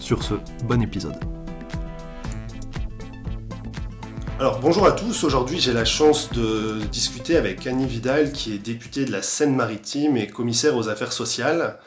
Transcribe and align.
Sur 0.00 0.22
ce, 0.22 0.34
bon 0.64 0.82
épisode. 0.82 1.16
Alors 4.38 4.60
bonjour 4.60 4.86
à 4.86 4.92
tous, 4.92 5.24
aujourd'hui 5.24 5.58
j'ai 5.58 5.72
la 5.72 5.86
chance 5.86 6.30
de 6.32 6.80
discuter 6.92 7.36
avec 7.36 7.66
Annie 7.66 7.86
Vidal 7.86 8.32
qui 8.32 8.54
est 8.54 8.58
députée 8.58 9.06
de 9.06 9.12
la 9.12 9.22
Seine-Maritime 9.22 10.16
et 10.18 10.26
commissaire 10.26 10.76
aux 10.76 10.88
affaires 10.88 11.12
sociales. 11.12 11.78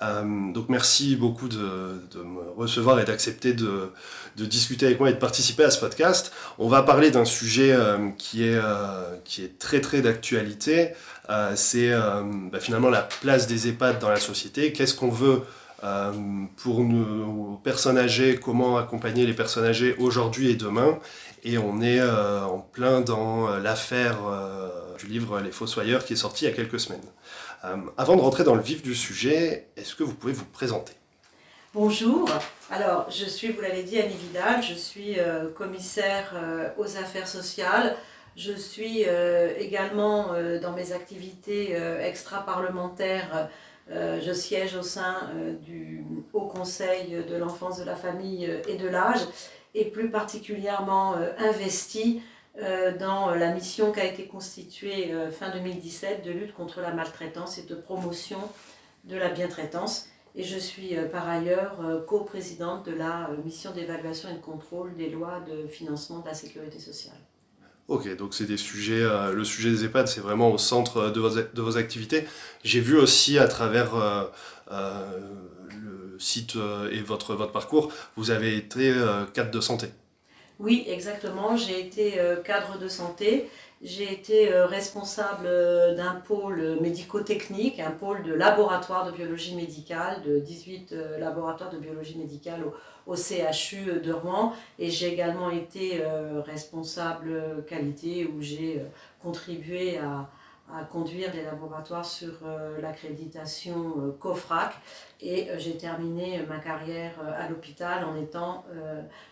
Euh, 0.00 0.52
donc 0.52 0.68
merci 0.68 1.16
beaucoup 1.16 1.48
de, 1.48 1.58
me 1.58 2.50
recevoir 2.56 3.00
et 3.00 3.04
d'accepter 3.04 3.52
de, 3.52 3.90
discuter 4.36 4.86
avec 4.86 5.00
moi 5.00 5.10
et 5.10 5.12
de 5.12 5.18
participer 5.18 5.64
à 5.64 5.70
ce 5.70 5.80
podcast. 5.80 6.32
On 6.58 6.68
va 6.68 6.82
parler 6.82 7.10
d'un 7.10 7.24
sujet 7.24 7.72
euh, 7.72 8.10
qui, 8.16 8.44
est, 8.44 8.54
euh, 8.54 9.16
qui 9.24 9.44
est 9.44 9.58
très 9.58 9.80
très 9.80 10.00
d'actualité. 10.00 10.92
c'est 11.56 11.90
bah, 11.90 12.60
finalement 12.60 12.88
la 12.90 13.02
place 13.02 13.46
des 13.46 13.68
EHPAD 13.68 13.98
dans 13.98 14.10
la 14.10 14.20
société. 14.20 14.72
Qu'est-ce 14.72 14.94
qu'on 14.94 15.10
veut 15.10 15.42
pour 16.56 16.84
nos 16.84 17.60
personnes 17.62 17.98
âgées, 17.98 18.38
comment 18.38 18.78
accompagner 18.78 19.26
les 19.26 19.34
personnes 19.34 19.64
âgées 19.64 19.94
aujourd'hui 19.98 20.50
et 20.50 20.56
demain. 20.56 20.98
Et 21.44 21.56
on 21.58 21.80
est 21.80 22.02
en 22.02 22.58
plein 22.58 23.00
dans 23.00 23.48
l'affaire 23.58 24.18
du 24.98 25.06
livre 25.06 25.40
Les 25.40 25.52
Fossoyeurs 25.52 26.04
qui 26.04 26.14
est 26.14 26.16
sorti 26.16 26.44
il 26.44 26.48
y 26.48 26.52
a 26.52 26.54
quelques 26.54 26.80
semaines. 26.80 27.00
Euh, 27.64 27.76
avant 27.96 28.16
de 28.16 28.20
rentrer 28.20 28.44
dans 28.44 28.54
le 28.54 28.62
vif 28.62 28.82
du 28.82 28.94
sujet, 28.94 29.68
est-ce 29.76 29.94
que 29.94 30.04
vous 30.04 30.14
pouvez 30.14 30.32
vous 30.32 30.44
présenter? 30.44 30.92
Bonjour, 31.74 32.28
alors 32.70 33.10
je 33.10 33.24
suis, 33.24 33.48
vous 33.48 33.60
l'avez 33.60 33.82
dit, 33.82 33.98
Annie 33.98 34.16
Vidal, 34.16 34.62
je 34.62 34.74
suis 34.74 35.18
euh, 35.18 35.50
commissaire 35.52 36.32
euh, 36.34 36.68
aux 36.78 36.96
affaires 36.96 37.28
sociales. 37.28 37.96
Je 38.36 38.52
suis 38.52 39.02
également 39.58 40.28
dans 40.62 40.70
mes 40.70 40.92
activités 40.92 41.72
extra-parlementaires. 41.72 43.48
Je 43.90 44.32
siège 44.32 44.76
au 44.76 44.82
sein 44.82 45.30
du 45.62 46.04
Haut 46.32 46.46
Conseil 46.46 47.24
de 47.28 47.36
l'enfance, 47.36 47.78
de 47.78 47.84
la 47.84 47.96
famille 47.96 48.50
et 48.68 48.76
de 48.76 48.86
l'âge, 48.86 49.20
et 49.74 49.86
plus 49.86 50.10
particulièrement 50.10 51.14
investi 51.38 52.20
euh, 52.60 52.96
dans 52.96 53.32
la 53.34 53.52
mission 53.52 53.92
qui 53.92 54.00
a 54.00 54.04
été 54.04 54.26
constituée 54.26 55.12
euh, 55.12 55.30
fin 55.30 55.50
2017 55.50 56.24
de 56.24 56.32
lutte 56.32 56.54
contre 56.54 56.80
la 56.80 56.92
maltraitance 56.92 57.56
et 57.58 57.62
de 57.62 57.76
promotion 57.76 58.38
de 59.04 59.16
la 59.16 59.28
bientraitance. 59.28 60.08
Et 60.34 60.42
je 60.42 60.58
suis 60.58 60.96
euh, 60.96 61.08
par 61.08 61.28
ailleurs 61.28 61.78
coprésidente 62.06 62.84
de 62.84 62.92
la 62.92 63.30
mission 63.44 63.70
d'évaluation 63.70 64.28
et 64.28 64.34
de 64.34 64.38
contrôle 64.38 64.96
des 64.96 65.08
lois 65.08 65.40
de 65.40 65.68
financement 65.68 66.18
de 66.18 66.26
la 66.26 66.34
sécurité 66.34 66.80
sociale. 66.80 67.27
Ok, 67.88 68.14
donc 68.16 68.34
c'est 68.34 68.44
des 68.44 68.58
sujets, 68.58 69.02
le 69.32 69.44
sujet 69.44 69.70
des 69.70 69.84
EHPAD, 69.86 70.08
c'est 70.08 70.20
vraiment 70.20 70.52
au 70.52 70.58
centre 70.58 71.10
de 71.10 71.20
vos, 71.20 71.30
de 71.30 71.62
vos 71.62 71.78
activités. 71.78 72.26
J'ai 72.62 72.80
vu 72.80 72.96
aussi 72.96 73.38
à 73.38 73.48
travers 73.48 73.92
le 74.70 76.18
site 76.18 76.56
et 76.92 77.00
votre, 77.00 77.34
votre 77.34 77.52
parcours, 77.52 77.90
vous 78.16 78.30
avez 78.30 78.56
été 78.56 78.94
cadre 79.32 79.50
de 79.50 79.60
santé. 79.60 79.88
Oui, 80.58 80.84
exactement. 80.88 81.56
J'ai 81.56 81.80
été 81.80 82.18
euh, 82.18 82.36
cadre 82.36 82.78
de 82.78 82.88
santé. 82.88 83.48
J'ai 83.80 84.12
été 84.12 84.52
euh, 84.52 84.66
responsable 84.66 85.46
euh, 85.46 85.94
d'un 85.94 86.14
pôle 86.14 86.78
médico-technique, 86.80 87.78
un 87.78 87.92
pôle 87.92 88.24
de 88.24 88.34
laboratoire 88.34 89.06
de 89.06 89.12
biologie 89.12 89.54
médicale, 89.54 90.22
de 90.22 90.40
18 90.40 90.94
laboratoires 91.18 91.70
de 91.70 91.78
biologie 91.78 92.18
médicale 92.18 92.64
au, 93.06 93.16
CHU 93.16 94.00
de 94.02 94.12
Rouen. 94.12 94.52
Et 94.78 94.90
j'ai 94.90 95.12
également 95.12 95.48
été 95.50 96.02
responsable 96.44 97.64
qualité 97.66 98.26
où 98.26 98.42
j'ai 98.42 98.82
contribué 99.22 99.96
à, 99.96 100.28
à 100.74 100.84
conduire 100.84 101.32
les 101.34 101.42
laboratoires 101.42 102.04
sur 102.04 102.32
euh, 102.44 102.80
l'accréditation 102.80 103.94
euh, 103.98 104.10
COFRAC 104.18 104.74
et 105.20 105.50
euh, 105.50 105.58
j'ai 105.58 105.76
terminé 105.76 106.42
ma 106.48 106.58
carrière 106.58 107.14
à 107.20 107.48
l'hôpital 107.48 108.04
en 108.04 108.16
étant 108.16 108.64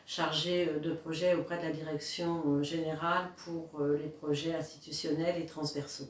chargée 0.06 0.68
de 0.82 0.92
projets 0.92 1.34
auprès 1.34 1.58
de 1.58 1.64
la 1.64 1.70
direction 1.70 2.62
générale 2.62 3.26
pour 3.44 3.80
les 3.80 4.08
projets 4.08 4.54
institutionnels 4.54 5.40
et 5.40 5.46
transversaux. 5.46 6.08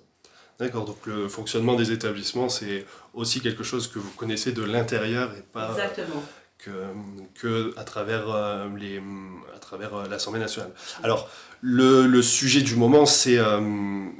D'accord, 0.58 0.86
donc 0.86 1.04
le 1.06 1.28
fonctionnement 1.28 1.74
des 1.74 1.92
établissements, 1.92 2.48
c'est 2.48 2.86
aussi 3.12 3.40
quelque 3.40 3.62
chose 3.62 3.88
que 3.88 3.98
vous 3.98 4.10
connaissez 4.12 4.52
de 4.52 4.62
l'intérieur 4.62 5.34
et 5.36 5.42
pas 5.42 5.70
Exactement. 5.70 6.22
Que, 6.58 7.72
à 7.76 7.84
travers, 7.84 8.26
les, 8.76 9.00
à 9.54 9.58
travers 9.58 10.08
l'Assemblée 10.08 10.40
nationale. 10.40 10.72
Alors, 11.04 11.28
le, 11.62 12.22
sujet 12.22 12.60
du 12.62 12.76
moment, 12.76 13.06
c'est 13.06 13.38
euh, 13.38 14.10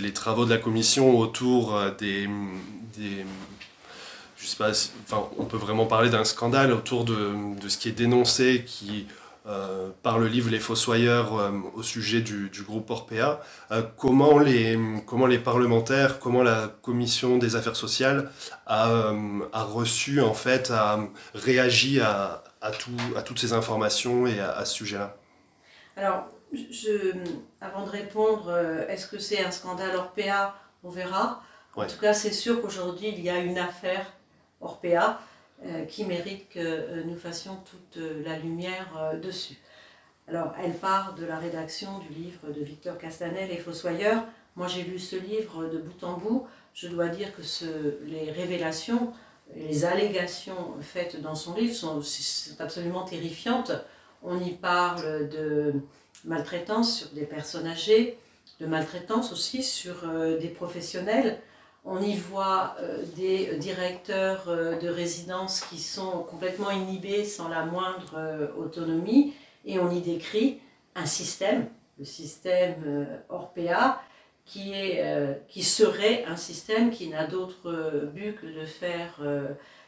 les 0.00 0.12
travaux 0.12 0.44
de 0.44 0.50
la 0.50 0.58
commission 0.58 1.18
autour 1.18 1.76
euh, 1.76 1.90
des, 1.98 2.28
je 4.36 4.46
sais 4.46 4.56
pas, 4.56 4.70
enfin, 4.70 5.28
on 5.38 5.44
peut 5.44 5.56
vraiment 5.56 5.86
parler 5.86 6.10
d'un 6.10 6.24
scandale 6.24 6.72
autour 6.72 7.04
de, 7.04 7.34
ce 7.66 7.78
qui 7.78 7.88
est 7.88 7.92
dénoncé, 7.92 8.64
qui 8.66 9.06
euh, 9.46 9.90
par 10.02 10.18
le 10.18 10.28
livre 10.28 10.50
Les 10.50 10.60
Fossoyeurs 10.60 11.52
au 11.74 11.82
sujet 11.82 12.20
du, 12.20 12.50
groupe 12.62 12.90
Orpea. 12.90 13.40
comment, 13.96 14.38
les, 14.38 14.78
comment 15.06 15.26
les 15.26 15.38
parlementaires, 15.38 16.18
comment 16.18 16.42
la 16.42 16.68
commission 16.82 17.38
des 17.38 17.56
affaires 17.56 17.76
sociales 17.76 18.30
a, 18.66 19.12
reçu, 19.52 20.20
en 20.20 20.34
fait, 20.34 20.70
a 20.70 21.00
réagi 21.34 22.00
à, 22.00 22.42
à, 22.60 22.70
à 23.16 23.22
toutes 23.22 23.38
ces 23.38 23.52
informations 23.52 24.26
et 24.26 24.40
à 24.40 24.64
ce 24.64 24.74
sujet-là 24.74 25.16
alors, 25.96 26.26
je, 26.52 27.12
avant 27.60 27.84
de 27.84 27.90
répondre, 27.90 28.48
euh, 28.48 28.86
est-ce 28.88 29.06
que 29.06 29.18
c'est 29.18 29.44
un 29.44 29.50
scandale 29.50 29.94
Orpea? 29.96 30.54
On 30.84 30.90
verra. 30.90 31.42
En 31.76 31.86
tout 31.86 31.98
cas, 31.98 32.12
c'est 32.12 32.32
sûr 32.32 32.60
qu'aujourd'hui, 32.60 33.08
il 33.08 33.20
y 33.20 33.30
a 33.30 33.38
une 33.38 33.58
affaire 33.58 34.06
Orpea 34.60 34.96
euh, 34.96 35.10
qui 35.88 36.04
mérite 36.04 36.48
que 36.48 36.58
euh, 36.58 37.02
nous 37.04 37.16
fassions 37.16 37.58
toute 37.70 38.02
la 38.24 38.38
lumière 38.38 39.14
dessus. 39.22 39.56
Alors, 40.28 40.54
elle 40.62 40.74
part 40.74 41.14
de 41.14 41.24
la 41.26 41.38
rédaction 41.38 41.98
du 41.98 42.08
livre 42.08 42.48
de 42.48 42.62
Victor 42.62 42.96
Castanel, 42.96 43.48
Les 43.48 43.56
Fossoyeurs. 43.56 44.24
Moi, 44.56 44.68
j'ai 44.68 44.82
lu 44.82 44.98
ce 44.98 45.16
livre 45.16 45.66
de 45.66 45.78
bout 45.78 46.04
en 46.04 46.16
bout. 46.16 46.46
Je 46.74 46.88
dois 46.88 47.08
dire 47.08 47.28
que 47.34 47.42
les 48.06 48.30
révélations, 48.30 49.12
les 49.54 49.84
allégations 49.84 50.74
faites 50.80 51.20
dans 51.20 51.34
son 51.34 51.54
livre 51.54 51.74
sont, 51.74 52.02
sont 52.02 52.60
absolument 52.60 53.04
terrifiantes. 53.04 53.72
On 54.22 54.38
y 54.40 54.52
parle 54.52 55.28
de 55.28 55.74
maltraitance 56.24 56.98
sur 56.98 57.08
des 57.10 57.24
personnes 57.24 57.66
âgées, 57.66 58.18
de 58.60 58.66
maltraitance 58.66 59.32
aussi 59.32 59.62
sur 59.62 60.04
euh, 60.04 60.38
des 60.38 60.48
professionnels. 60.48 61.40
On 61.84 62.00
y 62.00 62.14
voit 62.14 62.76
euh, 62.80 63.02
des 63.16 63.56
directeurs 63.56 64.48
euh, 64.48 64.78
de 64.78 64.88
résidence 64.88 65.60
qui 65.62 65.78
sont 65.78 66.22
complètement 66.22 66.70
inhibés 66.70 67.24
sans 67.24 67.48
la 67.48 67.64
moindre 67.64 68.52
autonomie. 68.56 69.34
Et 69.64 69.78
on 69.78 69.90
y 69.90 70.00
décrit 70.00 70.60
un 70.94 71.06
système, 71.06 71.68
le 71.98 72.04
système 72.04 73.06
Orpea, 73.28 74.00
qui, 74.44 74.72
est, 74.72 75.40
qui 75.46 75.62
serait 75.62 76.24
un 76.24 76.36
système 76.36 76.90
qui 76.90 77.08
n'a 77.08 77.28
d'autre 77.28 78.10
but 78.12 78.34
que 78.34 78.46
de 78.46 78.66
faire 78.66 79.20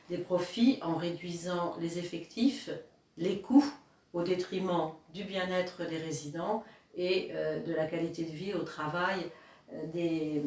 des 0.09 0.19
profits 0.19 0.79
en 0.81 0.95
réduisant 0.95 1.77
les 1.81 1.99
effectifs, 1.99 2.71
les 3.19 3.41
coûts 3.41 3.65
au 4.13 4.23
détriment 4.23 4.93
du 5.13 5.25
bien-être 5.25 5.87
des 5.87 5.99
résidents 5.99 6.65
et 6.97 7.31
euh, 7.33 7.61
de 7.61 7.75
la 7.75 7.87
qualité 7.87 8.25
de 8.25 8.31
vie 8.31 8.55
au 8.55 8.63
travail 8.63 9.21
euh, 9.73 9.87
des, 9.93 10.43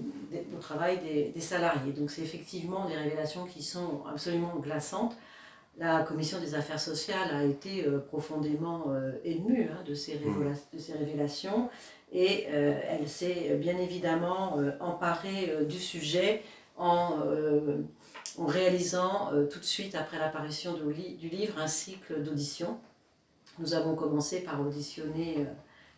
au 0.56 0.60
travail 0.60 1.00
des, 1.34 1.42
salariés. 1.42 1.92
Donc 1.92 2.12
c'est 2.12 2.22
effectivement 2.22 2.88
des 2.88 2.96
révélations 2.96 3.46
qui 3.46 3.64
sont 3.64 4.04
absolument 4.12 4.56
glaçantes. 4.58 5.16
La 5.78 6.02
commission 6.02 6.40
des 6.40 6.56
affaires 6.56 6.80
sociales 6.80 7.30
a 7.32 7.44
été 7.44 7.86
euh, 7.86 8.00
profondément 8.00 8.86
émue 9.24 9.70
hein, 9.72 9.84
de, 9.86 9.94
ces 9.94 10.16
mmh. 10.16 10.54
de, 10.74 10.80
ces 10.80 10.94
révélations 10.94 11.70
et 12.12 12.46
elle 12.46 13.08
s'est 13.10 13.58
bien 13.58 13.78
évidemment 13.78 14.60
emparée 14.80 15.66
du 15.68 15.78
sujet 15.78 16.42
en, 16.78 17.18
en 18.38 18.46
réalisant 18.46 19.32
tout 19.52 19.60
de 19.60 19.66
suite 19.66 19.94
après 19.94 20.18
l'apparition 20.18 20.74
du 20.74 21.30
livre 21.30 21.60
un 21.60 21.68
cycle 21.68 22.24
d'auditions 22.24 22.80
nous 23.60 23.74
avons 23.74 23.96
commencé 23.96 24.42
par 24.42 24.62
auditionner 24.62 25.38
euh, 25.40 25.46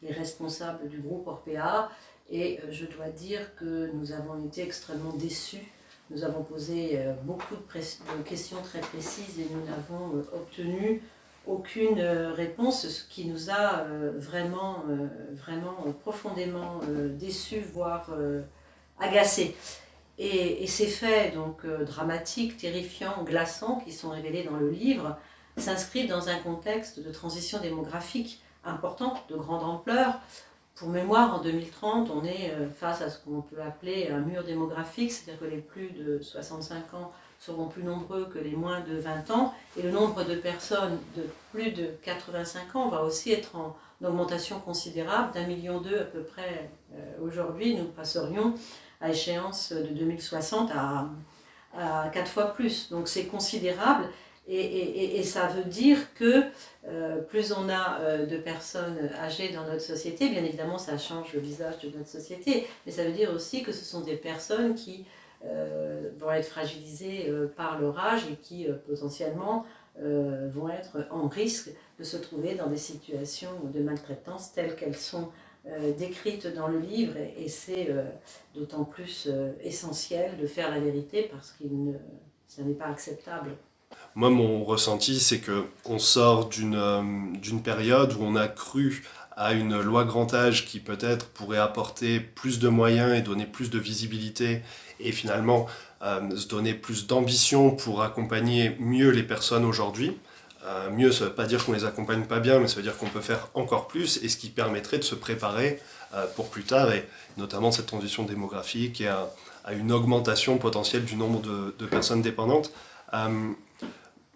les 0.02 0.14
responsables 0.14 0.88
du 0.88 1.00
groupe 1.00 1.28
Orpea 1.28 1.90
et 2.32 2.60
euh, 2.60 2.72
je 2.72 2.86
dois 2.86 3.10
dire 3.10 3.56
que 3.56 3.90
nous 3.94 4.12
avons 4.12 4.46
été 4.46 4.62
extrêmement 4.62 5.14
déçus 5.14 5.72
Nous 6.10 6.24
avons 6.24 6.44
posé 6.44 7.00
beaucoup 7.24 7.56
de, 7.56 8.24
questions 8.24 8.62
très 8.64 8.80
précises 8.80 9.40
et 9.40 9.48
nous 9.52 9.66
n'avons 9.66 10.26
obtenu 10.34 11.02
aucune 11.48 12.02
réponse, 12.02 12.88
ce 12.88 13.04
qui 13.08 13.26
nous 13.26 13.50
a 13.50 13.86
vraiment, 14.18 14.84
vraiment 15.34 15.78
profondément 16.02 16.82
déçus, 17.18 17.62
voire 17.62 18.12
agacés. 19.00 19.56
Et, 20.18 20.68
ces 20.68 20.88
faits 20.88 21.34
donc 21.34 21.66
dramatiques, 21.66 22.58
terrifiants, 22.58 23.24
glaçants 23.24 23.80
qui 23.86 23.92
sont 23.92 24.10
révélés 24.10 24.44
dans 24.44 24.58
le 24.58 24.70
livre 24.70 25.18
s'inscrivent 25.58 26.10
dans 26.10 26.30
un 26.30 26.40
contexte 26.40 27.00
de 27.00 27.12
transition 27.12 27.60
démographique 27.60 28.42
importante, 28.66 29.24
de 29.30 29.36
grande 29.36 29.64
ampleur. 29.64 30.20
Pour 30.80 30.88
mémoire, 30.88 31.36
en 31.36 31.40
2030, 31.40 32.10
on 32.10 32.24
est 32.24 32.52
euh, 32.52 32.70
face 32.70 33.02
à 33.02 33.10
ce 33.10 33.20
qu'on 33.20 33.42
peut 33.42 33.62
appeler 33.62 34.08
un 34.10 34.20
mur 34.20 34.46
démographique, 34.46 35.12
c'est-à-dire 35.12 35.42
que 35.42 35.54
les 35.54 35.58
plus 35.58 35.90
de 35.90 36.20
65 36.22 36.94
ans 36.94 37.12
seront 37.38 37.68
plus 37.68 37.84
nombreux 37.84 38.30
que 38.34 38.40
les 38.40 38.56
moins 38.56 38.80
de 38.80 38.98
20 38.98 39.30
ans, 39.32 39.54
et 39.78 39.82
le 39.82 39.92
nombre 39.92 40.24
de 40.24 40.36
personnes 40.36 40.98
de 41.18 41.24
plus 41.52 41.72
de 41.72 41.88
85 42.04 42.78
ans 42.78 42.88
va 42.88 43.04
aussi 43.04 43.34
être 43.34 43.58
en 43.58 43.76
augmentation 44.02 44.62
considérable, 44.62 45.34
d'un 45.34 45.48
million 45.48 45.82
deux 45.82 46.00
à 46.00 46.06
peu 46.06 46.22
près 46.22 46.72
euh, 46.94 47.26
aujourd'hui, 47.28 47.76
nous 47.76 47.84
passerions 47.84 48.54
à 49.02 49.10
échéance 49.10 49.74
de 49.74 49.94
2060 49.94 50.72
à, 50.74 51.10
à 51.78 52.08
4 52.08 52.32
fois 52.32 52.54
plus. 52.54 52.90
Donc 52.90 53.10
c'est 53.10 53.26
considérable, 53.26 54.06
et, 54.50 55.24
ça 55.24 55.48
veut 55.48 55.64
dire 55.64 56.14
que 56.16 56.44
euh, 56.88 57.22
plus 57.22 57.52
on 57.52 57.70
a 57.70 58.00
euh, 58.02 58.26
de 58.26 58.38
personnes 58.38 58.98
âgées 59.20 59.50
dans 59.50 59.66
notre 59.66 59.82
société, 59.82 60.30
bien 60.30 60.44
évidemment 60.44 60.78
ça 60.78 60.98
change 60.98 61.34
le 61.34 61.40
visage 61.40 61.80
de 61.80 61.96
notre 61.96 62.10
société, 62.10 62.68
mais 62.86 62.92
ça 62.92 63.04
veut 63.04 63.12
dire 63.12 63.32
aussi 63.34 63.64
que 63.64 63.72
ce 63.72 63.86
sont 63.86 64.02
des 64.02 64.16
personnes 64.16 64.74
qui 64.74 65.06
euh, 65.46 66.10
vont 66.18 66.32
être 66.32 66.48
fragilisées 66.48 67.32
par 67.56 67.80
leur 67.80 68.00
âge 68.00 68.24
et 68.32 68.36
qui 68.36 68.68
potentiellement 68.88 69.66
vont 70.02 70.70
être 70.70 71.08
en 71.12 71.28
risque 71.28 71.72
de 72.00 72.04
se 72.06 72.16
trouver 72.16 72.56
dans 72.56 72.68
des 72.68 72.78
situations 72.78 73.52
de 73.74 73.82
maltraitance 73.82 74.54
telles 74.54 74.76
qu'elles 74.78 74.96
sont 74.96 75.30
décrites 75.98 76.48
dans 76.48 76.70
le 76.70 76.80
livre 76.80 77.18
et, 77.18 77.50
c'est 77.50 77.94
d'autant 78.56 78.86
plus 78.86 79.30
essentiel 79.62 80.38
de 80.38 80.48
faire 80.48 80.72
la 80.72 80.80
vérité 80.80 81.30
parce 81.30 81.52
que 81.52 81.66
ça 82.48 82.62
n'est 82.64 82.76
pas 82.76 82.88
acceptable. 82.88 83.52
Moi, 84.20 84.32
mon 84.32 84.66
ressenti, 84.66 85.18
c'est 85.18 85.40
qu'on 85.40 85.98
sort 85.98 86.50
euh, 86.60 87.02
d'une 87.36 87.62
période 87.62 88.12
où 88.12 88.18
on 88.22 88.36
a 88.36 88.50
cru 88.50 89.06
à 89.38 89.54
une 89.54 89.80
loi 89.80 90.04
grand 90.04 90.34
âge 90.34 90.66
qui 90.66 90.82
peut-être 90.82 91.28
pourrait 91.28 91.58
apporter 91.58 92.20
plus 92.20 92.60
de 92.60 92.68
moyens 92.68 93.18
et 93.18 93.22
donner 93.22 93.46
plus 93.46 93.70
de 93.70 93.80
visibilité 93.80 94.62
et 95.00 95.14
finalement 95.14 95.68
euh, 96.02 96.36
se 96.36 96.50
donner 96.50 96.74
plus 96.74 97.08
d'ambition 97.08 97.72
pour 97.72 98.02
accompagner 98.02 98.76
mieux 98.82 99.12
les 99.12 99.24
personnes 99.24 99.64
aujourd'hui. 99.64 100.18
Euh, 100.66 100.90
mieux, 100.90 101.14
ça 101.14 101.24
ne 101.24 101.30
veut 101.30 101.36
pas 101.36 101.46
dire 101.46 101.64
qu'on 101.64 101.72
les 101.72 101.86
accompagne 101.86 102.26
pas 102.26 102.42
bien, 102.42 102.60
mais 102.60 102.68
ça 102.68 102.76
veut 102.76 102.84
dire 102.84 102.98
qu'on 102.98 103.08
peut 103.08 103.22
faire 103.22 103.48
encore 103.54 103.88
plus 103.88 104.22
et 104.22 104.28
ce 104.28 104.36
qui 104.36 104.50
permettrait 104.50 104.98
de 104.98 105.04
se 105.04 105.16
préparer 105.16 105.80
pour 106.36 106.50
plus 106.50 106.64
tard 106.64 106.92
et 106.92 107.08
notamment 107.38 107.72
cette 107.72 107.86
transition 107.86 108.24
démographique 108.24 109.00
et 109.00 109.08
à, 109.08 109.30
une 109.72 109.94
augmentation 109.94 110.58
potentielle 110.58 111.06
du 111.06 111.16
nombre 111.16 111.40
de 111.42 111.86
personnes 111.86 112.22
dépendantes. 112.22 112.74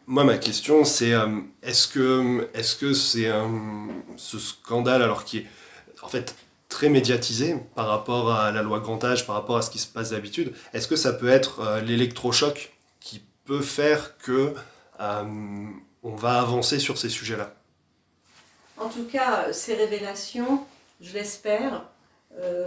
Moi, 0.06 0.26
ma 0.26 0.38
question, 0.38 0.84
c'est 0.84 1.14
euh, 1.14 1.40
est-ce 1.62 1.88
que 1.88 2.50
que 2.78 2.94
c'est 2.94 3.32
ce 4.18 4.38
scandale, 4.40 5.02
alors 5.02 5.24
qui 5.24 5.40
est 5.40 5.48
en 6.02 6.10
fait 6.10 6.36
très 6.68 6.90
médiatisé 6.90 7.56
par 7.74 7.88
rapport 7.88 8.34
à 8.34 8.52
la 8.52 8.64
loi 8.64 8.82
grand 8.82 9.02
âge, 9.06 9.26
par 9.26 9.36
rapport 9.36 9.56
à 9.56 9.62
ce 9.62 9.70
qui 9.70 9.80
se 9.80 9.88
passe 9.88 10.10
d'habitude, 10.10 10.54
est-ce 10.74 10.90
que 10.90 10.98
ça 10.98 11.14
peut 11.14 11.30
être 11.30 11.62
euh, 11.62 11.82
l'électrochoc 11.82 12.74
qui 13.00 13.24
peut 13.46 13.62
faire 13.62 14.18
que 14.18 14.54
euh, 15.00 15.24
on 16.04 16.16
va 16.16 16.42
avancer 16.42 16.80
sur 16.80 16.98
ces 16.98 17.10
sujets-là? 17.10 17.54
En 18.78 18.90
tout 18.90 19.06
cas, 19.06 19.54
ces 19.54 19.76
révélations, 19.76 20.66
je 21.00 21.14
l'espère, 21.14 21.86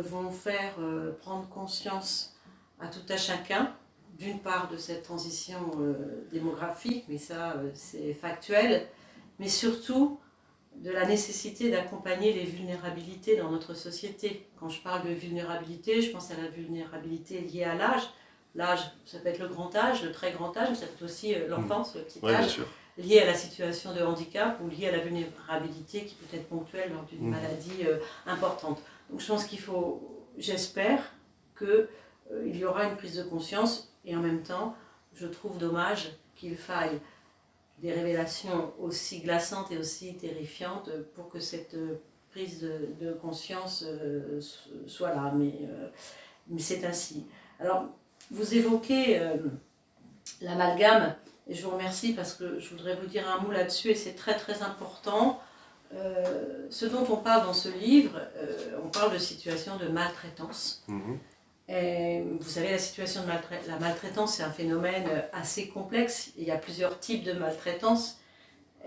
vont 0.05 0.31
faire 0.31 0.75
prendre 1.21 1.49
conscience 1.49 2.33
à 2.81 2.87
tout 2.87 3.01
à 3.09 3.17
chacun 3.17 3.75
d'une 4.19 4.39
part 4.39 4.69
de 4.71 4.77
cette 4.77 5.03
transition 5.03 5.59
euh, 5.79 6.27
démographique, 6.33 7.05
mais 7.09 7.19
ça 7.19 7.53
euh, 7.53 7.71
c'est 7.75 8.15
factuel, 8.15 8.87
mais 9.39 9.49
surtout 9.49 10.19
de 10.77 10.91
la 10.91 11.07
nécessité 11.07 11.71
d'accompagner 11.71 12.33
les 12.33 12.45
vulnérabilités 12.45 13.37
dans 13.37 13.51
notre 13.51 13.75
société. 13.75 14.47
Quand 14.59 14.69
je 14.69 14.81
parle 14.83 15.07
de 15.09 15.13
vulnérabilité, 15.13 16.03
je 16.03 16.11
pense 16.11 16.31
à 16.31 16.37
la 16.37 16.49
vulnérabilité 16.49 17.41
liée 17.41 17.65
à 17.65 17.75
l'âge. 17.75 18.03
L'âge, 18.55 18.81
ça 19.05 19.19
peut 19.19 19.29
être 19.29 19.39
le 19.39 19.49
grand 19.49 19.75
âge, 19.75 20.03
le 20.03 20.13
très 20.13 20.33
grand 20.33 20.57
âge, 20.57 20.69
mais 20.71 20.77
ça 20.77 20.87
peut 20.87 20.95
être 20.95 21.05
aussi 21.05 21.35
euh, 21.35 21.49
l'enfance, 21.49 21.95
le 21.95 22.03
petit 22.03 22.25
âge, 22.27 22.61
lié 22.99 23.21
à 23.21 23.27
la 23.27 23.35
situation 23.35 23.95
de 23.95 24.01
handicap 24.01 24.59
ou 24.63 24.69
lié 24.69 24.89
à 24.89 24.93
la 24.93 24.99
vulnérabilité 24.99 26.05
qui 26.05 26.15
peut 26.15 26.37
être 26.37 26.49
ponctuelle 26.49 26.91
lors 26.93 27.05
d'une 27.05 27.27
mmh. 27.27 27.31
maladie 27.31 27.85
importante. 28.27 28.81
Donc 29.11 29.21
je 29.21 29.27
pense 29.27 29.45
qu'il 29.45 29.61
faut, 29.61 30.25
j'espère, 30.39 31.03
qu'il 31.59 31.89
il 32.45 32.57
y 32.57 32.65
aura 32.65 32.85
une 32.85 32.97
prise 32.97 33.17
de 33.17 33.23
conscience 33.23 33.93
et 34.05 34.17
en 34.17 34.21
même 34.21 34.43
temps, 34.43 34.75
je 35.15 35.27
trouve 35.27 35.59
dommage 35.59 36.13
qu'il 36.35 36.57
faille 36.57 37.01
des 37.79 37.93
révélations 37.93 38.73
aussi 38.81 39.21
glaçantes 39.21 39.71
et 39.71 39.79
aussi 39.79 40.17
terrifiantes 40.17 40.91
pour 41.15 41.29
que 41.29 41.41
cette 41.41 41.77
prise 42.37 42.61
de, 43.01 43.13
conscience 43.15 43.83
euh, 43.87 44.41
soit 44.87 45.15
là. 45.15 45.33
Mais, 45.35 45.55
euh, 45.63 45.89
mais 46.49 46.61
c'est 46.61 46.85
ainsi. 46.85 47.27
Alors, 47.59 47.87
vous 48.31 48.55
évoquez 48.55 49.19
euh, 49.19 49.37
l'amalgame, 50.43 51.15
et 51.49 51.55
je 51.55 51.65
vous 51.65 51.71
remercie 51.71 52.13
parce 52.13 52.35
que 52.35 52.59
je 52.59 52.71
voudrais 52.71 52.95
vous 52.97 53.07
dire 53.07 53.27
un 53.29 53.41
mot 53.41 53.51
là-dessus, 53.51 53.89
et 53.89 53.95
c'est 53.95 54.15
très 54.15 54.37
très 54.37 54.63
important. 54.63 55.41
ce 56.71 56.87
dont 56.87 57.07
on 57.09 57.17
parle 57.17 57.47
dans 57.47 57.55
ce 57.55 57.69
livre, 57.69 58.21
on 58.85 58.89
parle 58.89 59.13
de 59.13 59.19
situation 59.19 59.77
de 59.77 59.87
maltraitance. 59.87 60.85
Mhm 61.69 62.37
vous 62.41 62.49
savez, 62.49 62.71
la 62.71 62.79
situation 62.79 63.23
de 63.23 63.29
la 63.69 63.79
maltraitance, 63.79 64.37
c'est 64.37 64.43
un 64.43 64.51
phénomène 64.51 65.09
assez 65.33 65.69
complexe. 65.69 66.31
Il 66.37 66.45
y 66.45 66.51
a 66.51 66.57
plusieurs 66.57 66.99
types 67.01 67.25
de 67.25 67.33
maltraitance. 67.33 68.19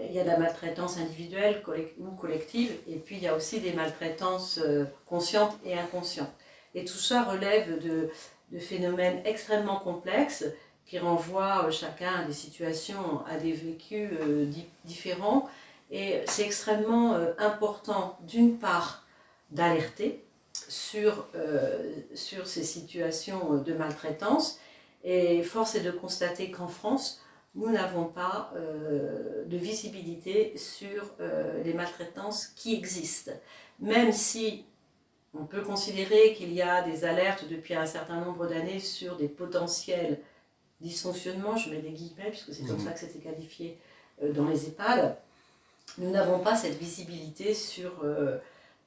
Il 0.01 0.13
y 0.13 0.19
a 0.19 0.23
de 0.23 0.29
la 0.29 0.37
maltraitance 0.37 0.97
individuelle 0.97 1.61
ou 1.99 2.11
collective, 2.11 2.71
et 2.87 2.95
puis 2.95 3.17
il 3.17 3.23
y 3.23 3.27
a 3.27 3.35
aussi 3.35 3.59
des 3.59 3.73
maltraitances 3.73 4.57
euh, 4.63 4.85
conscientes 5.05 5.57
et 5.65 5.77
inconscientes. 5.77 6.31
Et 6.73 6.85
tout 6.85 6.97
ça 6.97 7.23
relève 7.23 7.83
de, 7.83 8.09
phénomènes 8.59 9.21
extrêmement 9.25 9.77
complexes 9.77 10.45
qui 10.85 10.99
renvoient 10.99 11.65
euh, 11.65 11.71
chacun 11.71 12.21
à 12.21 12.23
des 12.23 12.33
situations, 12.33 13.25
à 13.27 13.35
des 13.37 13.51
vécus 13.51 14.09
euh, 14.21 14.49
différents. 14.85 15.49
Et 15.91 16.21
c'est 16.27 16.43
extrêmement 16.43 17.15
important, 17.39 18.17
d'une 18.21 18.57
part, 18.57 19.03
d'alerter, 19.51 20.23
sur, 20.67 21.27
euh, 21.35 21.93
sur 22.13 22.47
ces 22.47 22.63
situations 22.63 23.57
de 23.57 23.73
maltraitance. 23.73 24.59
Et 25.03 25.43
force 25.43 25.75
est 25.75 25.81
de 25.81 25.91
constater 25.91 26.51
qu'en 26.51 26.67
France, 26.67 27.21
nous 27.55 27.69
n'avons 27.69 28.05
pas 28.05 28.51
euh, 28.55 29.45
de 29.45 29.57
visibilité 29.57 30.57
sur 30.57 31.13
euh, 31.19 31.63
les 31.63 31.73
maltraitances 31.73 32.47
qui 32.47 32.75
existent. 32.75 33.31
Même 33.79 34.11
si 34.11 34.65
on 35.33 35.45
peut 35.45 35.61
considérer 35.61 36.33
qu'il 36.33 36.53
y 36.53 36.61
a 36.61 36.81
des 36.81 37.05
alertes 37.05 37.45
depuis 37.49 37.75
un 37.75 37.85
certain 37.85 38.19
nombre 38.19 38.47
d'années 38.47 38.79
sur 38.79 39.15
des 39.15 39.29
potentiels 39.29 40.19
dysfonctionnements, 40.81 41.55
je 41.55 41.69
mets 41.69 41.81
des 41.81 41.91
guillemets 41.91 42.29
puisque 42.29 42.53
c'est 42.53 42.65
comme 42.65 42.77
mmh. 42.77 42.85
ça 42.85 42.91
que 42.91 42.99
c'était 42.99 43.19
qualifié 43.19 43.77
dans 44.33 44.47
les 44.47 44.67
EHPAD, 44.67 45.17
nous 45.97 46.09
n'avons 46.09 46.39
pas 46.39 46.55
cette 46.55 46.77
visibilité 46.77 47.53
sur 47.53 48.03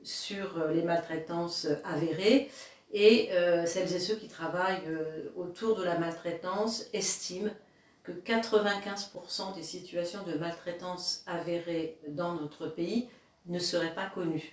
sur 0.02 0.58
euh, 0.58 0.72
les 0.72 0.82
maltraitances 0.82 1.66
avérées. 1.84 2.50
Et 2.92 3.30
euh, 3.32 3.64
celles 3.64 3.92
et 3.94 3.98
ceux 3.98 4.16
qui 4.16 4.28
travaillent 4.28 4.82
euh, 4.86 5.30
autour 5.36 5.76
de 5.76 5.82
la 5.82 5.98
maltraitance 5.98 6.84
estiment 6.92 7.50
que 8.02 8.12
95% 8.12 9.54
des 9.54 9.62
situations 9.62 10.22
de 10.24 10.34
maltraitance 10.34 11.22
avérées 11.26 11.98
dans 12.08 12.34
notre 12.34 12.66
pays 12.66 13.08
ne 13.46 13.58
seraient 13.58 13.94
pas 13.94 14.06
connues. 14.06 14.52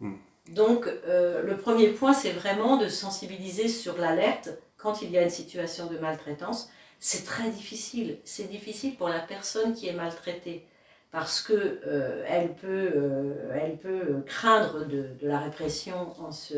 Hmm. 0.00 0.16
Donc 0.48 0.86
le 1.06 1.54
premier 1.58 1.88
point, 1.88 2.14
c'est 2.14 2.32
vraiment 2.32 2.78
de 2.78 2.88
sensibiliser 2.88 3.68
sur 3.68 3.98
l'alerte 3.98 4.48
quand 4.78 5.02
il 5.02 5.10
y 5.10 5.18
a 5.18 5.22
une 5.22 5.30
situation 5.30 5.86
de 5.86 5.98
maltraitance. 5.98 6.70
C'est 6.98 7.24
très 7.24 7.50
difficile. 7.50 8.18
C'est 8.24 8.50
difficile 8.50 8.96
pour 8.96 9.10
la 9.10 9.20
personne 9.20 9.74
qui 9.74 9.86
est 9.86 9.92
maltraitée 9.92 10.66
parce 11.12 11.42
qu'elle 11.42 11.80
euh, 11.86 12.24
elle 12.28 12.54
peut, 12.54 12.92
euh, 12.94 13.58
elle 13.60 13.76
peut 13.78 14.22
craindre 14.26 14.86
de, 14.86 15.08
la 15.22 15.38
répression 15.38 16.14
en, 16.20 16.30
se, 16.30 16.54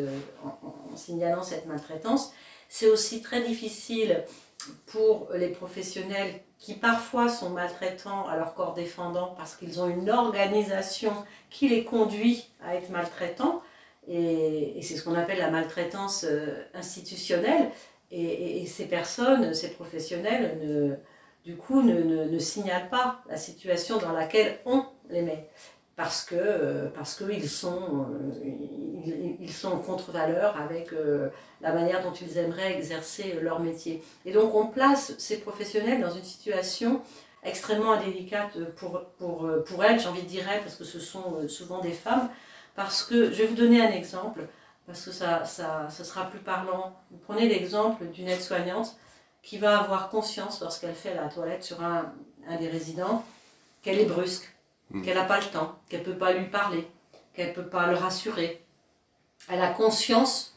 signalant 0.94 1.42
cette 1.42 1.66
maltraitance. 1.66 2.32
C'est 2.68 2.88
aussi 2.88 3.22
très 3.22 3.42
difficile 3.42 4.24
pour 4.86 5.28
les 5.34 5.48
professionnels 5.48 6.34
qui 6.58 6.74
parfois 6.74 7.28
sont 7.28 7.50
maltraitants 7.50 8.26
à 8.28 8.36
leur 8.36 8.54
corps 8.54 8.74
défendant 8.74 9.34
parce 9.36 9.56
qu'ils 9.56 9.80
ont 9.80 9.88
une 9.88 10.10
organisation 10.10 11.12
qui 11.50 11.68
les 11.68 11.84
conduit 11.84 12.50
à 12.62 12.76
être 12.76 12.90
maltraitants. 12.90 13.62
Et, 14.06 14.78
et 14.78 14.82
c'est 14.82 14.96
ce 14.96 15.02
qu'on 15.04 15.14
appelle 15.14 15.38
la 15.38 15.50
maltraitance 15.50 16.24
euh, 16.28 16.64
institutionnelle. 16.74 17.70
Et, 18.14 18.66
ces 18.66 18.84
personnes, 18.84 19.54
ces 19.54 19.70
professionnels, 19.70 20.58
ne, 20.62 20.96
du 21.44 21.56
coup, 21.56 21.82
ne, 21.82 22.02
ne, 22.02 22.38
signalent 22.38 22.88
pas 22.88 23.22
la 23.28 23.36
situation 23.36 23.98
dans 23.98 24.12
laquelle 24.12 24.58
on 24.64 24.84
les 25.10 25.22
met. 25.22 25.48
Parce 25.96 26.24
que 26.24 26.36
euh, 26.38 26.88
parce 26.94 27.16
qu'ils 27.16 27.48
sont, 27.48 28.06
ils, 29.04 29.36
ils, 29.40 29.52
sont 29.52 29.78
contre-valeur 29.78 30.56
avec 30.56 30.90
la 31.60 31.72
manière 31.72 32.02
dont 32.02 32.12
ils 32.12 32.38
aimeraient 32.38 32.74
exercer 32.74 33.38
leur 33.42 33.60
métier. 33.60 34.02
Et 34.24 34.32
donc 34.32 34.54
on 34.54 34.66
place 34.66 35.14
ces 35.18 35.38
professionnels 35.40 36.00
dans 36.00 36.10
une 36.10 36.24
situation 36.24 37.02
extrêmement 37.42 38.00
délicate 38.00 38.58
pour, 38.76 39.02
pour, 39.18 39.50
pour 39.66 39.84
elles, 39.84 40.00
j'ai 40.00 40.08
envie 40.08 40.22
de 40.22 40.28
dire 40.28 40.44
parce 40.62 40.76
que 40.76 40.84
ce 40.84 41.00
sont 41.00 41.46
souvent 41.48 41.80
des 41.80 41.90
femmes, 41.90 42.30
parce 42.74 43.02
que, 43.02 43.30
je 43.30 43.38
vais 43.38 43.46
vous 43.46 43.54
donner 43.54 43.82
un 43.82 43.90
exemple, 43.90 44.46
parce 44.86 45.04
que 45.04 45.12
ça, 45.12 45.44
ça, 45.44 45.88
ça 45.90 46.04
sera 46.04 46.30
plus 46.30 46.38
parlant. 46.40 46.96
Vous 47.10 47.18
prenez 47.18 47.48
l'exemple 47.48 48.06
d'une 48.06 48.28
aide-soignante 48.28 48.96
qui 49.42 49.58
va 49.58 49.80
avoir 49.80 50.08
conscience, 50.08 50.60
lorsqu'elle 50.60 50.94
fait 50.94 51.14
la 51.14 51.28
toilette 51.28 51.64
sur 51.64 51.82
un, 51.82 52.12
un 52.48 52.56
des 52.56 52.68
résidents, 52.68 53.24
qu'elle 53.82 53.98
est 53.98 54.06
brusque, 54.06 54.54
hmm. 54.90 55.02
qu'elle 55.02 55.16
n'a 55.16 55.24
pas 55.24 55.40
le 55.40 55.46
temps, 55.46 55.78
qu'elle 55.88 56.00
ne 56.00 56.04
peut 56.04 56.18
pas 56.18 56.32
lui 56.32 56.46
parler, 56.46 56.88
qu'elle 57.34 57.48
ne 57.48 57.54
peut 57.54 57.66
pas 57.66 57.86
le 57.88 57.96
rassurer. 57.96 58.64
Elle 59.48 59.60
a 59.60 59.70
conscience 59.70 60.54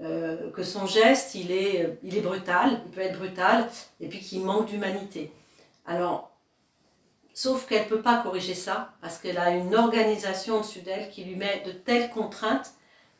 euh, 0.00 0.50
que 0.52 0.62
son 0.62 0.86
geste, 0.86 1.34
il 1.34 1.50
est, 1.50 1.98
il 2.02 2.16
est 2.16 2.20
brutal, 2.20 2.82
il 2.86 2.92
peut 2.92 3.00
être 3.00 3.18
brutal, 3.18 3.68
et 4.00 4.08
puis 4.08 4.20
qu'il 4.20 4.44
manque 4.44 4.66
d'humanité. 4.66 5.32
Alors, 5.86 6.30
sauf 7.34 7.66
qu'elle 7.66 7.84
ne 7.84 7.88
peut 7.88 8.02
pas 8.02 8.22
corriger 8.22 8.54
ça, 8.54 8.92
parce 9.00 9.18
qu'elle 9.18 9.38
a 9.38 9.50
une 9.50 9.74
organisation 9.74 10.58
au-dessus 10.58 10.80
d'elle 10.80 11.10
qui 11.10 11.24
lui 11.24 11.36
met 11.36 11.62
de 11.64 11.72
telles 11.72 12.10
contraintes 12.10 12.72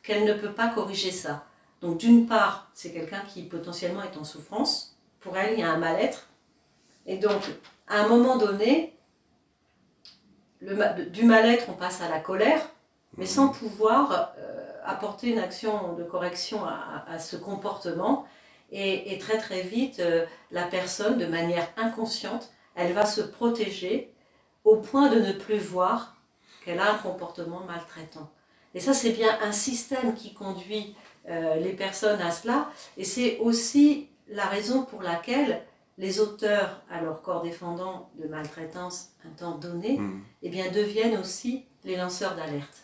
qu'elle 0.03 0.23
ne 0.23 0.33
peut 0.33 0.53
pas 0.53 0.67
corriger 0.67 1.11
ça. 1.11 1.43
Donc 1.81 1.97
d'une 1.97 2.27
part, 2.27 2.69
c'est 2.73 2.91
quelqu'un 2.91 3.21
qui 3.33 3.43
potentiellement 3.43 4.03
est 4.03 4.17
en 4.17 4.23
souffrance. 4.23 4.88
Pour 5.19 5.37
elle, 5.37 5.53
il 5.53 5.59
y 5.59 5.63
a 5.63 5.71
un 5.71 5.77
mal-être. 5.77 6.27
Et 7.05 7.17
donc, 7.17 7.41
à 7.87 8.01
un 8.01 8.07
moment 8.07 8.37
donné, 8.37 8.97
le, 10.61 11.05
du 11.05 11.23
mal-être, 11.23 11.65
on 11.69 11.73
passe 11.73 12.01
à 12.01 12.09
la 12.09 12.19
colère, 12.19 12.61
mais 13.17 13.25
sans 13.25 13.49
pouvoir 13.49 14.33
euh, 14.37 14.71
apporter 14.85 15.29
une 15.29 15.39
action 15.39 15.93
de 15.93 16.03
correction 16.03 16.63
à, 16.65 17.19
ce 17.19 17.35
comportement. 17.35 18.25
Et, 18.71 19.17
très 19.19 19.37
très 19.37 19.61
vite, 19.61 19.99
euh, 19.99 20.25
la 20.51 20.63
personne, 20.63 21.17
de 21.17 21.25
manière 21.25 21.67
inconsciente, 21.75 22.51
elle 22.75 22.93
va 22.93 23.05
se 23.05 23.21
protéger 23.21 24.13
au 24.63 24.77
point 24.77 25.09
de 25.09 25.19
ne 25.19 25.31
plus 25.31 25.57
voir 25.57 26.15
qu'elle 26.63 26.79
a 26.79 26.93
un 26.93 26.97
comportement 26.97 27.61
maltraitant. 27.61 28.29
Et 28.75 28.79
ça, 28.79 28.93
c'est 28.93 29.11
bien 29.11 29.37
un 29.41 29.51
système 29.51 30.13
qui 30.13 30.33
conduit 30.33 30.95
euh, 31.27 31.55
les 31.55 31.73
personnes 31.73 32.21
à 32.21 32.31
cela. 32.31 32.69
Et 32.97 33.03
c'est 33.03 33.39
aussi 33.39 34.09
la 34.29 34.45
raison 34.45 34.83
pour 34.83 35.01
laquelle 35.01 35.65
les 35.97 36.19
auteurs, 36.21 36.81
à 36.89 37.01
leur 37.01 37.21
corps 37.21 37.41
défendant 37.41 38.09
de 38.17 38.27
maltraitance 38.27 39.09
un 39.25 39.31
temps 39.31 39.57
donné, 39.57 39.97
hmm. 39.97 40.23
eh 40.43 40.49
bien, 40.49 40.71
deviennent 40.71 41.17
aussi 41.17 41.65
les 41.83 41.97
lanceurs 41.97 42.35
d'alerte. 42.35 42.83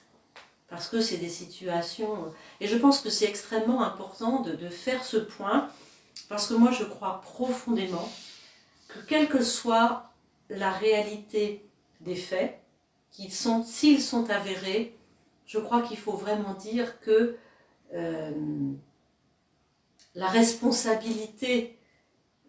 Parce 0.68 0.90
que 0.90 1.00
c'est 1.00 1.18
des 1.18 1.30
situations... 1.30 2.34
Et 2.60 2.68
je 2.68 2.76
pense 2.76 3.00
que 3.00 3.10
c'est 3.10 3.26
extrêmement 3.26 3.84
important 3.84 4.42
de, 4.42 4.54
de 4.54 4.68
faire 4.68 5.04
ce 5.04 5.18
point, 5.18 5.70
parce 6.28 6.48
que 6.48 6.56
moi, 6.56 6.72
je 6.72 6.84
crois 6.84 7.22
profondément 7.22 8.10
quelle 9.08 9.28
que 9.28 9.44
soit 9.44 10.12
la 10.50 10.72
réalité 10.72 11.66
des 12.02 12.16
faits, 12.16 12.60
sont, 13.30 13.64
s'ils 13.64 14.02
sont 14.02 14.30
avérés, 14.30 14.96
je 15.46 15.60
crois 15.60 15.82
qu'il 15.82 15.98
faut 15.98 16.14
vraiment 16.14 16.54
dire 16.54 17.00
que 17.00 17.38
euh, 17.94 18.32
la 20.16 20.28
responsabilité 20.28 21.78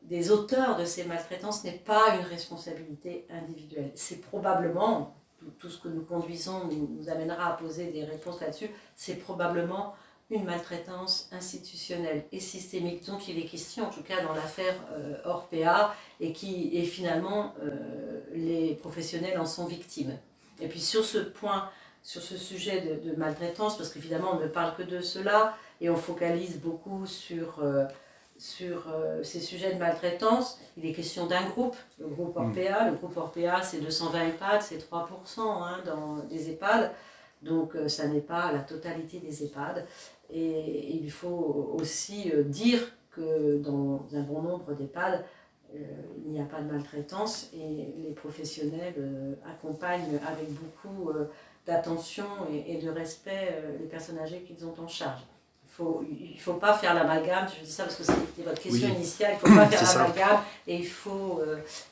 des 0.03 0.31
auteurs 0.31 0.77
de 0.77 0.85
ces 0.85 1.05
maltraitances 1.05 1.65
n'est 1.65 1.73
pas 1.73 2.17
une 2.17 2.27
responsabilité 2.27 3.27
individuelle. 3.31 3.91
C'est 3.95 4.21
probablement, 4.21 5.17
tout, 5.59 5.69
ce 5.69 5.79
que 5.79 5.89
nous 5.89 6.03
conduisons 6.03 6.69
nous, 6.69 7.09
amènera 7.09 7.49
à 7.49 7.57
poser 7.57 7.87
des 7.87 8.05
réponses 8.05 8.41
là-dessus, 8.41 8.71
c'est 8.95 9.17
probablement 9.17 9.95
une 10.31 10.45
maltraitance 10.45 11.29
institutionnelle 11.33 12.25
et 12.33 12.41
systémique 12.41 13.05
dont 13.07 13.19
il 13.19 13.39
est 13.39 13.45
question, 13.45 13.87
en 13.87 13.91
tout 13.91 14.03
cas 14.03 14.23
dans 14.23 14.35
l'affaire 14.35 14.75
euh, 14.93 15.17
Orpea, 15.25 15.95
et 16.21 16.33
qui 16.33 16.77
et 16.77 16.83
finalement 16.83 17.55
euh, 17.63 18.21
les 18.33 18.75
professionnels 18.75 19.39
en 19.39 19.47
sont 19.47 19.67
victimes. 19.67 20.17
Et 20.61 20.69
puis 20.69 20.81
sur 20.81 21.05
ce 21.05 21.19
point, 21.19 21.69
sur 22.03 22.23
ce 22.23 22.37
sujet 22.37 23.01
de, 23.05 23.15
maltraitance, 23.17 23.77
parce 23.77 23.91
qu'évidemment 23.91 24.31
on 24.35 24.41
ne 24.41 24.49
parle 24.49 24.75
que 24.77 24.83
de 24.83 25.01
cela 25.01 25.57
et 25.81 25.91
on 25.91 25.97
focalise 25.97 26.59
beaucoup 26.61 27.07
sur, 27.07 27.61
euh, 27.63 27.85
sur 28.39 28.87
ces 29.23 29.41
sujets 29.41 29.75
de 29.75 29.79
maltraitance, 29.79 30.61
il 30.77 30.87
est 30.87 30.93
question 30.93 31.27
d'un 31.27 31.45
groupe, 31.49 31.77
le 31.99 32.07
groupe 32.07 32.37
mm. 32.37 32.43
Orpea. 32.43 32.91
Le 32.91 32.97
groupe 32.97 33.17
Orpea 33.17 33.63
c'est 33.63 33.81
220 33.81 34.29
EHPAD, 34.29 34.63
c'est 34.63 34.79
3% 34.79 35.41
hein, 35.41 35.83
dans 35.85 36.17
des 36.29 36.51
EHPAD. 36.51 36.93
Donc 37.43 37.77
ça 37.89 38.09
n'est 38.09 38.21
pas 38.21 38.51
la 38.53 38.61
totalité 38.61 39.19
des 39.19 39.45
EHPAD. 39.45 39.87
Et, 40.31 40.97
il 40.97 41.11
faut 41.11 41.75
aussi 41.79 42.33
euh, 42.33 42.43
dire 42.43 42.81
que 43.11 43.59
dans 43.59 44.07
un 44.13 44.23
bon 44.23 44.43
nombre 44.43 44.75
d'EHPAD, 44.75 45.25
euh, 45.75 45.79
il 46.25 46.33
n'y 46.33 46.41
a 46.41 46.45
pas 46.45 46.61
de 46.61 46.71
maltraitance 46.71 47.51
et 47.55 47.95
les 47.99 48.13
professionnels 48.15 48.95
euh, 48.99 49.35
accompagnent 49.47 50.19
avec 50.27 50.49
beaucoup 50.53 51.13
d'attention 51.67 52.27
et, 52.53 52.79
de 52.79 52.89
respect 52.89 53.63
les 53.81 53.87
personnes 53.87 54.19
âgées 54.19 54.43
qu'ils 54.43 54.65
ont 54.65 54.75
en 54.79 54.87
charge. 54.87 55.23
Il 55.79 56.35
ne 56.35 56.41
faut 56.41 56.55
pas 56.55 56.75
faire 56.75 56.95
l'amalgame, 56.95 57.47
je 57.59 57.65
dis 57.65 57.71
ça 57.71 57.85
parce 57.85 57.97
que 57.97 58.05
c'était 58.05 58.43
votre 58.45 58.61
question 58.61 58.89
initiale, 58.89 59.33
il 59.33 59.35
ne 59.35 59.55
faut 59.55 59.61
pas 59.61 59.67
faire 59.67 59.99
l'amalgame 59.99 60.41
et 60.67 60.77
il 60.77 60.87
faut, 60.87 61.43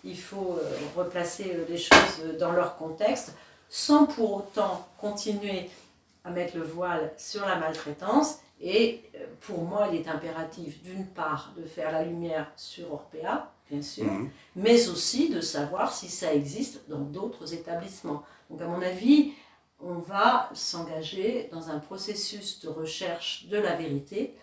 il 0.05 0.19
faut 0.19 0.59
replacer 0.97 1.57
les 1.69 1.77
choses 1.77 2.39
dans 2.39 2.53
leur 2.53 2.77
contexte 2.77 3.33
sans 3.69 4.07
pour 4.07 4.37
autant 4.37 4.87
continuer 5.01 5.69
à 6.25 6.31
mettre 6.31 6.57
le 6.57 6.63
voile 6.63 7.13
sur 7.17 7.45
la 7.45 7.57
maltraitance. 7.57 8.39
Et 8.61 9.03
euh, 9.17 9.27
pour 9.41 9.63
moi, 9.63 9.89
il 9.93 10.01
est 10.01 10.09
impératif, 10.09 10.83
d'une 10.83 11.07
part, 11.07 11.53
de 11.57 11.65
faire 11.65 11.93
la 11.93 12.05
lumière 12.05 12.51
sur 12.57 12.93
Orpea, 12.93 13.51
bien 13.71 13.83
sûr, 13.83 14.05
mhm. 14.05 14.31
mais 14.57 14.89
aussi 14.89 15.29
de 15.29 15.41
savoir 15.41 15.93
si 15.93 16.09
ça 16.09 16.33
existe 16.33 16.89
dans 16.89 17.01
d'autres 17.01 17.53
établissements. 17.53 18.23
Donc, 18.49 18.63
à 18.63 18.67
mon 18.67 18.81
avis, 18.81 19.33
on 19.85 19.99
va 19.99 20.51
s'engager 20.55 21.49
dans 21.53 21.71
un 21.71 21.79
processus 21.79 22.61
de 22.61 22.69
recherche 22.69 23.47
de 23.47 23.59
la 23.59 23.75
vérité 23.75 24.35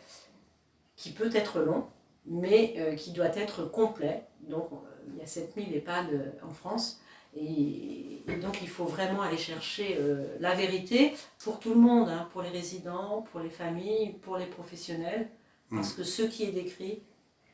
qui 0.95 1.11
peut 1.11 1.31
être 1.33 1.59
long, 1.59 1.87
mais 2.25 2.75
euh, 2.77 2.95
qui 2.95 3.11
doit 3.11 3.35
être 3.35 3.65
complet. 3.65 4.25
Donc, 4.41 4.69
euh, 4.71 4.75
il 5.11 5.17
y 5.17 5.21
a 5.21 5.25
7000 5.25 5.75
EHPAD 5.75 6.35
en 6.47 6.53
France. 6.53 7.01
Et, 7.35 8.23
donc 8.41 8.61
il 8.61 8.69
faut 8.69 8.85
vraiment 8.85 9.21
aller 9.21 9.37
chercher 9.37 9.97
euh, 9.99 10.35
la 10.39 10.53
vérité 10.53 11.13
pour 11.43 11.59
tout 11.59 11.73
le 11.73 11.79
monde, 11.79 12.09
hein, 12.09 12.27
pour 12.31 12.41
les 12.41 12.49
résidents, 12.49 13.25
pour 13.31 13.39
les 13.39 13.49
familles, 13.49 14.13
pour 14.21 14.37
les 14.37 14.45
professionnels, 14.45 15.29
parce 15.69 15.93
mm. 15.93 15.97
que 15.97 16.03
ce 16.03 16.23
qui 16.23 16.43
est 16.43 16.51
décrit, 16.51 17.01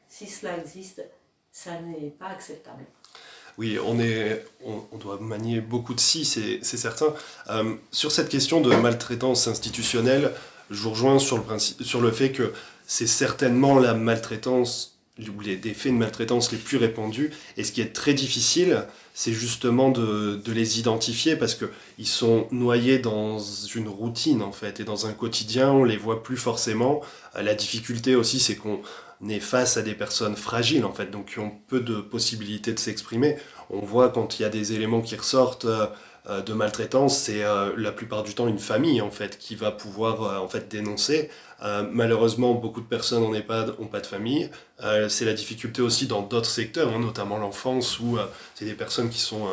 si 0.08 0.28
cela 0.28 0.58
existe, 0.58 1.04
ça 1.52 1.80
n'est 1.82 2.10
pas 2.10 2.28
acceptable. 2.28 2.86
Oui, 3.58 3.80
on, 3.84 4.00
est, 4.00 4.46
on, 4.64 4.98
doit 4.98 5.18
manier 5.20 5.62
beaucoup 5.62 5.96
de 5.96 6.00
si, 6.00 6.26
c'est 6.26 6.62
certain. 6.62 7.08
Euh, 7.50 7.74
sur 7.92 8.12
cette 8.12 8.30
question 8.30 8.62
de 8.62 8.70
maltraitance 8.76 9.48
institutionnelle, 9.48 10.32
je 10.70 10.80
vous 10.82 10.92
rejoins 10.92 11.18
sur 11.18 11.38
le, 11.38 11.44
principe, 11.44 11.82
sur 11.82 12.00
le 12.00 12.12
fait 12.12 12.32
que 12.32 12.54
c'est 12.86 13.08
certainement 13.08 13.80
la 13.80 13.96
maltraitance 13.96 14.94
ou 15.20 15.42
les, 15.42 15.58
faits 15.74 15.92
de 15.92 15.98
maltraitance 15.98 16.52
les 16.52 16.60
plus 16.60 16.78
répandus. 16.78 17.32
Et 17.58 17.64
ce 17.64 17.72
qui 17.72 17.82
est 17.82 17.94
très 17.94 18.14
difficile, 18.14 18.86
c'est 19.16 19.34
justement 19.34 19.90
de, 19.90 20.36
de, 20.36 20.52
les 20.52 20.78
identifier 20.78 21.36
parce 21.36 21.56
qu'ils 21.56 22.06
sont 22.08 22.48
noyés 22.52 23.00
dans 23.00 23.40
une 23.40 23.88
routine 23.88 24.44
en 24.44 24.52
fait 24.52 24.80
et 24.80 24.84
dans 24.84 25.08
un 25.08 25.14
quotidien, 25.14 25.72
on 25.72 25.84
les 25.84 25.98
voit 25.98 26.22
plus 26.22 26.38
forcément. 26.38 27.02
Euh, 27.36 27.42
la 27.42 27.56
difficulté 27.56 28.16
aussi, 28.16 28.40
c'est 28.40 28.56
qu'on 28.56 28.82
est 29.28 29.40
face 29.40 29.78
à 29.78 29.82
des 29.82 29.94
personnes 29.94 30.36
fragiles 30.36 30.86
en 30.86 30.94
fait, 30.94 31.12
donc 31.12 31.28
qui 31.32 31.40
ont 31.40 31.52
peu 31.68 31.80
de 31.80 32.02
possibilités 32.02 32.74
de 32.74 32.80
s'exprimer. 32.80 33.38
On 33.70 33.80
voit 33.80 34.10
quand 34.10 34.40
il 34.40 34.44
y 34.44 34.46
a 34.46 34.50
des 34.50 34.74
éléments 34.74 35.02
qui 35.02 35.16
ressortent 35.16 35.66
euh, 35.66 35.88
euh, 36.30 36.42
de 36.42 36.54
maltraitance, 36.54 37.18
c'est 37.18 37.44
la 37.78 37.92
plupart 37.92 38.24
du 38.24 38.36
temps 38.36 38.48
une 38.48 38.60
famille 38.60 39.02
en 39.02 39.12
fait 39.12 39.38
qui 39.38 39.56
va 39.56 39.72
pouvoir 39.72 40.44
en 40.44 40.48
fait 40.48 40.68
dénoncer. 40.70 41.30
Euh, 41.64 41.84
malheureusement, 41.92 42.54
beaucoup 42.54 42.82
de 42.82 42.86
personnes 42.86 43.24
en 43.24 43.34
EHPAD 43.34 43.80
n'ont 43.80 43.88
pas 43.88 44.00
de 44.00 44.06
famille. 44.06 44.50
Euh, 44.84 45.10
c'est 45.10 45.26
la 45.26 45.34
difficulté 45.34 45.82
aussi 45.82 46.08
dans 46.08 46.22
d'autres 46.22 46.50
secteurs, 46.50 46.94
hein, 46.94 47.00
notamment 47.00 47.38
l'enfance, 47.38 48.00
où 48.00 48.18
euh, 48.18 48.26
c'est 48.56 48.66
des 48.66 48.74
personnes 48.74 49.10
qui 49.10 49.20
sont 49.20 49.48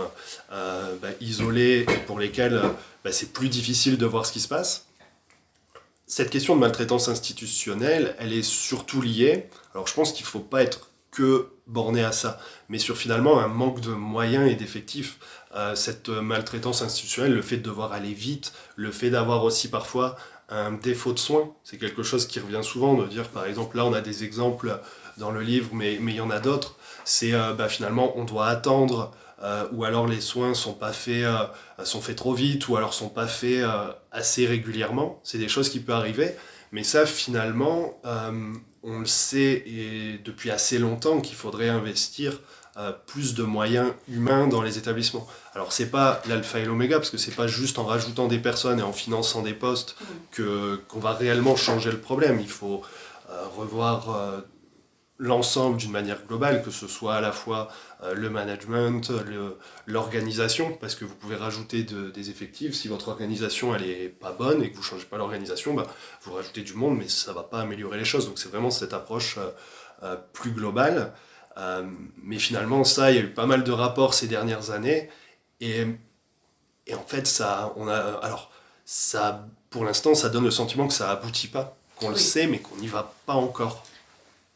bah, 0.51 1.09
isolées 1.21 1.87
et 1.89 1.99
pour 2.07 2.19
lesquelles 2.19 2.61
bah, 3.05 3.13
c'est 3.13 3.33
plus 3.33 3.49
difficile 3.49 3.99
de 3.99 4.07
voir 4.07 4.27
ce 4.27 4.33
qui 4.33 4.41
se 4.41 4.49
passe. 4.49 4.87
Cette 6.17 6.31
question 6.31 6.55
de 6.55 6.61
maltraitance 6.61 7.09
institutionnelle, 7.09 8.15
elle 8.21 8.33
est 8.33 8.45
surtout 8.45 9.03
liée, 9.03 9.49
alors 9.75 9.89
je 9.89 9.95
pense 9.95 10.13
qu'il 10.13 10.25
ne 10.25 10.29
faut 10.29 10.39
pas 10.39 10.63
être 10.63 10.91
que 11.11 11.49
borné 11.67 12.05
à 12.05 12.13
ça, 12.13 12.39
mais 12.69 12.79
sur 12.79 12.97
finalement 12.97 13.41
un 13.41 13.49
manque 13.49 13.81
de 13.81 13.91
moyens 13.91 14.49
et 14.49 14.55
d'effectifs. 14.55 15.19
cette 15.75 16.11
maltraitance 16.11 16.83
institutionnelle, 16.83 17.35
le 17.35 17.43
fait 17.43 17.57
de 17.57 17.63
devoir 17.63 17.93
aller 17.93 18.13
vite, 18.13 18.53
le 18.77 18.93
fait 18.93 19.11
d'avoir 19.11 19.43
aussi 19.43 19.67
parfois 19.67 20.15
un 20.51 20.71
défaut 20.71 21.13
de 21.13 21.19
soins. 21.19 21.53
C'est 21.65 21.79
quelque 21.79 22.05
chose 22.05 22.29
qui 22.29 22.39
revient 22.39 22.63
souvent 22.63 22.95
de 22.95 23.09
dire, 23.09 23.29
par 23.31 23.47
exemple, 23.47 23.77
là 23.77 23.85
on 23.85 23.93
a 23.93 24.01
des 24.01 24.23
exemples 24.23 24.79
dans 25.17 25.33
le 25.33 25.41
livre, 25.41 25.71
mais, 25.73 25.99
mais 26.01 26.13
il 26.13 26.19
y 26.19 26.21
en 26.21 26.31
a 26.31 26.39
d'autres. 26.39 26.77
C'est 27.05 27.33
bah, 27.33 27.69
finalement 27.69 28.17
on 28.17 28.23
doit 28.23 28.47
attendre 28.47 29.11
ou 29.73 29.85
alors 29.85 30.07
les 30.07 30.21
soins 30.21 30.55
sont 30.55 30.73
pas 30.73 30.93
faits, 30.93 31.27
sont 31.83 32.01
faits 32.01 32.17
trop 32.17 32.33
vite, 32.33 32.69
ou 32.69 32.77
alors 32.77 32.95
sont 32.95 33.11
pas 33.11 33.27
faits 33.27 33.63
assez 34.11 34.47
régulièrement. 34.47 35.21
C'est 35.23 35.39
des 35.39 35.49
choses 35.49 35.69
qui 35.69 35.81
peuvent 35.81 35.97
arriver, 35.97 36.35
mais 36.73 36.83
ça 36.83 37.05
finalement, 37.05 38.01
on 38.85 39.01
le 39.01 39.07
sait 39.07 39.65
et 39.67 40.21
depuis 40.25 40.51
assez 40.51 40.79
longtemps 40.79 41.21
qu'il 41.21 41.37
faudrait 41.37 41.69
investir 41.69 42.39
euh, 42.77 42.91
plus 43.07 43.35
de 43.35 43.45
moyens 43.45 43.93
humains 44.09 44.49
dans 44.49 44.61
les 44.61 44.79
établissements. 44.79 45.29
Alors 45.55 45.73
c'est 45.73 45.93
pas 45.93 46.21
l'alpha 46.29 46.59
et 46.59 46.65
l'oméga 46.65 46.97
parce 46.99 47.11
que 47.11 47.19
c'est 47.19 47.35
pas 47.35 47.47
juste 47.47 47.79
en 47.79 47.85
rajoutant 47.85 48.27
des 48.27 48.41
personnes 48.41 48.81
et 48.81 48.83
en 48.83 48.93
finançant 48.93 49.43
des 49.43 49.55
postes 49.55 49.95
mm. 50.01 50.05
que 50.33 50.81
qu'on 50.89 50.99
va 50.99 51.13
réellement 51.13 51.55
changer 51.55 51.93
le 51.93 52.01
problème. 52.01 52.41
Il 52.41 52.49
faut 52.49 52.83
euh, 53.31 53.45
revoir 53.57 54.11
euh, 54.11 54.41
l'ensemble 55.19 55.77
d'une 55.77 55.93
manière 55.93 56.25
globale, 56.27 56.63
que 56.63 56.71
ce 56.71 56.89
soit 56.89 57.15
à 57.15 57.21
la 57.21 57.33
fois 57.33 57.69
le 58.15 58.29
management, 58.31 59.13
l'organisation, 59.87 60.77
parce 60.81 60.97
que 60.97 61.05
vous 61.05 61.15
pouvez 61.15 61.37
rajouter 61.37 61.85
des 61.85 62.31
effectifs. 62.31 62.75
Si 62.75 62.89
votre 62.89 63.09
organisation 63.09 63.75
elle 63.75 63.89
est 63.89 64.09
pas 64.09 64.33
bonne 64.33 64.63
et 64.63 64.71
que 64.71 64.77
vous 64.77 64.83
changez 64.83 65.05
pas 65.05 65.17
l'organisation, 65.17 65.73
bah, 65.75 65.87
vous 66.23 66.33
rajoutez 66.33 66.63
du 66.63 66.75
monde, 66.75 66.99
mais 66.99 67.09
ça 67.09 67.33
va 67.33 67.45
pas 67.45 67.61
améliorer 67.61 67.99
les 67.99 68.05
choses. 68.05 68.27
Donc 68.27 68.39
c'est 68.39 68.49
vraiment 68.49 68.71
cette 68.71 68.93
approche 68.93 69.39
plus 70.33 70.51
globale. 70.51 71.13
Euh, 71.57 71.87
mais 72.23 72.39
finalement, 72.39 72.85
ça, 72.85 73.11
il 73.11 73.17
y 73.17 73.21
a 73.21 73.23
eu 73.23 73.31
pas 73.31 73.47
mal 73.47 73.65
de 73.65 73.73
rapports 73.73 74.15
ces 74.15 74.27
dernières 74.27 74.71
années. 74.71 75.09
Et, 75.61 75.87
et 76.87 76.95
en 76.95 77.05
fait, 77.07 77.27
ça, 77.27 77.73
on 77.77 77.89
a, 77.89 77.97
alors, 78.23 78.51
ça, 78.85 79.47
pour 79.71 79.85
l'instant, 79.85 80.15
ça 80.15 80.29
donne 80.29 80.45
le 80.45 80.51
sentiment 80.51 80.89
que 80.89 80.95
ça 80.95 81.11
aboutit 81.11 81.49
pas, 81.49 81.77
qu'on 81.97 82.11
le 82.11 82.17
sait, 82.17 82.47
mais 82.47 82.59
qu'on 82.59 82.77
n'y 82.77 82.89
va 82.89 83.15
pas 83.27 83.35
encore. 83.35 83.85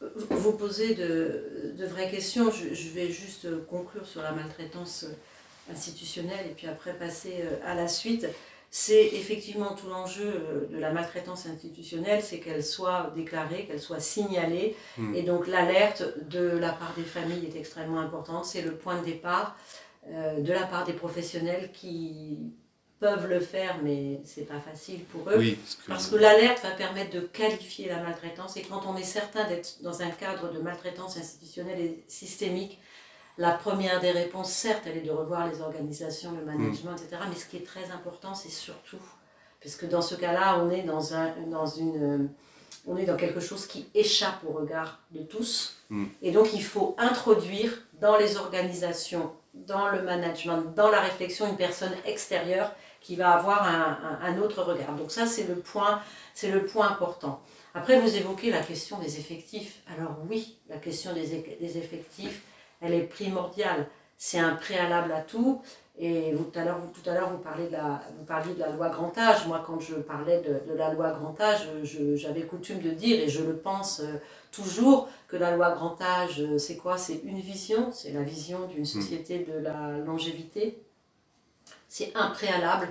Vous 0.01 0.53
posez 0.53 0.95
de, 0.95 1.73
de 1.77 1.85
vraies 1.85 2.09
questions. 2.09 2.51
Je, 2.51 2.73
je, 2.73 2.89
vais 2.89 3.11
juste 3.11 3.47
conclure 3.67 4.05
sur 4.07 4.21
la 4.21 4.31
maltraitance 4.31 5.05
institutionnelle 5.69 6.47
et 6.49 6.53
puis 6.53 6.67
après 6.67 6.93
passer 6.93 7.41
euh, 7.41 7.57
à 7.65 7.75
la 7.75 7.87
suite 7.87 8.25
c'est 8.71 9.07
effectivement 9.07 9.73
tout 9.73 9.87
l'enjeu 9.87 10.27
euh, 10.27 10.67
de 10.67 10.77
la 10.77 10.91
maltraitance 10.91 11.47
institutionnelle, 11.47 12.21
c'est 12.21 12.39
qu'elle 12.39 12.63
soit 12.63 13.11
déclarée, 13.15 13.65
qu'elle 13.65 13.81
soit 13.81 13.99
signalée. 13.99 14.75
Hmm. 14.97 15.15
Et 15.15 15.23
donc 15.23 15.47
l'alerte 15.47 16.03
de 16.29 16.57
la 16.57 16.71
part 16.71 16.93
des 16.95 17.03
familles 17.03 17.45
est 17.45 17.57
extrêmement 17.57 17.99
importante. 17.99 18.45
C'est 18.45 18.61
le 18.61 18.75
point 18.75 18.99
de 18.99 19.05
départ 19.05 19.57
euh, 20.07 20.39
de 20.39 20.53
la 20.53 20.65
part 20.65 20.85
des 20.85 20.93
professionnels 20.93 21.71
qui 21.73 22.37
peuvent 22.99 23.27
le 23.27 23.39
faire, 23.39 23.77
mais 23.81 24.19
c'est 24.25 24.47
pas 24.47 24.59
facile 24.59 25.03
pour 25.05 25.29
eux. 25.29 25.41
Parce 25.87 26.07
que 26.07 26.15
l'alerte 26.17 26.61
va 26.63 26.71
permettre 26.71 27.11
de 27.11 27.21
qualifier 27.21 27.87
la 27.87 28.01
maltraitance. 28.01 28.57
Et 28.57 28.61
quand 28.61 28.81
on 28.87 28.97
est 28.97 29.03
certain 29.03 29.47
d'être 29.47 29.81
dans 29.81 30.01
un 30.01 30.09
cadre 30.09 30.51
de 30.51 30.59
maltraitance 30.59 31.17
institutionnelle 31.17 31.79
et 31.79 32.03
systémique, 32.07 32.77
la 33.37 33.51
première 33.51 34.01
des 34.01 34.11
réponses, 34.11 34.51
certes, 34.51 34.83
elle 34.85 34.97
est 34.97 35.01
de 35.01 35.11
revoir 35.11 35.47
les 35.47 35.61
organisations, 35.61 36.33
le 36.37 36.43
management, 36.43 36.95
etc. 36.97 37.23
Mais 37.29 37.35
ce 37.35 37.45
qui 37.45 37.55
est 37.55 37.65
très 37.65 37.89
important, 37.91 38.35
c'est 38.35 38.49
surtout, 38.49 38.99
parce 39.63 39.75
que 39.75 39.85
dans 39.85 40.01
ce 40.01 40.15
cas-là, 40.15 40.61
on 40.61 40.69
est 40.69 40.81
dans, 40.81 41.13
un, 41.13 41.33
dans 41.47 41.65
une, 41.65 42.29
on 42.85 42.97
est 42.97 43.05
dans 43.05 43.15
quelque 43.15 43.39
chose 43.39 43.65
qui 43.65 43.87
échappe 43.95 44.43
au 44.45 44.51
regard 44.51 44.99
de 45.11 45.21
tous. 45.23 45.77
Mm. 45.89 46.05
Et 46.21 46.31
donc, 46.31 46.53
il 46.53 46.63
faut 46.63 46.95
introduire 46.97 47.71
dans 48.01 48.17
les 48.17 48.35
organisations, 48.35 49.31
dans 49.53 49.87
le 49.87 50.01
management, 50.01 50.75
dans 50.75 50.89
la 50.89 50.99
réflexion, 50.99 51.47
une 51.47 51.57
personne 51.57 51.93
extérieure 52.05 52.73
qui 53.01 53.15
va 53.15 53.31
avoir 53.31 53.63
un, 53.63 54.19
un, 54.21 54.41
autre 54.41 54.63
regard. 54.63 54.93
Donc 54.93 55.11
ça, 55.11 55.25
c'est 55.25 55.47
le 55.47 55.55
point, 55.55 56.01
c'est 56.33 56.51
le 56.51 56.65
point 56.65 56.89
important. 56.89 57.41
Après, 57.73 57.99
vous 57.99 58.15
évoquez 58.15 58.51
la 58.51 58.61
question 58.61 58.99
des 58.99 59.19
effectifs. 59.19 59.81
Alors 59.95 60.17
oui, 60.29 60.57
la 60.69 60.77
question 60.77 61.13
des, 61.13 61.57
des 61.59 61.77
effectifs, 61.77 62.43
elle 62.81 62.93
est 62.93 63.03
primordiale. 63.03 63.87
C'est 64.17 64.39
un 64.39 64.55
préalable 64.55 65.11
à 65.11 65.21
tout. 65.21 65.61
Et 66.01 66.31
vous, 66.33 66.45
tout 66.45 66.57
à 66.57 66.63
l'heure, 66.63 66.79
vous, 66.79 66.89
tout 66.89 67.07
à 67.09 67.13
l'heure, 67.13 67.29
vous, 67.29 67.39
parliez 67.39 67.67
de 67.67 67.73
la, 67.73 68.01
vous 68.17 68.23
parliez 68.23 68.53
de 68.53 68.59
la 68.59 68.69
loi 68.69 68.87
grand 68.89 69.15
âge. 69.17 69.45
Moi, 69.47 69.61
quand 69.67 69.81
je 69.81 69.95
parlais 69.95 70.41
de, 70.41 70.73
la 70.73 70.93
loi 70.93 71.11
grand 71.11 71.39
âge, 71.41 71.67
j'avais 72.15 72.43
coutume 72.43 72.79
de 72.79 72.91
dire, 72.91 73.19
et 73.19 73.27
je 73.27 73.43
le 73.43 73.57
pense 73.57 73.99
euh, 73.99 74.13
toujours, 74.51 75.09
que 75.27 75.35
la 75.35 75.55
loi 75.55 75.71
grand 75.71 76.01
âge, 76.01 76.39
euh, 76.39 76.57
c'est 76.57 76.77
quoi? 76.77 76.97
C'est 76.97 77.21
une 77.25 77.39
vision, 77.39 77.91
c'est 77.91 78.13
la 78.13 78.23
vision 78.23 78.65
d'une 78.67 78.83
hmm. 78.83 78.85
société 78.85 79.39
de 79.39 79.59
la 79.59 79.97
longévité. 79.97 80.81
C'est 81.89 82.15
un 82.15 82.29
préalable 82.29 82.87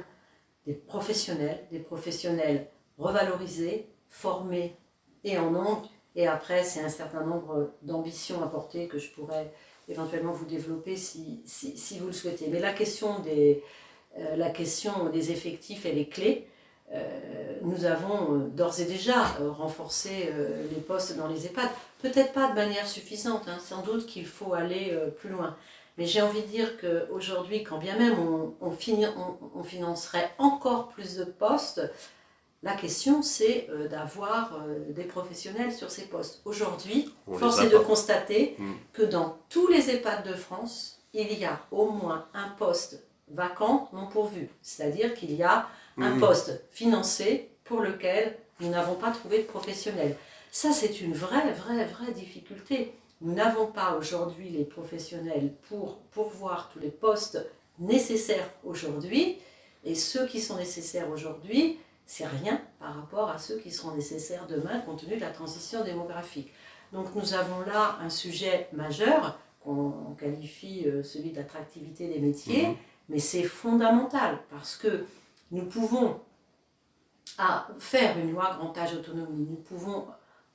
des 0.67 0.75
professionnels, 0.75 1.65
des 1.71 1.79
professionnels 1.79 2.67
revalorisés, 2.99 3.89
formés 4.09 4.77
et 5.25 5.39
en 5.39 5.51
nombre. 5.51 5.89
Et 6.17 6.27
après, 6.27 6.65
c'est 6.65 6.81
un 6.81 6.89
certain 6.89 7.23
nombre 7.23 7.73
d'ambitions 7.83 8.43
à 8.43 8.49
porter 8.49 8.89
que 8.89 8.99
je 8.99 9.11
pourrais 9.13 9.53
éventuellement 9.89 10.33
vous 10.33 10.45
développer 10.45 10.97
si, 10.97 11.41
si, 11.47 11.99
vous 11.99 12.09
le 12.09 12.13
souhaitez. 12.13 12.49
Mais 12.49 12.59
la 12.59 12.73
question 12.73 13.21
des, 13.21 13.63
euh, 14.19 14.37
la 14.37 14.51
des 14.51 15.31
effectifs, 15.31 15.87
elle 15.87 15.99
est 15.99 16.09
clé. 16.13 16.49
Euh, 16.93 17.59
nous 17.63 17.85
avons 17.85 18.35
euh, 18.35 18.49
d'ores 18.49 18.81
et 18.81 18.85
déjà 18.85 19.23
renforcé 19.57 20.33
les 20.71 20.81
postes 20.81 21.17
dans 21.17 21.29
les 21.29 21.47
EHPAD. 21.47 21.69
Peut-être 22.03 22.33
pas 22.33 22.51
de 22.51 22.55
manière 22.55 22.87
suffisante, 22.87 23.49
hein, 23.49 23.59
sans 23.61 23.83
doute 23.83 24.07
qu'il 24.07 24.27
faut 24.27 24.55
aller 24.55 24.99
plus 25.19 25.31
loin. 25.31 25.57
Mais 25.99 26.07
j'ai 26.07 26.23
envie 26.23 26.43
de 26.43 26.47
dire 26.47 26.81
qu'aujourd'hui, 26.81 27.65
quand 27.65 27.79
bien 27.79 27.99
même 27.99 28.19
on, 28.19 28.55
on, 28.61 28.71
on, 28.71 29.39
on 29.55 29.63
financerait 29.65 30.31
encore 30.39 30.89
plus 30.89 31.17
de 31.17 31.25
postes, 31.25 31.83
la 32.63 32.75
question, 32.75 33.23
c'est 33.23 33.69
euh, 33.71 33.89
d'avoir 33.89 34.55
euh, 34.55 34.91
des 34.91 35.05
professionnels 35.05 35.73
sur 35.73 35.91
ces 35.91 36.07
postes. 36.07 36.41
Aujourd'hui, 36.45 37.15
force 37.33 37.61
est 37.61 37.69
de 37.69 37.79
constater 37.79 38.57
hmm. 38.59 38.73
que 38.93 39.03
dans 39.03 39.39
tous 39.49 39.69
les 39.69 39.91
EHPAD 39.91 40.27
de 40.27 40.35
France, 40.35 41.01
il 41.13 41.33
y 41.39 41.45
a 41.45 41.61
au 41.71 41.91
moins 41.91 42.27
un 42.35 42.49
poste 42.49 43.05
vacant 43.29 43.89
non 43.93 44.07
pourvu. 44.07 44.49
C'est-à-dire 44.63 45.15
qu'il 45.15 45.35
y 45.35 45.43
a 45.43 45.69
un 45.99 46.17
hmm. 46.17 46.21
poste 46.21 46.65
financé 46.71 47.51
pour 47.65 47.81
lequel 47.81 48.37
nous 48.61 48.71
n'avons 48.71 48.95
pas 48.95 49.13
trouvé 49.13 49.39
de 49.39 49.47
professionnels. 49.47 50.17
Ça, 50.51 50.73
c'est 50.73 51.01
une 51.01 51.13
vraie, 51.13 51.53
vraie, 51.53 51.85
vraie 51.85 52.13
difficulté. 52.13 52.93
Nous 53.21 53.33
n'avons 53.33 53.67
pas 53.67 53.97
aujourd'hui 53.97 54.49
les 54.51 54.65
professionnels 54.65 55.53
pour 55.69 55.99
pourvoir 56.13 56.71
tous 56.73 56.79
les 56.79 56.91
postes 56.91 57.45
nécessaires 57.79 58.49
aujourd'hui. 58.65 59.39
Et 59.85 59.95
ceux 59.95 60.27
qui 60.27 60.41
sont 60.41 60.57
nécessaires 60.57 61.11
aujourd'hui, 61.11 61.79
c'est 62.07 62.27
rien 62.27 62.61
par 62.79 62.95
rapport 62.95 63.29
à 63.31 63.39
ceux 63.39 63.59
qui 63.59 63.71
seront 63.71 63.95
nécessaires 63.95 64.47
demain 64.47 64.81
compte 64.81 65.01
tenu 65.01 65.17
de 65.17 65.21
la 65.21 65.31
transition 65.31 65.85
démographique. 65.85 66.53
Donc 66.93 67.15
nous 67.15 67.35
avons 67.35 67.61
là 67.61 67.99
un 68.01 68.11
sujet 68.11 68.69
majeur 68.73 69.39
qu'on 69.61 70.17
qualifie 70.19 70.85
euh, 70.87 71.03
celui 71.03 71.33
d'attractivité 71.33 72.09
des 72.09 72.19
métiers, 72.19 72.69
mhm. 72.69 72.77
mais 73.09 73.19
c'est 73.19 73.43
fondamental 73.43 74.39
parce 74.51 74.77
que 74.77 75.05
nous 75.51 75.67
pouvons 75.67 76.21
à 77.37 77.69
faire 77.79 78.19
une 78.19 78.33
loi 78.33 78.57
grand 78.59 78.77
âge 78.79 78.95
autonomie, 78.95 79.47
nous 79.49 79.57
pouvons 79.57 80.07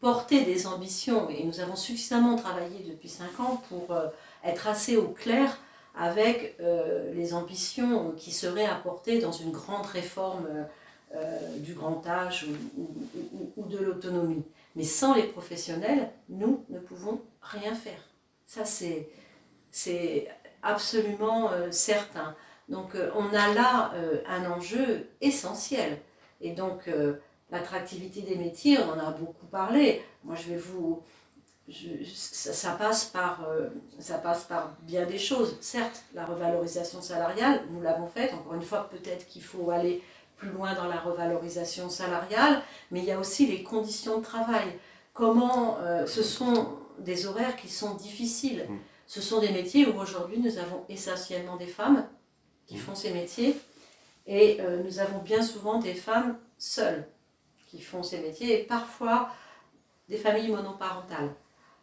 porter 0.03 0.41
des 0.41 0.67
ambitions 0.67 1.29
et 1.29 1.45
nous 1.45 1.61
avons 1.61 1.77
suffisamment 1.77 2.35
travaillé 2.35 2.79
depuis 2.89 3.07
cinq 3.07 3.39
ans 3.39 3.63
pour 3.69 3.95
euh, 3.95 4.09
être 4.43 4.67
assez 4.67 4.97
au 4.97 5.07
clair 5.07 5.57
avec 5.95 6.57
euh, 6.59 7.13
les 7.13 7.33
ambitions 7.33 8.11
qui 8.17 8.31
seraient 8.31 8.65
apportées 8.65 9.19
dans 9.19 9.31
une 9.31 9.51
grande 9.51 9.85
réforme 9.85 10.45
euh, 11.15 11.57
du 11.59 11.73
grand 11.73 12.05
âge 12.05 12.47
ou, 13.55 13.65
de 13.65 13.77
l'autonomie. 13.77 14.43
Mais 14.75 14.83
sans 14.83 15.13
les 15.13 15.23
professionnels, 15.23 16.09
nous 16.27 16.65
ne 16.67 16.79
pouvons 16.79 17.21
rien 17.41 17.73
faire. 17.73 18.09
Ça, 18.45 18.65
c'est 18.65 20.27
absolument 20.63 21.49
certain. 21.71 22.35
Donc, 22.67 22.89
on 23.15 23.27
a 23.33 23.53
là 23.53 23.93
un 24.27 24.51
enjeu 24.51 25.07
essentiel. 25.21 25.99
Et 26.41 26.51
donc, 26.51 26.89
l'attractivité 27.53 28.21
des 28.21 28.35
métiers, 28.35 28.77
on 28.79 28.91
en 28.91 28.99
a 28.99 29.11
beaucoup 29.11 29.45
parlé. 29.45 30.01
Moi, 30.23 30.35
je 30.35 30.49
vais 30.49 30.57
vous. 30.57 31.01
ça, 32.15 32.71
passe 32.71 33.05
par, 33.05 33.47
ça 33.99 34.17
passe 34.17 34.43
par 34.43 34.75
bien 34.81 35.05
des 35.05 35.17
choses. 35.19 35.57
Certes, 35.61 36.03
la 36.13 36.25
revalorisation 36.25 37.01
salariale, 37.01 37.61
nous 37.71 37.81
l'avons 37.81 38.07
faite. 38.07 38.33
Encore 38.33 38.55
une 38.55 38.61
fois, 38.61 38.89
peut-être 38.89 39.27
qu'il 39.27 39.43
faut 39.43 39.69
aller 39.71 40.01
plus 40.35 40.49
loin 40.49 40.73
dans 40.73 40.87
la 40.87 40.99
revalorisation 40.99 41.89
salariale, 41.89 42.61
mais 42.91 42.99
il 42.99 43.05
y 43.05 43.11
a 43.11 43.19
aussi 43.19 43.45
les 43.45 43.63
conditions 43.63 44.17
de 44.17 44.23
travail. 44.23 44.67
Comment 45.13 45.77
euh, 45.79 46.05
ce 46.05 46.23
sont 46.23 46.77
des 46.99 47.25
horaires 47.25 47.55
qui 47.55 47.69
sont 47.69 47.95
difficiles. 47.95 48.65
Mm. 48.69 48.77
Ce 49.07 49.21
sont 49.21 49.39
des 49.39 49.51
métiers 49.51 49.87
où 49.87 49.99
aujourd'hui 49.99 50.39
nous 50.39 50.57
avons 50.57 50.83
essentiellement 50.89 51.57
des 51.57 51.67
femmes 51.67 52.05
qui 52.67 52.75
mm. 52.75 52.79
font 52.79 52.95
ces 52.95 53.11
métiers 53.11 53.57
et 54.25 54.57
euh, 54.61 54.81
nous 54.83 54.99
avons 54.99 55.19
bien 55.19 55.41
souvent 55.41 55.79
des 55.79 55.93
femmes 55.93 56.37
seules 56.57 57.05
qui 57.73 57.81
font 57.81 58.03
ces 58.03 58.19
métiers 58.19 58.61
et 58.61 58.63
parfois 58.65 59.29
des 60.07 60.17
familles 60.17 60.51
monoparentales. 60.51 61.31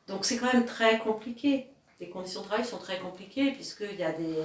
Donc 0.06 0.24
c'est 0.24 0.36
quand 0.36 0.52
même 0.52 0.64
très 0.64 0.98
compliqué. 0.98 1.66
Les 1.98 2.08
conditions 2.08 2.42
de 2.42 2.46
travail 2.46 2.64
sont 2.64 2.78
très 2.78 2.98
compliquées 3.00 3.50
puisqu'il 3.50 3.98
y, 3.98 4.04
a 4.04 4.12
des, 4.12 4.36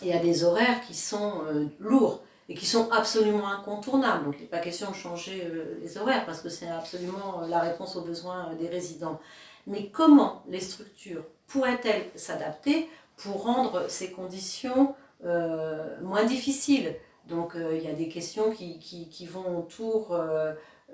y 0.00 0.12
a 0.12 0.18
des 0.18 0.42
horaires 0.42 0.80
qui 0.86 0.94
sont 0.94 1.42
euh, 1.46 1.66
lourds 1.80 2.22
et 2.48 2.54
qui 2.54 2.64
sont 2.64 2.90
absolument 2.90 3.46
incontournables. 3.46 4.24
Donc 4.24 4.36
il 4.38 4.42
n'est 4.42 4.48
pas 4.48 4.58
question 4.58 4.90
de 4.90 4.96
changer 4.96 5.46
les 5.82 5.98
horaires 5.98 6.24
parce 6.24 6.40
que 6.40 6.48
c'est 6.48 6.68
absolument 6.68 7.42
la 7.46 7.60
réponse 7.60 7.94
aux 7.96 8.02
besoins 8.02 8.54
des 8.54 8.68
résidents. 8.68 9.20
Mais 9.66 9.90
comment 9.90 10.42
les 10.48 10.60
structures 10.60 11.24
pourraient-elles 11.46 12.10
s'adapter 12.14 12.88
pour 13.16 13.44
rendre 13.44 13.88
ces 13.88 14.10
conditions 14.10 14.94
moins 15.22 16.24
difficiles? 16.24 16.96
Donc 17.28 17.54
il 17.56 17.82
y 17.82 17.88
a 17.88 17.92
des 17.92 18.08
questions 18.08 18.50
qui, 18.50 19.26
vont 19.26 19.58
autour 19.58 20.14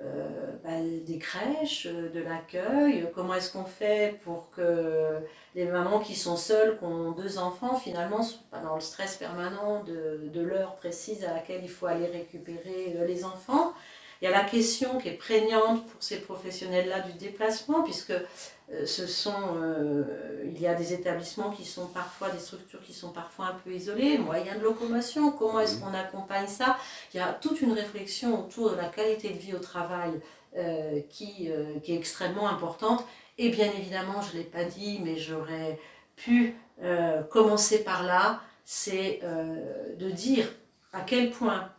euh, 0.01 0.55
bah, 0.63 0.79
des 1.05 1.19
crèches, 1.19 1.85
euh, 1.85 2.09
de 2.09 2.21
l'accueil, 2.21 3.05
comment 3.13 3.33
est-ce 3.33 3.51
qu'on 3.51 3.65
fait 3.65 4.17
pour 4.23 4.49
que 4.49 5.19
les 5.55 5.65
mamans 5.65 5.99
qui 5.99 6.15
sont 6.15 6.37
seules, 6.37 6.77
qui 6.77 6.85
ont 6.85 7.11
deux 7.11 7.37
enfants, 7.37 7.75
finalement, 7.75 8.23
soient 8.23 8.39
pas 8.49 8.59
dans 8.59 8.75
le 8.75 8.81
stress 8.81 9.17
permanent 9.17 9.83
de, 9.83 10.41
l'heure 10.41 10.77
précise 10.77 11.25
à 11.25 11.33
laquelle 11.33 11.61
il 11.63 11.69
faut 11.69 11.85
aller 11.85 12.05
récupérer 12.05 12.95
euh, 12.95 13.05
les 13.05 13.25
enfants? 13.25 13.73
Il 14.21 14.25
y 14.25 14.27
a 14.27 14.31
la 14.31 14.43
question 14.43 14.97
qui 14.97 15.07
est 15.07 15.13
prégnante 15.13 15.85
pour 15.87 16.03
ces 16.03 16.19
professionnels-là 16.19 16.99
du 17.01 17.13
déplacement, 17.13 17.83
puisque 17.83 18.11
euh, 18.11 18.85
ce 18.85 19.07
sont, 19.07 19.55
euh, 19.55 20.03
il 20.43 20.59
y 20.59 20.67
a 20.67 20.73
des 20.73 20.93
établissements 20.93 21.51
qui 21.51 21.63
sont 21.63 21.87
parfois, 21.87 22.29
des 22.29 22.39
structures 22.39 22.81
qui 22.81 22.93
sont 22.93 23.09
parfois 23.09 23.45
un 23.47 23.53
peu 23.63 23.71
isolées, 23.71 24.17
moyens 24.17 24.59
de 24.59 24.63
locomotion, 24.63 25.31
comment 25.31 25.61
est-ce 25.61 25.79
qu'on 25.79 25.93
accompagne 25.93 26.47
ça? 26.47 26.77
Il 27.13 27.17
y 27.17 27.19
a 27.21 27.31
toute 27.31 27.61
une 27.61 27.71
réflexion 27.71 28.45
autour 28.45 28.71
de 28.71 28.75
la 28.75 28.89
qualité 28.89 29.29
de 29.29 29.37
vie 29.37 29.53
au 29.53 29.59
travail 29.59 30.11
euh, 30.57 30.99
qui, 31.09 31.49
qui 31.83 31.93
est 31.93 31.97
extrêmement 31.97 32.49
importante. 32.49 33.05
Et 33.37 33.49
bien 33.49 33.71
évidemment, 33.71 34.21
je 34.21 34.35
ne 34.35 34.41
l'ai 34.41 34.47
pas 34.47 34.65
dit, 34.65 34.99
mais 35.01 35.15
j'aurais 35.15 35.79
pu 36.17 36.55
commencer 37.29 37.83
par 37.83 38.03
là, 38.03 38.41
c'est 38.65 39.21
de 39.97 40.09
dire 40.09 40.49
à 40.91 41.01
quel 41.01 41.29
point 41.29 41.71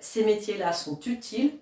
ces 0.00 0.24
métiers-là 0.24 0.72
sont 0.72 1.00
utiles 1.00 1.58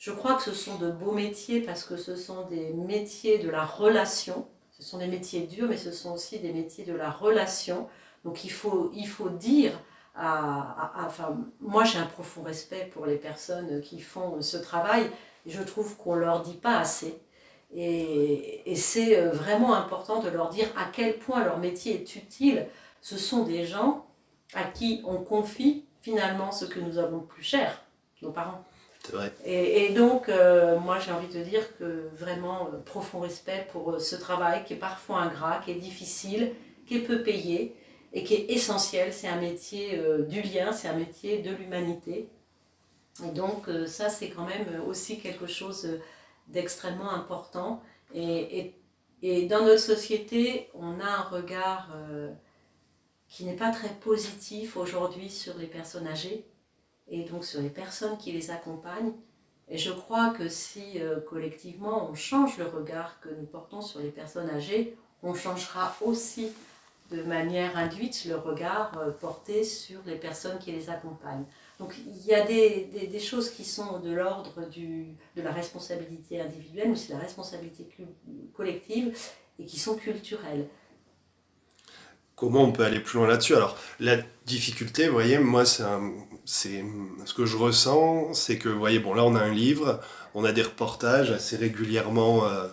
je 0.00 0.12
crois 0.12 0.34
que 0.34 0.42
ce 0.42 0.54
sont 0.54 0.78
de 0.78 0.90
beaux 0.90 1.12
métiers 1.12 1.60
parce 1.60 1.84
que 1.84 1.98
ce 1.98 2.16
sont 2.16 2.46
des 2.46 2.72
métiers 2.72 3.38
de 3.38 3.50
la 3.50 3.66
relation. 3.66 4.48
Ce 4.72 4.82
sont 4.82 4.96
des 4.96 5.06
métiers 5.06 5.42
durs, 5.42 5.68
mais 5.68 5.76
ce 5.76 5.92
sont 5.92 6.12
aussi 6.14 6.38
des 6.38 6.54
métiers 6.54 6.86
de 6.86 6.94
la 6.94 7.10
relation. 7.10 7.86
Donc 8.24 8.42
il 8.46 8.50
faut, 8.50 8.90
il 8.94 9.06
faut 9.06 9.28
dire, 9.28 9.78
à, 10.16 11.04
enfin, 11.06 11.38
moi 11.60 11.84
j'ai 11.84 11.98
un 11.98 12.06
profond 12.06 12.42
respect 12.42 12.88
pour 12.94 13.04
les 13.04 13.16
personnes 13.16 13.82
qui 13.82 14.00
font 14.00 14.40
ce 14.40 14.56
travail. 14.56 15.10
Je 15.44 15.62
trouve 15.62 15.94
qu'on 15.98 16.14
ne 16.14 16.20
leur 16.20 16.40
dit 16.40 16.56
pas 16.56 16.78
assez. 16.78 17.20
Et, 17.74 18.62
et 18.72 18.76
c'est 18.76 19.18
euh, 19.18 19.32
vraiment 19.32 19.74
important 19.74 20.22
de 20.22 20.30
leur 20.30 20.48
dire 20.48 20.68
à 20.78 20.86
quel 20.90 21.18
point 21.18 21.44
leur 21.44 21.58
métier 21.58 21.92
est 21.96 22.16
utile. 22.16 22.66
Ce 23.02 23.18
sont 23.18 23.44
des 23.44 23.66
gens 23.66 24.06
à 24.54 24.64
qui 24.64 25.02
on 25.04 25.18
confie 25.18 25.84
finalement 26.00 26.52
ce 26.52 26.64
que 26.64 26.80
nous 26.80 26.98
avons 26.98 27.18
de 27.18 27.26
plus 27.26 27.42
cher, 27.42 27.82
nos 28.22 28.30
parents. 28.30 28.64
Et, 29.44 29.90
donc, 29.90 30.28
euh, 30.28 30.78
moi, 30.78 30.98
j'ai 30.98 31.10
envie 31.10 31.32
de 31.32 31.42
dire 31.42 31.76
que 31.78 32.08
vraiment, 32.14 32.68
euh, 32.72 32.78
profond 32.84 33.20
respect 33.20 33.66
pour 33.72 33.92
euh, 33.92 33.98
ce 33.98 34.14
travail 34.14 34.64
qui 34.64 34.74
est 34.74 34.78
parfois 34.78 35.22
ingrat, 35.22 35.60
qui 35.64 35.72
est 35.72 35.80
difficile, 35.80 36.52
qui 36.86 36.96
est 36.98 37.00
peu 37.00 37.22
payé 37.22 37.74
et 38.12 38.24
qui 38.24 38.34
est 38.34 38.50
essentiel. 38.50 39.12
C'est 39.12 39.28
un 39.28 39.40
métier 39.40 40.00
du 40.28 40.42
lien, 40.42 40.72
c'est 40.72 40.88
un 40.88 40.96
métier 40.96 41.42
de 41.42 41.50
l'humanité. 41.50 42.28
Et 43.24 43.30
donc, 43.30 43.68
ça, 43.86 44.08
c'est 44.08 44.30
quand 44.30 44.44
même 44.44 44.82
aussi 44.88 45.20
quelque 45.20 45.46
chose 45.46 46.00
d'extrêmement 46.48 47.12
important. 47.12 47.82
Et, 48.12 48.74
et, 49.22 49.46
dans 49.46 49.64
notre 49.64 49.80
société, 49.80 50.70
on 50.74 50.98
a 50.98 51.04
un 51.04 51.22
regard 51.22 51.90
qui 53.30 53.44
n'est 53.44 53.56
pas 53.56 53.70
très 53.70 53.88
positif 53.88 54.76
aujourd'hui 54.76 55.30
sur 55.30 55.56
les 55.56 55.66
personnes 55.66 56.08
âgées 56.08 56.44
et 57.08 57.22
donc 57.24 57.44
sur 57.44 57.60
les 57.62 57.70
personnes 57.70 58.18
qui 58.18 58.32
les 58.32 58.50
accompagnent. 58.50 59.12
Et 59.68 59.78
je 59.78 59.92
crois 59.92 60.30
que 60.30 60.48
si 60.48 61.00
euh, 61.00 61.20
collectivement 61.20 62.10
on 62.10 62.14
change 62.14 62.58
le 62.58 62.66
regard 62.66 63.20
que 63.20 63.28
nous 63.28 63.46
portons 63.46 63.80
sur 63.80 64.00
les 64.00 64.08
personnes 64.10 64.50
âgées, 64.50 64.96
on 65.22 65.32
changera 65.32 65.96
aussi 66.00 66.48
de 67.12 67.22
manière 67.22 67.76
induite 67.76 68.24
le 68.24 68.36
regard 68.36 68.98
euh, 68.98 69.10
porté 69.12 69.62
sur 69.62 70.00
les 70.06 70.16
personnes 70.16 70.58
qui 70.58 70.72
les 70.72 70.90
accompagnent. 70.90 71.44
Donc 71.78 71.94
il 71.98 72.26
y 72.26 72.34
a 72.34 72.44
des, 72.44 72.88
des, 73.10 73.20
choses 73.20 73.50
qui 73.50 73.64
sont 73.64 74.00
de 74.00 74.12
l'ordre 74.12 74.52
de 74.68 75.42
la 75.42 75.52
responsabilité 75.52 76.40
individuelle, 76.40 76.90
mais 76.90 77.06
de 77.06 77.12
la 77.12 77.18
responsabilité 77.18 77.88
collective 78.54 79.16
et 79.58 79.64
qui 79.64 79.78
sont 79.78 79.96
culturelles 79.96 80.68
comment 82.40 82.62
on 82.64 82.72
peut 82.72 82.84
aller 82.84 83.00
plus 83.00 83.18
loin 83.18 83.28
là-dessus. 83.28 83.54
Alors, 83.54 83.76
la 84.00 84.16
difficulté, 84.46 85.06
vous 85.06 85.12
voyez, 85.12 85.38
moi, 85.38 85.66
c'est 85.66 86.84
ce 87.26 87.34
que 87.34 87.44
je 87.44 87.56
ressens, 87.58 88.32
c'est 88.32 88.56
que, 88.56 88.70
vous 88.70 88.78
voyez, 88.78 88.98
bon, 88.98 89.12
là, 89.12 89.24
on 89.24 89.34
a 89.36 89.40
un 89.40 89.52
livre, 89.52 90.00
on 90.34 90.44
a 90.44 90.52
des 90.52 90.62
reportages 90.62 91.30
assez 91.30 91.56
régulièrement, 91.56 92.46
euh, 92.46 92.48
euh, 92.48 92.68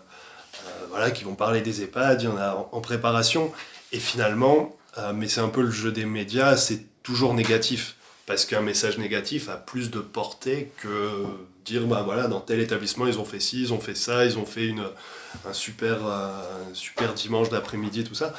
voilà, 0.90 1.12
qui 1.12 1.26
vont 1.26 1.36
parler 1.36 1.60
des 1.60 1.82
EHPAD, 1.82 2.22
il 2.22 2.26
y 2.26 2.28
en 2.30 2.38
a 2.38 2.70
en, 2.72 2.80
préparation, 2.80 3.52
et 3.92 4.00
finalement, 4.00 4.74
euh, 4.98 5.12
mais 5.14 5.28
c'est 5.28 5.42
un 5.42 5.50
peu 5.50 5.62
le 5.62 5.72
jeu 5.72 5.92
des 5.92 6.06
médias, 6.06 6.56
c'est 6.56 6.86
toujours 7.04 7.34
négatif, 7.34 7.98
parce 8.26 8.46
qu'un 8.46 8.62
message 8.62 8.98
négatif 8.98 9.50
a 9.50 9.58
plus 9.58 9.92
de 9.92 10.00
portée 10.00 10.72
que 10.78 11.26
dire, 11.66 11.86
bah 11.88 12.04
voilà, 12.06 12.28
dans 12.28 12.40
tel 12.40 12.62
établissement, 12.62 13.06
ils 13.06 13.20
ont 13.20 13.26
fait 13.26 13.42
ci, 13.42 13.64
ils 13.64 13.74
ont 13.74 13.82
fait 13.82 13.96
ça, 13.96 14.24
ils 14.24 14.38
ont 14.38 14.46
fait 14.46 14.68
une, 14.68 14.86
un 15.46 15.54
super, 15.54 15.98
super 16.72 17.14
dimanche 17.14 17.50
d'après-midi, 17.50 18.06
tout 18.06 18.16
ça 18.16 18.34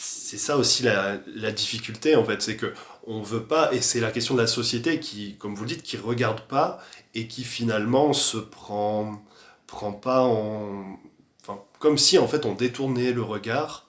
c'est 0.00 0.38
ça 0.38 0.56
aussi 0.56 0.84
la, 0.84 1.18
difficulté 1.50 2.14
en 2.14 2.24
fait, 2.24 2.40
c'est 2.40 2.56
que 2.56 2.72
on 3.08 3.20
veut 3.20 3.42
pas, 3.42 3.74
et 3.74 3.80
c'est 3.80 3.98
la 3.98 4.12
question 4.12 4.36
de 4.36 4.40
la 4.40 4.46
société 4.46 5.00
qui, 5.00 5.36
comme 5.38 5.56
vous 5.56 5.64
dites, 5.64 5.82
qui 5.82 5.96
regarde 5.96 6.42
pas 6.42 6.78
et 7.14 7.26
qui 7.26 7.42
finalement 7.42 8.12
se 8.12 8.36
prend, 8.38 9.20
prend 9.66 9.92
pas 9.92 10.22
en, 10.22 11.00
enfin, 11.42 11.60
comme 11.80 11.98
si 11.98 12.16
en 12.16 12.28
fait 12.28 12.46
on 12.46 12.54
détournait 12.54 13.12
le 13.12 13.22
regard. 13.22 13.86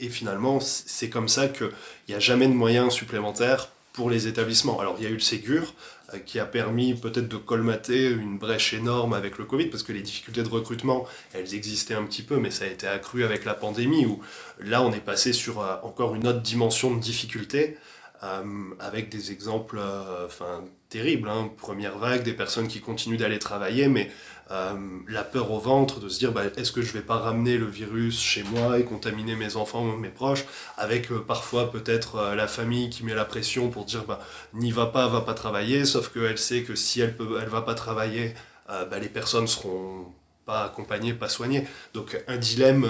Et 0.00 0.08
finalement 0.08 0.60
c'est 0.60 1.10
comme 1.10 1.28
ça 1.28 1.48
qu'il 1.48 1.72
n'y 2.08 2.14
a 2.14 2.20
jamais 2.20 2.46
de 2.46 2.52
moyens 2.52 2.92
supplémentaires 2.92 3.70
pour 3.98 4.10
les 4.10 4.28
établissements. 4.28 4.78
Alors 4.78 4.94
il 4.98 5.02
y 5.02 5.06
a 5.08 5.10
eu 5.10 5.14
le 5.14 5.18
Ségur, 5.18 5.74
euh, 6.14 6.18
qui 6.18 6.38
a 6.38 6.46
permis 6.46 6.94
peut-être 6.94 7.26
de 7.26 7.36
colmater 7.36 8.08
une 8.08 8.38
brèche 8.38 8.72
énorme 8.72 9.12
avec 9.12 9.38
le 9.38 9.44
Covid, 9.44 9.66
parce 9.66 9.82
que 9.82 9.92
les 9.92 10.02
difficultés 10.02 10.44
de 10.44 10.48
recrutement, 10.48 11.04
elles 11.34 11.52
existaient 11.52 11.94
un 11.94 12.04
petit 12.04 12.22
peu, 12.22 12.36
mais 12.36 12.52
ça 12.52 12.64
a 12.64 12.68
été 12.68 12.86
accru 12.86 13.24
avec 13.24 13.44
la 13.44 13.54
pandémie, 13.54 14.06
où 14.06 14.22
là 14.60 14.84
on 14.84 14.92
est 14.92 15.04
passé 15.04 15.32
sur 15.32 15.60
euh, 15.60 15.74
encore 15.82 16.14
une 16.14 16.28
autre 16.28 16.42
dimension 16.42 16.94
de 16.94 17.00
difficulté, 17.00 17.76
euh, 18.22 18.44
avec 18.78 19.08
des 19.08 19.32
exemples 19.32 19.80
enfin, 20.24 20.62
terribles. 20.90 21.28
Hein. 21.28 21.50
Première 21.56 21.98
vague, 21.98 22.22
des 22.22 22.34
personnes 22.34 22.68
qui 22.68 22.80
continuent 22.80 23.18
d'aller 23.18 23.40
travailler, 23.40 23.88
mais 23.88 24.12
euh, 24.50 24.72
la 25.08 25.24
peur 25.24 25.50
au 25.50 25.58
ventre 25.58 26.00
de 26.00 26.08
se 26.08 26.18
dire 26.18 26.32
bah, 26.32 26.44
est-ce 26.56 26.72
que 26.72 26.80
je 26.80 26.92
vais 26.92 27.02
pas 27.02 27.18
ramener 27.18 27.58
le 27.58 27.66
virus 27.66 28.18
chez 28.18 28.42
moi 28.44 28.78
et 28.78 28.84
contaminer 28.84 29.34
mes 29.34 29.56
enfants, 29.56 29.84
mes 29.84 30.08
proches, 30.08 30.46
avec 30.78 31.12
euh, 31.12 31.18
parfois 31.18 31.70
peut-être 31.70 32.16
euh, 32.16 32.34
la 32.34 32.46
famille 32.46 32.88
qui 32.88 33.04
met 33.04 33.12
la 33.12 33.26
pression 33.26 33.68
pour 33.68 33.84
dire 33.84 34.04
bah, 34.04 34.20
n'y 34.54 34.70
va 34.72 34.86
pas, 34.86 35.06
va 35.06 35.20
pas 35.20 35.34
travailler, 35.34 35.84
sauf 35.84 36.10
qu'elle 36.10 36.38
sait 36.38 36.62
que 36.62 36.74
si 36.74 37.02
elle 37.02 37.14
peut, 37.14 37.44
va 37.44 37.60
pas 37.60 37.74
travailler, 37.74 38.34
bah, 38.68 38.98
les 39.00 39.08
personnes 39.08 39.46
seront 39.46 40.12
pas 40.44 40.64
accompagnées, 40.64 41.14
pas 41.14 41.28
soignées. 41.30 41.66
Donc 41.94 42.22
un 42.26 42.36
dilemme, 42.36 42.86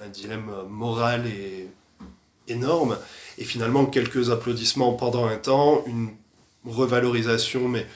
un 0.00 0.08
dilemme 0.08 0.50
moral 0.68 1.26
et 1.26 1.68
énorme. 2.48 2.98
Et 3.36 3.44
finalement 3.44 3.86
quelques 3.86 4.30
applaudissements 4.30 4.92
pendant 4.94 5.26
un 5.26 5.36
temps, 5.36 5.84
une 5.86 6.10
revalorisation 6.64 7.68
mais 7.68 7.86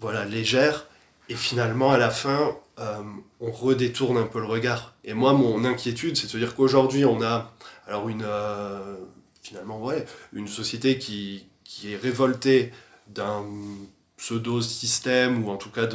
voilà 0.00 0.24
légère 0.24 0.86
et 1.28 1.34
finalement, 1.34 1.92
à 1.92 1.98
la 1.98 2.10
fin, 2.10 2.56
euh, 2.78 3.02
on 3.40 3.50
redétourne 3.50 4.16
un 4.16 4.26
peu 4.26 4.40
le 4.40 4.46
regard. 4.46 4.94
Et 5.04 5.14
moi, 5.14 5.32
mon 5.34 5.64
inquiétude, 5.64 6.16
c'est 6.16 6.26
de 6.26 6.32
se 6.32 6.38
dire 6.38 6.54
qu'aujourd'hui, 6.54 7.04
on 7.04 7.22
a 7.22 7.52
alors 7.86 8.08
une, 8.08 8.24
euh, 8.24 8.96
finalement, 9.42 9.80
ouais, 9.80 10.04
une 10.32 10.48
société 10.48 10.98
qui, 10.98 11.46
qui 11.64 11.92
est 11.92 11.96
révoltée 11.96 12.72
d'un 13.08 13.44
pseudo-système 14.16 15.44
ou 15.44 15.50
en 15.50 15.56
tout 15.56 15.70
cas 15.70 15.86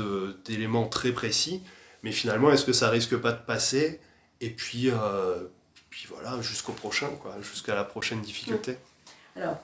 d'éléments 0.46 0.88
très 0.88 1.12
précis. 1.12 1.62
Mais 2.04 2.12
finalement, 2.12 2.52
est-ce 2.52 2.66
que 2.66 2.74
ça 2.74 2.90
risque 2.90 3.18
pas 3.18 3.32
de 3.32 3.42
passer? 3.42 4.00
Et 4.40 4.50
puis, 4.50 4.90
euh, 4.90 5.46
puis 5.90 6.08
voilà, 6.10 6.42
jusqu'au 6.42 6.74
prochain, 6.74 7.10
quoi, 7.22 7.36
jusqu'à 7.42 7.76
la 7.76 7.84
prochaine 7.84 8.22
difficulté. 8.22 8.78
Alors, 9.36 9.58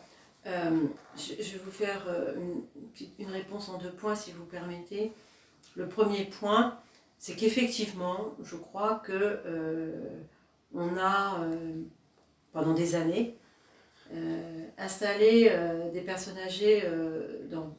je, 0.45 1.35
vais 1.35 1.61
vous 1.63 1.71
faire 1.71 2.01
une, 2.35 2.63
une, 3.19 3.31
réponse 3.31 3.69
en 3.69 3.77
deux 3.77 3.91
points, 3.91 4.15
si 4.15 4.31
vous 4.31 4.45
permettez. 4.45 5.13
Le 5.75 5.87
premier 5.87 6.25
point, 6.25 6.77
c'est 7.17 7.35
qu'effectivement, 7.35 8.35
je 8.43 8.55
crois 8.57 9.01
que 9.03 9.13
euh, 9.13 10.19
on 10.75 10.97
a, 10.97 11.39
euh, 11.41 11.83
pendant 12.51 12.73
des 12.73 12.95
années, 12.95 13.37
euh, 14.13 14.67
installé 14.77 15.49
des 15.93 16.01
personnes 16.01 16.37
âgées 16.37 16.83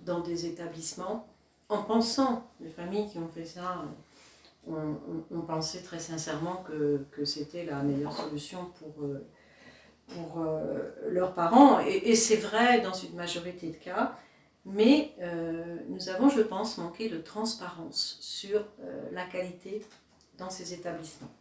dans, 0.05 0.21
des 0.21 0.47
établissements 0.47 1.29
en 1.69 1.83
pensant, 1.83 2.51
les 2.61 2.71
familles 2.71 3.07
qui 3.09 3.19
ont 3.19 3.29
fait 3.29 3.45
ça, 3.45 3.85
ont, 4.67 5.41
pensé 5.47 5.83
très 5.83 5.99
sincèrement 5.99 6.65
que, 6.67 7.25
c'était 7.25 7.67
la 7.67 7.83
meilleure 7.83 8.13
solution 8.13 8.73
pour, 8.79 10.43
leurs 11.11 11.35
parents, 11.35 11.81
et, 11.81 12.15
c'est 12.15 12.37
vrai 12.37 12.81
dans 12.81 12.95
une 12.95 13.15
majorité 13.15 13.69
de 13.69 13.77
cas, 13.77 14.17
mais 14.67 15.13
euh, 15.21 15.77
nous 15.89 16.09
avons, 16.09 16.29
je 16.29 16.41
pense, 16.41 16.79
manqué 16.79 17.09
de 17.09 17.19
transparence 17.19 18.17
sur 18.21 18.61
euh, 18.61 19.09
la 19.13 19.25
qualité 19.25 19.85
dans 20.39 20.51
ces 20.51 20.73
établissements. 20.73 21.33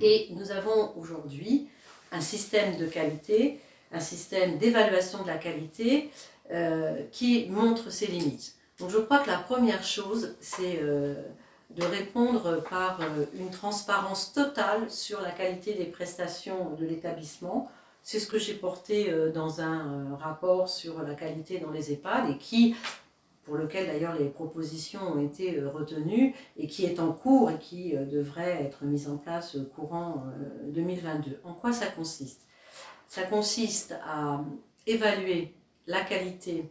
Et 0.00 0.28
nous 0.30 0.50
avons 0.50 0.96
aujourd'hui 0.96 1.68
un 2.12 2.20
système 2.20 2.76
de 2.76 2.86
qualité, 2.86 3.60
un 3.92 4.00
système 4.00 4.58
d'évaluation 4.58 5.22
de 5.22 5.26
la 5.26 5.38
qualité 5.38 6.10
qui 7.12 7.46
montre 7.50 7.90
ses 7.90 8.06
limites. 8.06 8.54
Donc 8.78 8.88
je 8.88 8.96
crois 8.96 9.18
que 9.18 9.28
la 9.28 9.36
première 9.36 9.84
chose, 9.84 10.34
c'est 10.40 10.80
de 11.70 11.84
répondre 11.84 12.62
par 12.68 13.00
euh, 13.00 13.24
une 13.38 13.50
transparence 13.50 14.32
totale 14.32 14.90
sur 14.90 15.20
la 15.20 15.30
qualité 15.30 15.74
des 15.74 15.84
prestations 15.84 16.74
de 16.74 16.86
l'établissement. 16.86 17.70
C'est 18.08 18.20
ce 18.20 18.26
que 18.26 18.38
j'ai 18.38 18.54
porté 18.54 19.10
euh, 19.10 19.30
dans 19.30 19.60
un 19.60 20.12
euh, 20.12 20.14
rapport 20.14 20.70
sur 20.70 21.02
la 21.02 21.14
qualité 21.14 21.58
dans 21.58 21.70
les 21.70 21.92
EHPAD 21.92 22.30
et 22.30 22.38
qui, 22.38 22.74
pour 23.44 23.56
lequel 23.56 23.86
d'ailleurs 23.86 24.14
les 24.14 24.30
propositions 24.30 25.00
ont 25.12 25.20
été 25.22 25.60
retenues 25.60 26.34
et 26.56 26.66
qui 26.66 26.86
est 26.86 27.00
en 27.00 27.12
cours 27.12 27.50
et 27.50 27.58
qui 27.58 27.92
devrait 27.92 28.62
être 28.62 28.84
mise 28.84 29.10
en 29.10 29.18
place 29.18 29.58
courant 29.74 30.24
2022. 30.68 31.40
En 31.44 31.52
quoi 31.52 31.74
ça 31.74 31.86
consiste? 31.88 32.46
Ça 33.08 33.24
consiste 33.24 33.94
à 34.06 34.42
évaluer 34.86 35.54
la 35.86 36.02
qualité 36.02 36.70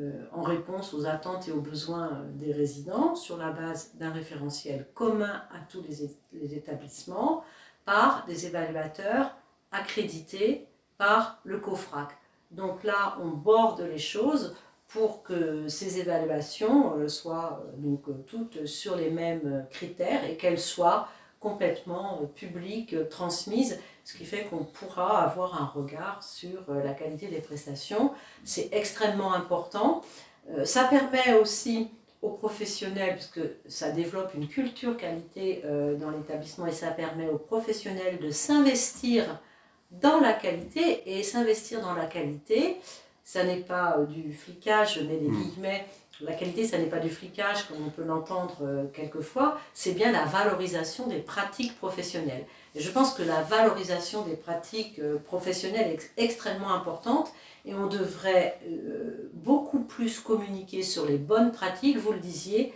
euh, 0.00 0.26
en 0.32 0.42
réponse 0.42 0.92
aux 0.92 1.06
attentes 1.06 1.48
et 1.48 1.52
aux 1.52 1.60
besoins 1.60 2.08
euh, 2.08 2.32
des 2.34 2.52
résidents 2.52 3.14
sur 3.14 3.36
la 3.36 3.50
base 3.50 3.94
d'un 3.94 4.10
référentiel 4.10 4.86
commun 4.94 5.42
à 5.54 5.60
tous 5.70 5.82
les, 5.82 6.54
établissements 6.54 7.44
par 7.84 8.26
des 8.26 8.46
évaluateurs 8.46 9.34
accrédités 9.78 10.66
par 10.98 11.40
le 11.44 11.58
COFRAC. 11.58 12.08
Donc 12.50 12.84
là, 12.84 13.16
on 13.22 13.28
borde 13.28 13.82
les 13.82 13.98
choses 13.98 14.54
pour 14.88 15.22
que 15.22 15.68
ces 15.68 15.98
évaluations 15.98 16.94
euh, 16.94 17.08
soient 17.08 17.62
donc 17.76 18.04
toutes 18.26 18.66
sur 18.66 18.96
les 18.96 19.10
mêmes 19.10 19.66
critères 19.70 20.24
et 20.24 20.36
qu'elles 20.36 20.60
soient 20.60 21.08
complètement 21.40 22.22
publiques, 22.34 22.96
transmises 23.10 23.78
ce 24.06 24.16
qui 24.16 24.24
fait 24.24 24.44
qu'on 24.44 24.62
pourra 24.62 25.24
avoir 25.24 25.60
un 25.60 25.66
regard 25.66 26.22
sur 26.22 26.62
euh, 26.68 26.82
la 26.84 26.94
qualité 26.94 27.26
des 27.26 27.40
prestations. 27.40 28.12
C'est 28.44 28.68
extrêmement 28.72 29.34
important. 29.34 30.02
Euh, 30.50 30.64
ça 30.64 30.84
permet 30.84 31.34
aussi 31.34 31.90
aux 32.22 32.30
professionnels, 32.30 33.16
parce 33.16 33.26
que 33.26 33.56
ça 33.66 33.90
développe 33.90 34.32
une 34.34 34.46
culture 34.46 34.96
qualité 34.96 35.62
euh, 35.64 35.96
dans 35.96 36.10
l'établissement 36.10 36.66
et 36.66 36.72
ça 36.72 36.92
permet 36.92 37.28
aux 37.28 37.38
professionnels 37.38 38.20
de 38.20 38.30
s'investir 38.30 39.40
dans 39.90 40.20
la 40.20 40.32
qualité 40.32 41.18
et 41.18 41.22
s'investir 41.22 41.80
dans 41.80 41.94
la 41.94 42.06
qualité, 42.06 42.76
ça 43.24 43.44
n'est 43.44 43.56
pas 43.56 43.96
du 44.08 44.32
flicage, 44.32 45.00
mais 45.08 45.16
des 45.16 45.28
hmm. 45.28 45.42
guillemets, 45.42 45.86
la 46.20 46.32
qualité, 46.32 46.66
ça 46.66 46.78
n'est 46.78 46.86
pas 46.86 46.98
du 46.98 47.10
flicage 47.10 47.66
comme 47.68 47.86
on 47.86 47.90
peut 47.90 48.04
l'entendre 48.04 48.88
quelquefois, 48.94 49.58
c'est 49.74 49.92
bien 49.92 50.12
la 50.12 50.24
valorisation 50.24 51.06
des 51.08 51.18
pratiques 51.18 51.76
professionnelles 51.76 52.46
je 52.78 52.90
pense 52.90 53.14
que 53.14 53.22
la 53.22 53.42
valorisation 53.42 54.22
des 54.22 54.36
pratiques 54.36 54.98
euh, 54.98 55.18
professionnelles 55.18 55.96
est 55.96 56.22
extrêmement 56.22 56.74
importante 56.74 57.32
et 57.64 57.74
on 57.74 57.86
devrait 57.86 58.58
euh, 58.68 59.30
beaucoup 59.32 59.80
plus 59.80 60.20
communiquer 60.20 60.82
sur 60.82 61.06
les 61.06 61.16
bonnes 61.16 61.52
pratiques. 61.52 61.98
Vous 61.98 62.12
le 62.12 62.18
disiez, 62.18 62.72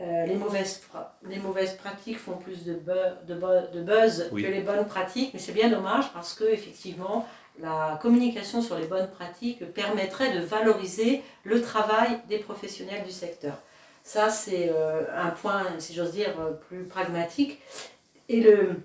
euh, 0.00 0.26
les, 0.26 0.34
mauvaises, 0.34 0.82
les 1.28 1.38
mauvaises 1.38 1.74
pratiques 1.74 2.18
font 2.18 2.36
plus 2.36 2.64
de, 2.64 2.80
de, 3.28 3.80
buzz 3.82 4.30
que 4.30 4.36
les 4.36 4.62
bonnes 4.62 4.86
pratiques, 4.86 5.32
mais 5.34 5.40
c'est 5.40 5.52
bien 5.52 5.68
dommage 5.68 6.12
parce 6.12 6.34
que 6.34 6.44
effectivement, 6.44 7.26
la 7.60 7.98
communication 8.00 8.62
sur 8.62 8.78
les 8.78 8.86
bonnes 8.86 9.10
pratiques 9.10 9.72
permettrait 9.72 10.34
de 10.34 10.40
valoriser 10.40 11.22
le 11.44 11.60
travail 11.60 12.20
des 12.28 12.38
professionnels 12.38 13.04
du 13.04 13.10
secteur. 13.10 13.54
Ça, 14.02 14.30
c'est 14.30 14.72
un 15.14 15.28
point, 15.28 15.64
si 15.78 15.92
j'ose 15.92 16.12
dire, 16.12 16.34
plus 16.68 16.84
pragmatique. 16.84 17.60
Et 18.30 18.40
le, 18.40 18.76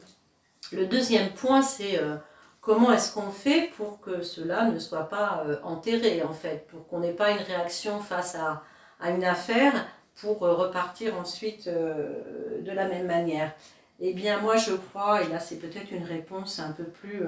le 0.71 0.87
deuxième 0.87 1.29
point, 1.29 1.61
c'est 1.61 1.99
euh, 1.99 2.15
comment 2.61 2.91
est-ce 2.91 3.13
qu'on 3.13 3.31
fait 3.31 3.71
pour 3.77 3.99
que 4.01 4.21
cela 4.23 4.65
ne 4.65 4.79
soit 4.79 5.09
pas 5.09 5.43
euh, 5.45 5.57
enterré, 5.63 6.23
en 6.23 6.33
fait, 6.33 6.67
pour 6.67 6.87
qu'on 6.87 6.99
n'ait 6.99 7.13
pas 7.13 7.31
une 7.31 7.43
réaction 7.43 7.99
face 7.99 8.35
à, 8.35 8.63
une 9.07 9.23
affaire 9.23 9.73
pour 10.15 10.43
euh, 10.43 10.53
repartir 10.53 11.17
ensuite 11.17 11.67
de 11.67 12.71
la 12.71 12.87
même 12.87 13.07
manière. 13.07 13.53
Eh 13.99 14.13
bien, 14.13 14.39
moi, 14.39 14.57
je 14.57 14.73
crois, 14.73 15.23
et 15.23 15.27
là, 15.29 15.39
c'est 15.39 15.57
peut-être 15.57 15.91
une 15.91 16.03
réponse 16.03 16.59
un 16.59 16.71
peu 16.71 16.83
plus 16.83 17.23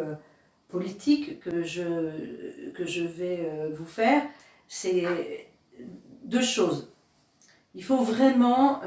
politique 0.67 1.39
que 1.39 1.63
je, 1.63 2.71
que 2.73 2.85
je 2.85 3.03
vais 3.03 3.49
vous 3.71 3.85
faire, 3.85 4.21
c'est 4.67 5.05
deux 6.23 6.41
choses. 6.41 6.91
Il 7.73 7.85
faut 7.85 8.03
vraiment 8.03 8.81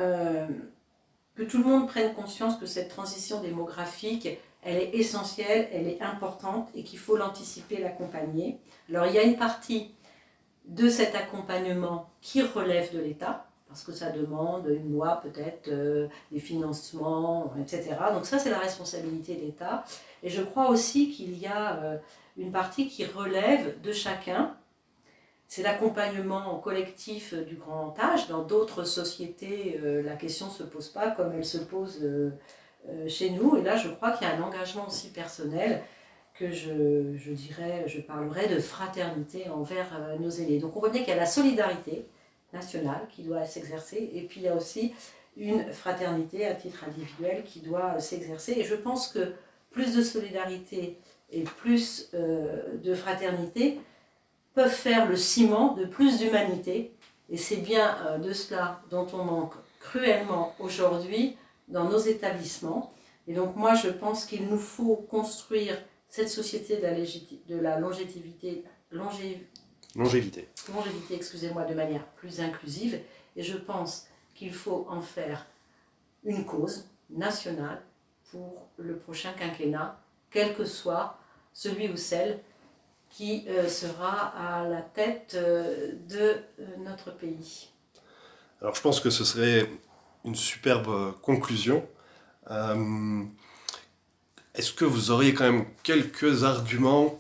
que 1.34 1.42
tout 1.42 1.56
le 1.56 1.64
monde 1.64 1.88
prenne 1.88 2.12
conscience 2.12 2.58
que 2.58 2.66
cette 2.66 2.90
transition 2.90 3.40
démographique, 3.40 4.28
elle 4.62 4.76
est 4.76 4.90
essentielle, 4.94 5.68
elle 5.72 5.88
est 5.88 6.02
importante 6.02 6.68
et 6.74 6.82
qu'il 6.84 6.98
faut 6.98 7.16
l'anticiper, 7.16 7.78
l'accompagner. 7.78 8.58
Alors 8.90 9.06
il 9.06 9.14
y 9.14 9.18
a 9.18 9.22
une 9.22 9.38
partie 9.38 9.94
de 10.66 10.88
cet 10.88 11.14
accompagnement 11.14 12.10
qui 12.20 12.42
relève 12.42 12.92
de 12.94 13.00
l'État, 13.00 13.49
parce 13.70 13.84
que 13.84 13.92
ça 13.92 14.10
demande 14.10 14.66
une 14.68 14.92
loi 14.92 15.20
peut-être, 15.22 15.68
euh, 15.68 16.08
des 16.32 16.40
financements, 16.40 17.54
etc. 17.62 17.94
Donc 18.12 18.26
ça 18.26 18.40
c'est 18.40 18.50
la 18.50 18.58
responsabilité 18.58 19.36
de 19.36 19.42
l'État. 19.42 19.84
Et 20.24 20.28
je 20.28 20.42
crois 20.42 20.68
aussi 20.68 21.12
qu'il 21.12 21.38
y 21.38 21.46
a 21.46 21.76
euh, 21.76 21.96
une 22.36 22.50
partie 22.50 22.88
qui 22.88 23.04
relève 23.04 23.80
de 23.80 23.92
chacun, 23.92 24.56
c'est 25.46 25.62
l'accompagnement 25.62 26.58
collectif 26.58 27.32
du 27.32 27.54
grand 27.54 27.96
âge. 28.00 28.26
Dans 28.28 28.42
d'autres 28.42 28.82
sociétés, 28.82 29.80
euh, 29.82 30.02
la 30.02 30.16
question 30.16 30.46
ne 30.46 30.52
se 30.52 30.64
pose 30.64 30.88
pas 30.88 31.12
comme 31.12 31.32
elle 31.32 31.44
se 31.44 31.58
pose 31.58 32.04
chez 33.06 33.30
nous. 33.30 33.56
Et 33.56 33.62
là, 33.62 33.76
je 33.76 33.88
crois 33.88 34.10
qu'il 34.12 34.26
y 34.26 34.30
a 34.30 34.34
un 34.34 34.42
engagement 34.42 34.86
aussi 34.88 35.10
personnel 35.10 35.82
que 36.34 36.50
je, 36.50 37.14
je 37.14 37.32
dirais, 37.32 37.84
je 37.86 38.00
parlerai 38.00 38.48
de 38.48 38.58
fraternité 38.58 39.48
envers 39.48 40.16
nos 40.18 40.30
aînés. 40.30 40.58
Donc 40.58 40.76
on 40.76 40.80
voit 40.80 40.88
bien 40.88 41.02
qu'il 41.02 41.10
y 41.10 41.16
a 41.16 41.20
la 41.20 41.26
solidarité 41.26 42.08
nationale 42.52 43.06
qui 43.10 43.22
doit 43.22 43.44
s'exercer 43.44 44.10
et 44.14 44.22
puis 44.22 44.40
il 44.40 44.44
y 44.44 44.48
a 44.48 44.54
aussi 44.54 44.92
une 45.36 45.72
fraternité 45.72 46.46
à 46.46 46.54
titre 46.54 46.84
individuel 46.86 47.44
qui 47.44 47.60
doit 47.60 48.00
s'exercer. 48.00 48.52
Et 48.52 48.64
je 48.64 48.74
pense 48.74 49.08
que 49.08 49.32
plus 49.70 49.94
de 49.94 50.02
solidarité 50.02 50.98
et 51.30 51.42
plus 51.42 52.10
de 52.12 52.94
fraternité, 52.94 53.78
peuvent 54.54 54.70
faire 54.70 55.08
le 55.08 55.16
ciment 55.16 55.74
de 55.74 55.84
plus 55.84 56.18
d'humanité. 56.18 56.92
Et 57.28 57.36
c'est 57.36 57.56
bien 57.56 57.96
euh, 58.06 58.18
de 58.18 58.32
cela 58.32 58.82
dont 58.90 59.06
on 59.12 59.24
manque 59.24 59.54
cruellement 59.78 60.54
aujourd'hui 60.58 61.36
dans 61.68 61.84
nos 61.84 61.98
établissements. 61.98 62.92
Et 63.28 63.32
donc 63.32 63.56
moi, 63.56 63.74
je 63.74 63.88
pense 63.88 64.24
qu'il 64.24 64.46
nous 64.48 64.58
faut 64.58 64.96
construire 64.96 65.80
cette 66.08 66.28
société 66.28 66.76
de 66.76 66.82
la, 66.82 66.92
de 66.94 67.62
la 67.62 67.78
longévité, 67.78 68.64
longévité, 69.96 70.48
longévité 70.72 71.16
excusez-moi, 71.16 71.64
de 71.64 71.74
manière 71.74 72.04
plus 72.16 72.40
inclusive. 72.40 73.00
Et 73.36 73.42
je 73.42 73.56
pense 73.56 74.06
qu'il 74.34 74.52
faut 74.52 74.86
en 74.88 75.00
faire 75.00 75.46
une 76.24 76.44
cause 76.44 76.88
nationale 77.10 77.82
pour 78.30 78.68
le 78.76 78.96
prochain 78.96 79.32
quinquennat, 79.32 80.00
quel 80.30 80.54
que 80.54 80.64
soit 80.64 81.18
celui 81.52 81.88
ou 81.88 81.96
celle 81.96 82.40
qui 83.10 83.44
euh, 83.48 83.68
sera 83.68 84.28
à 84.28 84.68
la 84.68 84.82
tête 84.82 85.32
euh, 85.34 85.92
de 86.08 86.18
euh, 86.20 86.76
notre 86.78 87.10
pays. 87.10 87.68
Alors 88.62 88.74
je 88.74 88.80
pense 88.80 89.00
que 89.00 89.10
ce 89.10 89.24
serait 89.24 89.68
une 90.24 90.36
superbe 90.36 91.14
conclusion. 91.22 91.86
Est-ce 94.54 94.72
que 94.72 94.84
vous 94.84 95.10
auriez 95.10 95.34
quand 95.34 95.44
même 95.44 95.66
quelques 95.82 96.44
arguments 96.44 97.18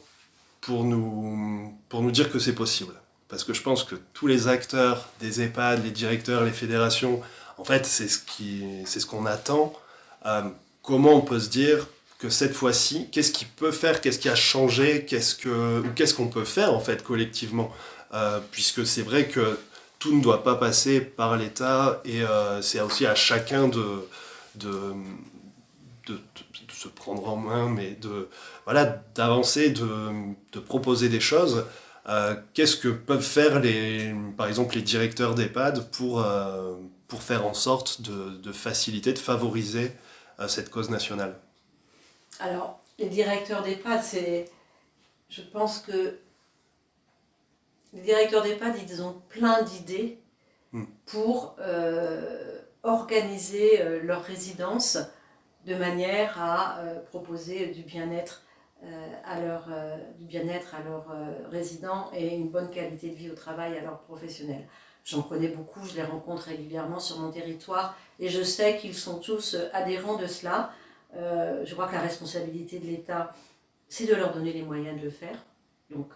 pour 0.60 0.84
nous, 0.84 1.74
pour 1.88 2.02
nous 2.02 2.10
dire 2.10 2.30
que 2.30 2.38
c'est 2.38 2.54
possible 2.54 2.94
Parce 3.28 3.44
que 3.44 3.52
je 3.52 3.62
pense 3.62 3.84
que 3.84 3.96
tous 4.12 4.26
les 4.26 4.48
acteurs 4.48 5.08
des 5.20 5.40
EHPAD, 5.42 5.84
les 5.84 5.90
directeurs, 5.90 6.44
les 6.44 6.52
fédérations, 6.52 7.20
en 7.58 7.64
fait, 7.64 7.86
c'est 7.86 8.08
ce 8.08 8.18
qu'on 8.18 8.86
ce 8.86 9.06
qu'on 9.06 9.26
attend. 9.26 9.72
comment 10.82 11.14
on 11.14 11.20
peut 11.20 11.40
se 11.40 11.48
dire 11.48 11.86
que 12.20 12.28
cette 12.28 12.54
fois-ci, 12.54 13.08
qu'est-ce 13.10 13.32
qui 13.32 13.46
peut 13.46 13.72
faire, 13.72 14.00
qu'est-ce 14.00 14.18
qui 14.18 14.28
a 14.28 14.34
changé, 14.34 15.06
qu'est-ce 15.06 15.34
que, 15.34 15.82
qu'est-ce 15.96 16.14
qu'on 16.14 16.28
peut 16.28 16.44
faire 16.44 16.74
en 16.74 16.80
fait 16.80 17.02
collectivement, 17.02 17.72
euh, 18.12 18.40
puisque 18.52 18.86
c'est 18.86 19.02
vrai 19.02 19.26
que 19.26 19.58
tout 19.98 20.14
ne 20.14 20.22
doit 20.22 20.44
pas 20.44 20.54
passer 20.54 21.00
par 21.00 21.36
l'État 21.36 22.02
et 22.04 22.22
euh, 22.22 22.60
c'est 22.60 22.80
aussi 22.80 23.06
à 23.06 23.14
chacun 23.14 23.68
de, 23.68 24.06
se 26.80 26.88
prendre 26.88 27.28
en 27.28 27.36
main, 27.36 27.68
mais 27.68 27.90
de 27.92 28.28
voilà 28.64 29.02
d'avancer, 29.14 29.70
de, 29.70 29.88
de, 30.52 30.60
proposer 30.60 31.08
des 31.08 31.20
choses. 31.20 31.66
Euh, 32.08 32.34
qu'est-ce 32.54 32.76
que 32.76 32.88
peuvent 32.88 33.20
faire 33.20 33.60
les, 33.60 34.14
par 34.36 34.46
exemple 34.48 34.74
les 34.76 34.82
directeurs 34.82 35.34
d'EHPAD 35.34 35.90
pour, 35.90 36.24
pour 37.08 37.22
faire 37.22 37.46
en 37.46 37.54
sorte 37.54 38.00
de, 38.00 38.30
de 38.36 38.52
faciliter, 38.52 39.12
de 39.12 39.18
favoriser 39.18 39.92
cette 40.48 40.70
cause 40.70 40.88
nationale? 40.88 41.38
Alors, 42.38 42.80
les 42.98 43.08
directeurs 43.08 43.62
d'EHPAD, 43.62 44.02
je 45.28 45.42
pense 45.52 45.80
que 45.80 46.18
les 47.92 48.02
directeurs 48.02 48.42
d'EHPAD, 48.42 48.76
ils 48.88 49.02
ont 49.02 49.20
plein 49.28 49.62
d'idées 49.62 50.18
hmm. 50.72 50.84
pour 51.06 51.56
euh, 51.60 52.60
organiser 52.82 53.80
euh, 53.80 54.00
leur 54.02 54.22
résidence 54.22 54.98
de 55.70 55.76
manière 55.76 56.40
à 56.40 56.78
euh, 56.80 57.00
proposer 57.00 57.66
du 57.68 57.82
bien-être 57.82 58.42
à 59.26 59.38
leur 59.38 59.68
du 60.18 60.24
bien-être 60.24 60.74
à 60.74 60.82
leurs 60.82 61.14
résidents 61.50 62.10
et 62.14 62.34
une 62.34 62.48
bonne 62.48 62.70
qualité 62.70 63.10
de 63.10 63.14
vie 63.14 63.30
au 63.30 63.34
travail 63.34 63.76
à 63.76 63.82
leurs 63.82 63.98
professionnels. 63.98 64.66
J'en 65.04 65.20
connais 65.20 65.48
beaucoup, 65.48 65.84
je 65.84 65.96
les 65.96 66.02
rencontre 66.02 66.44
régulièrement 66.44 66.98
sur 66.98 67.18
mon 67.18 67.30
territoire 67.30 67.94
et 68.18 68.30
je 68.30 68.42
sais 68.42 68.78
qu'ils 68.78 68.94
sont 68.94 69.18
tous 69.18 69.54
adhérents 69.74 70.16
de 70.16 70.26
cela. 70.26 70.72
je 71.12 71.70
crois 71.74 71.88
que 71.88 71.92
la 71.92 72.00
responsabilité 72.00 72.78
de 72.78 72.86
l'État, 72.86 73.34
c'est 73.90 74.06
de 74.06 74.14
leur 74.14 74.32
donner 74.32 74.54
les 74.54 74.62
moyens 74.62 74.98
de 74.98 75.04
le 75.04 75.10
faire. 75.10 75.36
Donc, 75.90 76.14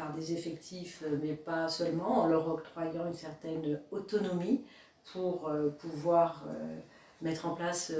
par 0.00 0.14
des 0.14 0.32
effectifs, 0.32 1.02
euh, 1.06 1.18
mais 1.22 1.34
pas 1.34 1.68
seulement, 1.68 2.22
en 2.22 2.26
leur 2.26 2.48
octroyant 2.48 3.06
une 3.06 3.14
certaine 3.14 3.80
autonomie 3.90 4.64
pour 5.12 5.48
euh, 5.48 5.68
pouvoir 5.68 6.44
euh, 6.48 6.78
mettre 7.22 7.46
en 7.46 7.54
place 7.54 7.92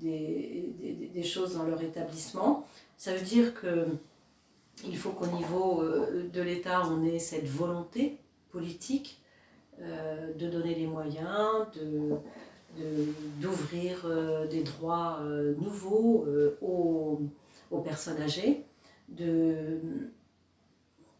des, 0.00 0.72
des, 1.12 1.22
choses 1.22 1.54
dans 1.56 1.64
leur 1.64 1.80
établissement. 1.82 2.66
Ça 2.96 3.14
veut 3.14 3.24
dire 3.24 3.54
que 3.54 3.86
il 4.84 4.96
faut 4.96 5.10
qu'au 5.10 5.26
niveau 5.26 5.84
de 5.84 6.42
l'État, 6.42 6.82
on 6.90 7.04
ait 7.04 7.20
cette 7.20 7.46
volonté 7.46 8.18
politique 8.50 9.20
de 9.78 10.48
donner 10.48 10.74
les 10.74 10.86
moyens, 10.86 11.66
de, 11.76 12.16
d'ouvrir 13.40 14.08
des 14.50 14.64
droits 14.64 15.20
nouveaux 15.58 16.26
aux, 16.60 17.20
aux, 17.70 17.80
personnes 17.80 18.20
âgées, 18.20 18.64
de, 19.08 19.78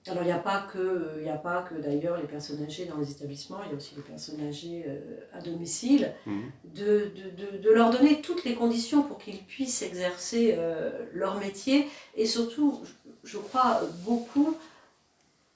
alors, 0.06 0.22
il 0.22 0.26
n'y 0.26 0.32
a 0.32 0.38
pas 0.38 0.66
que, 0.70 1.26
a 1.26 1.36
pas 1.38 1.62
que 1.62 1.74
d'ailleurs 1.76 2.18
les 2.18 2.26
personnes 2.26 2.62
âgées 2.62 2.84
dans 2.84 2.98
les 2.98 3.10
établissements, 3.10 3.60
il 3.64 3.70
y 3.70 3.72
a 3.72 3.76
aussi 3.76 3.94
les 3.96 4.02
personnes 4.02 4.46
âgées 4.46 4.84
euh, 4.86 5.00
à 5.32 5.40
domicile, 5.40 6.12
mhm. 6.26 6.42
de, 6.74 7.10
de, 7.38 7.56
de, 7.56 7.70
leur 7.70 7.88
donner 7.88 8.20
toutes 8.20 8.44
les 8.44 8.54
conditions 8.54 9.02
pour 9.02 9.16
qu'ils 9.16 9.42
puissent 9.42 9.80
exercer 9.80 10.56
euh, 10.58 10.90
leur 11.14 11.38
métier 11.38 11.88
et 12.16 12.26
surtout, 12.26 12.82
je 13.22 13.38
crois 13.38 13.80
beaucoup, 14.04 14.54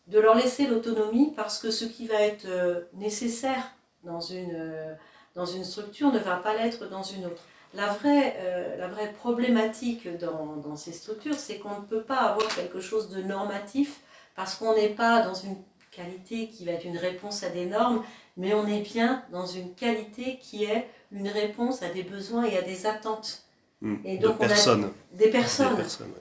de 0.07 0.19
leur 0.19 0.35
laisser 0.35 0.67
l'autonomie 0.67 1.35
parce 1.37 1.59
que 1.59 1.71
ce 1.71 1.85
qui 1.85 2.07
va 2.07 2.23
être 2.23 2.47
euh, 2.47 2.81
nécessaire 2.95 3.73
dans 4.03 4.23
une, 4.23 4.97
dans 5.35 5.45
une 5.45 5.65
structure 5.65 6.11
ne 6.11 6.19
va 6.19 6.37
pas 6.37 6.57
l'être 6.57 6.89
dans 6.89 7.03
une 7.03 7.27
autre. 7.27 7.43
La 7.75 7.89
vraie, 7.89 8.77
la 8.79 8.89
vraie 8.89 9.13
problématique 9.13 10.09
dans, 10.17 10.57
dans 10.57 10.77
ces 10.77 10.93
structures, 10.93 11.35
c'est 11.35 11.59
qu'on 11.59 11.81
ne 11.81 11.85
peut 11.85 12.01
pas 12.01 12.21
avoir 12.21 12.49
quelque 12.55 12.81
chose 12.81 13.11
de 13.11 13.21
normatif 13.21 14.01
parce 14.39 14.55
qu'on 14.55 14.73
n'est 14.73 14.91
pas 14.91 15.21
dans 15.23 15.35
une 15.35 15.57
qualité 15.91 16.47
qui 16.47 16.65
va 16.65 16.71
être 16.71 16.85
une 16.85 16.97
réponse 16.97 17.43
à 17.43 17.49
des 17.49 17.67
normes, 17.67 18.05
mais 18.37 18.55
on 18.55 18.69
est 18.69 18.83
bien 18.83 19.25
dans 19.33 19.47
une 19.47 19.75
qualité 19.75 20.39
qui 20.41 20.63
est 20.63 20.89
une 21.11 21.27
réponse 21.27 21.83
à 21.83 21.89
des 21.89 22.05
besoins 22.05 22.45
et 22.45 22.57
à 22.57 22.63
des 22.63 22.87
attentes. 22.87 23.43
Hmm. 23.81 23.97
et 24.05 24.19
donc 24.19 24.37
on 24.39 24.45
a 24.45 24.49
des 25.13 25.31
personnes. 25.31 25.77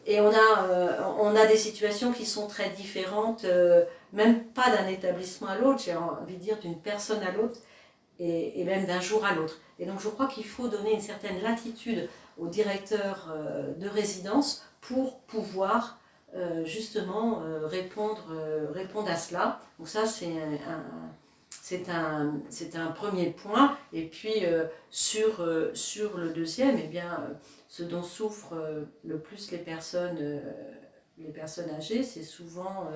Et 0.07 0.19
on 0.19 0.29
a, 0.29 0.63
euh, 0.63 0.99
on 1.19 1.35
a 1.35 1.45
des 1.45 1.57
situations 1.57 2.11
qui 2.11 2.25
sont 2.25 2.47
très 2.47 2.69
différentes, 2.71 3.45
euh, 3.45 3.85
même 4.13 4.45
pas 4.45 4.75
d'un 4.75 4.87
établissement 4.87 5.49
à 5.49 5.57
l'autre, 5.59 5.81
j'ai 5.85 5.95
envie 5.95 6.37
de 6.37 6.41
dire 6.41 6.57
d'une 6.57 6.79
personne 6.79 7.21
à 7.21 7.31
l'autre, 7.31 7.59
et, 8.17 8.59
et, 8.59 8.63
même 8.63 8.87
d'un 8.87 8.99
jour 8.99 9.25
à 9.25 9.35
l'autre. 9.35 9.59
Et 9.77 9.85
donc 9.85 10.01
je 10.01 10.09
crois 10.09 10.25
qu'il 10.25 10.45
faut 10.45 10.67
donner 10.67 10.93
une 10.93 11.01
certaine 11.01 11.39
latitude 11.43 12.09
aux 12.39 12.47
directeurs 12.47 13.31
euh, 13.31 13.73
de 13.75 13.87
résidence 13.87 14.65
pour 14.81 15.19
pouvoir 15.21 15.99
euh, 16.35 16.65
justement 16.65 17.41
euh, 17.41 17.65
répondre, 17.67 18.25
euh, 18.31 18.67
répondre 18.73 19.09
à 19.09 19.15
cela. 19.15 19.61
Donc 19.79 19.87
ça, 19.87 20.05
c'est 20.05 20.29
un, 21.89 22.33
un, 22.75 22.91
premier 22.91 23.29
point. 23.29 23.77
Et 23.93 24.03
puis 24.07 24.43
sur, 24.89 25.47
sur 25.73 26.17
le 26.17 26.33
deuxième, 26.33 26.77
eh 26.83 26.87
bien, 26.87 27.29
ce 27.69 27.83
dont 27.83 28.03
souffrent 28.03 28.55
le 29.05 29.19
plus 29.19 29.51
les 29.51 29.57
personnes, 29.57 30.41
les 31.17 31.29
personnes 31.29 31.69
âgées, 31.71 32.03
c'est 32.03 32.23
souvent, 32.23 32.89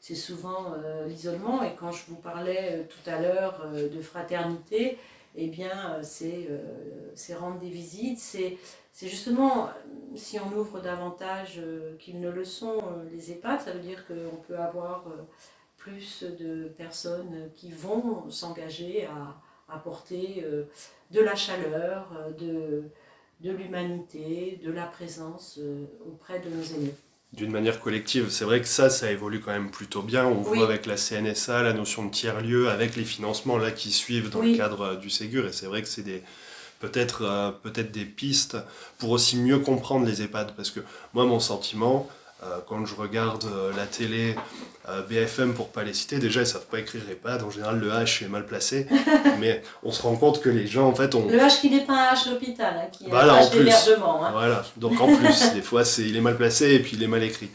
c'est 0.00 0.14
souvent 0.14 0.74
l'isolement. 1.06 1.62
Et 1.62 1.74
quand 1.78 1.92
je 1.92 2.04
vous 2.08 2.16
parlais 2.16 2.86
tout 2.88 3.10
à 3.10 3.20
l'heure 3.20 3.66
de 3.72 4.00
fraternité, 4.00 4.98
eh 5.34 5.48
bien, 5.48 6.00
c'est 6.02 6.48
rendre 7.34 7.58
des 7.58 7.70
visites, 7.70 8.18
c'est 8.18 8.58
c'est 8.96 9.08
justement, 9.08 9.68
si 10.14 10.38
on 10.40 10.56
ouvre 10.56 10.80
davantage 10.80 11.56
euh, 11.58 11.98
qu'ils 11.98 12.18
ne 12.18 12.30
le 12.30 12.46
sont, 12.46 12.78
euh, 12.78 13.04
les 13.12 13.30
EHPAD, 13.30 13.60
ça 13.60 13.72
veut 13.72 13.80
dire 13.80 14.06
qu'on 14.06 14.36
peut 14.48 14.58
avoir 14.58 15.04
euh, 15.08 15.20
plus 15.76 16.22
de 16.22 16.68
personnes 16.78 17.50
qui 17.54 17.72
vont 17.72 18.30
s'engager 18.30 19.04
à 19.04 19.38
apporter 19.68 20.44
de 21.10 21.20
la 21.20 21.34
chaleur, 21.34 22.08
de, 22.38 22.84
de 23.40 23.50
l'humanité, 23.50 24.58
de 24.64 24.72
la 24.72 24.86
présence 24.86 25.60
auprès 26.06 26.38
de 26.40 26.48
nos 26.48 26.62
aînés 26.62 26.94
d'une 27.32 27.50
manière 27.50 27.80
collective. 27.80 28.30
C'est 28.30 28.44
vrai 28.44 28.60
que 28.60 28.66
ça, 28.66 28.88
ça 28.88 29.10
évolue 29.10 29.40
quand 29.40 29.50
même 29.50 29.70
plutôt 29.70 30.00
bien. 30.00 30.24
On 30.24 30.40
voit 30.40 30.64
avec 30.64 30.86
la 30.86 30.96
CNSA 30.96 31.62
la 31.62 31.72
notion 31.74 32.06
de 32.06 32.10
tiers-lieu, 32.10 32.70
avec 32.70 32.96
les 32.96 33.04
financements 33.04 33.58
là 33.58 33.72
qui 33.72 33.90
suivent 33.90 34.30
dans 34.30 34.40
le 34.40 34.56
cadre 34.56 34.96
du 34.96 35.10
Ségur. 35.10 35.46
Et 35.46 35.52
c'est 35.52 35.66
vrai 35.66 35.82
que 35.82 35.88
c'est 35.88 36.02
des, 36.02 36.22
peut-être 36.80 37.24
euh, 37.24 37.50
peut-être 37.50 37.92
des 37.92 38.04
pistes 38.04 38.56
pour 38.98 39.10
aussi 39.10 39.36
mieux 39.36 39.58
comprendre 39.58 40.06
les 40.06 40.22
EHPAD. 40.22 40.52
Parce 40.56 40.70
que 40.70 40.80
moi, 41.14 41.24
mon 41.24 41.40
sentiment, 41.40 42.08
euh, 42.42 42.58
quand 42.68 42.84
je 42.84 42.94
regarde 42.94 43.44
euh, 43.44 43.72
la 43.76 43.86
télé, 43.86 44.36
BFM 45.08 45.54
pour 45.54 45.70
pas 45.70 45.82
les 45.82 45.94
citer, 45.94 46.18
déjà 46.18 46.42
ils 46.42 46.46
savent 46.46 46.66
pas 46.66 46.78
écrire 46.78 47.02
EHPAD, 47.10 47.42
en 47.42 47.50
général 47.50 47.80
le 47.80 47.90
H 47.90 48.24
est 48.24 48.28
mal 48.28 48.46
placé, 48.46 48.86
mais 49.40 49.60
on 49.82 49.90
se 49.90 50.00
rend 50.00 50.14
compte 50.14 50.40
que 50.40 50.48
les 50.48 50.68
gens 50.68 50.86
en 50.86 50.94
fait 50.94 51.16
ont... 51.16 51.26
Le 51.26 51.38
H 51.38 51.60
qui 51.60 51.70
n'est 51.70 51.84
pas 51.84 52.10
un 52.10 52.14
H 52.14 52.30
d'hôpital, 52.30 52.72
hein, 52.76 52.88
qui 52.92 53.06
est 53.06 53.12
un 53.12 53.40
H 53.40 53.50
d'hébergement. 53.50 54.24
Hein. 54.24 54.30
Voilà, 54.30 54.64
donc 54.76 55.00
en 55.00 55.12
plus, 55.12 55.52
des 55.54 55.62
fois 55.62 55.84
c'est, 55.84 56.02
il 56.02 56.16
est 56.16 56.20
mal 56.20 56.36
placé 56.36 56.72
et 56.72 56.78
puis 56.78 56.92
il 56.94 57.02
est 57.02 57.08
mal 57.08 57.24
écrit. 57.24 57.50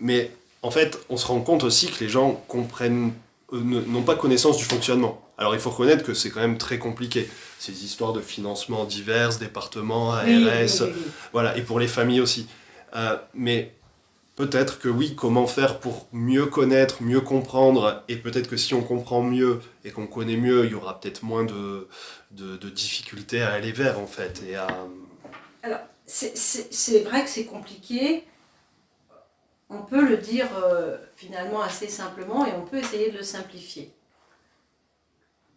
mais 0.00 0.32
en 0.60 0.70
fait, 0.70 0.98
on 1.08 1.16
se 1.16 1.26
rend 1.26 1.40
compte 1.40 1.64
aussi 1.64 1.86
que 1.88 2.04
les 2.04 2.10
gens 2.10 2.32
comprennent, 2.46 3.12
n'ont 3.52 4.02
pas 4.02 4.14
connaissance 4.14 4.58
du 4.58 4.64
fonctionnement. 4.64 5.23
Alors 5.38 5.54
il 5.54 5.60
faut 5.60 5.70
reconnaître 5.70 6.04
que 6.04 6.14
c'est 6.14 6.30
quand 6.30 6.40
même 6.40 6.58
très 6.58 6.78
compliqué 6.78 7.28
ces 7.58 7.84
histoires 7.84 8.12
de 8.12 8.20
financement 8.20 8.84
divers, 8.84 9.36
départements, 9.38 10.12
ARS, 10.12 10.88
voilà, 11.32 11.56
et 11.56 11.62
pour 11.62 11.80
les 11.80 11.88
familles 11.88 12.20
aussi. 12.20 12.46
Euh, 12.94 13.16
mais 13.34 13.74
peut-être 14.36 14.78
que 14.78 14.88
oui, 14.88 15.14
comment 15.14 15.46
faire 15.46 15.80
pour 15.80 16.06
mieux 16.12 16.46
connaître, 16.46 17.02
mieux 17.02 17.20
comprendre, 17.20 18.02
et 18.08 18.16
peut-être 18.16 18.48
que 18.48 18.56
si 18.56 18.74
on 18.74 18.82
comprend 18.82 19.22
mieux 19.22 19.60
et 19.84 19.90
qu'on 19.90 20.06
connaît 20.06 20.36
mieux, 20.36 20.64
il 20.64 20.72
y 20.72 20.74
aura 20.74 21.00
peut-être 21.00 21.22
moins 21.22 21.44
de, 21.44 21.88
de, 22.32 22.68
difficultés 22.68 23.42
à 23.42 23.52
aller 23.52 23.72
vers, 23.72 23.98
en 23.98 24.06
fait. 24.06 24.42
Et 24.48 24.56
à... 24.56 24.66
Alors, 25.62 25.80
c'est 26.06 27.00
vrai 27.00 27.24
que 27.24 27.30
c'est 27.30 27.46
compliqué. 27.46 28.24
On 29.70 29.82
peut 29.82 30.06
le 30.06 30.18
dire 30.18 30.46
euh, 30.62 30.96
finalement 31.16 31.62
assez 31.62 31.88
simplement 31.88 32.46
et 32.46 32.52
on 32.52 32.62
peut 32.62 32.76
essayer 32.76 33.10
de 33.10 33.18
le 33.18 33.22
simplifier. 33.22 33.93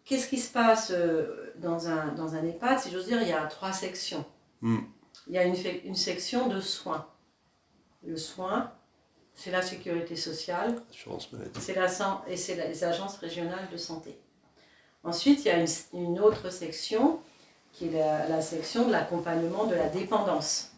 Qu'est-ce 0.07 0.29
qui 0.29 0.37
se 0.37 0.53
passe 0.53 0.91
euh, 0.91 1.53
dans 1.57 1.89
un, 1.89 2.13
dans 2.13 2.33
un 2.33 2.43
EHPAD? 2.45 2.79
Si 2.79 2.91
j'ose 2.91 3.07
dire, 3.07 3.21
il 3.21 3.27
y 3.27 3.33
a 3.33 3.45
trois 3.47 3.73
sections. 3.73 4.23
Hmm. 4.61 4.79
Il 5.27 5.33
y 5.33 5.37
a 5.37 5.43
une, 5.43 5.55
une 5.83 5.95
section 5.95 6.47
de 6.47 6.61
soins. 6.61 7.05
Le 8.03 8.15
soin, 8.15 8.71
c'est 9.35 9.51
la 9.51 9.61
sécurité 9.61 10.15
sociale. 10.15 10.81
C'est 11.59 11.75
la, 11.75 11.87
et 12.27 12.37
c'est 12.37 12.55
les 12.55 12.83
agences 12.85 13.17
régionales 13.17 13.67
de 13.69 13.75
santé. 13.75 14.17
Ensuite, 15.03 15.43
il 15.43 15.49
y 15.49 15.51
a 15.51 15.59
une, 15.59 15.67
une 15.93 16.19
autre 16.19 16.49
section 16.51 17.19
qui 17.73 17.89
est 17.89 17.91
la, 17.91 18.29
la 18.29 18.41
section 18.41 18.87
de 18.87 18.93
l'accompagnement 18.93 19.65
de 19.65 19.75
la 19.75 19.89
dépendance. 19.89 20.71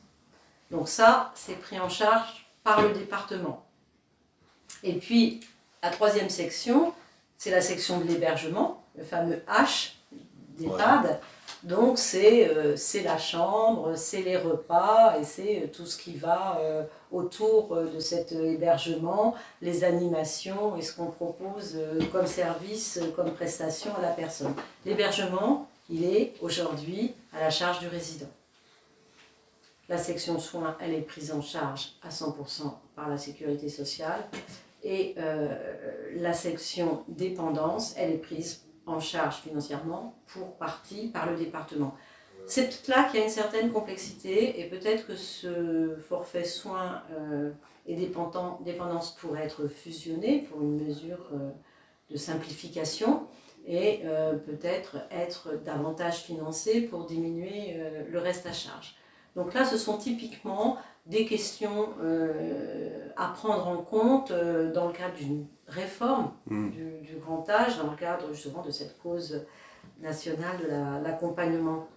Donc 0.72 0.90
ça, 0.90 1.32
c'est 1.36 1.56
pris 1.56 1.80
en 1.80 1.90
charge 1.90 2.48
par 2.64 2.82
le 2.82 2.94
département. 2.94 3.64
Et 4.82 4.94
puis, 4.94 5.42
la 5.84 5.92
troisième 5.92 6.30
section, 6.30 6.96
c'est 7.38 7.52
la 7.52 7.62
section 7.62 8.00
de 8.00 8.06
l'hébergement 8.06 8.79
le 8.98 9.04
fameux 9.04 9.42
H 9.48 9.94
d'EHPAD. 10.58 11.20
Donc 11.64 12.00
euh, 12.16 12.76
c'est 12.78 13.04
la 13.04 13.18
chambre, 13.18 13.94
c'est 13.96 14.22
les 14.22 14.38
repas 14.38 15.18
et 15.20 15.26
c'est 15.26 15.64
euh, 15.64 15.68
tout 15.68 15.86
ce 15.86 15.98
qui 15.98 16.14
va 16.14 16.58
euh, 16.62 16.84
autour 17.12 17.76
de 17.76 18.00
cet 18.00 18.32
hébergement, 18.32 19.36
les 19.62 19.84
animations 19.84 20.78
et 20.78 20.82
ce 20.82 20.94
qu'on 20.94 21.08
propose 21.08 21.78
comme 22.14 22.28
service, 22.28 23.00
comme 23.16 23.32
prestation 23.32 23.92
à 23.98 24.02
la 24.02 24.12
personne. 24.12 24.54
L'hébergement, 24.86 25.68
il 25.90 26.06
est 26.06 26.34
aujourd'hui 26.42 27.14
à 27.36 27.42
la 27.42 27.50
charge 27.50 27.80
du 27.80 27.88
résident. 27.88 28.30
La 29.90 29.98
section 29.98 30.40
soins, 30.40 30.78
elle 30.80 30.94
est 30.94 31.02
prise 31.02 31.32
en 31.32 31.42
charge 31.42 31.94
à 32.04 32.10
100% 32.10 32.72
par 32.96 33.10
la 33.10 33.18
sécurité 33.18 33.70
sociale. 33.70 34.24
Et 34.84 35.16
la 36.16 36.32
section 36.32 37.04
dépendance, 37.08 37.96
elle 37.98 38.12
est 38.12 38.18
prise 38.18 38.62
en 38.90 39.00
charge 39.00 39.38
financièrement 39.38 40.16
pour 40.28 40.56
partie 40.58 41.08
par 41.08 41.30
le 41.30 41.38
département. 41.38 41.96
C'est 42.46 42.68
peut-être 42.68 42.88
là 42.88 43.04
qu'il 43.04 43.20
y 43.20 43.22
a 43.22 43.26
une 43.26 43.32
certaine 43.32 43.72
complexité 43.72 44.60
et 44.60 44.70
peut-être 44.70 45.06
que 45.06 45.16
ce 45.16 45.96
forfait 46.08 46.46
soins 46.46 47.04
et 47.86 47.96
dépendance 47.96 49.16
pourrait 49.16 49.44
être 49.44 49.68
fusionné 49.68 50.48
pour 50.50 50.62
une 50.62 50.84
mesure 50.84 51.30
de 52.10 52.18
simplification 52.18 53.28
et 53.68 54.02
peut-être 54.48 54.98
être 55.12 55.62
davantage 55.64 56.24
financé 56.24 56.82
pour 56.82 57.06
diminuer 57.06 57.78
le 58.10 58.20
reste 58.20 58.48
à 58.48 58.54
charge. 58.54 58.96
Donc 59.36 59.54
là, 59.54 59.64
ce 59.64 59.78
sont 59.78 59.98
typiquement 59.98 60.78
des 61.06 61.26
questions 61.26 61.90
à 63.16 63.28
prendre 63.28 63.68
en 63.68 63.78
compte 63.78 64.32
dans 64.32 64.88
le 64.88 64.94
cadre 64.94 65.16
d'une 65.16 65.46
réforme 65.70 66.32
mm. 66.48 66.70
du, 66.72 67.16
grand 67.22 67.48
âge, 67.50 67.78
dans 67.78 67.92
le 67.92 67.98
cadre 67.98 68.34
justement 68.34 68.64
de 68.64 68.72
cette 68.72 68.98
cause 69.00 69.46
nationale 70.02 70.58
de 70.62 71.04
l'accompagnement. 71.04 71.88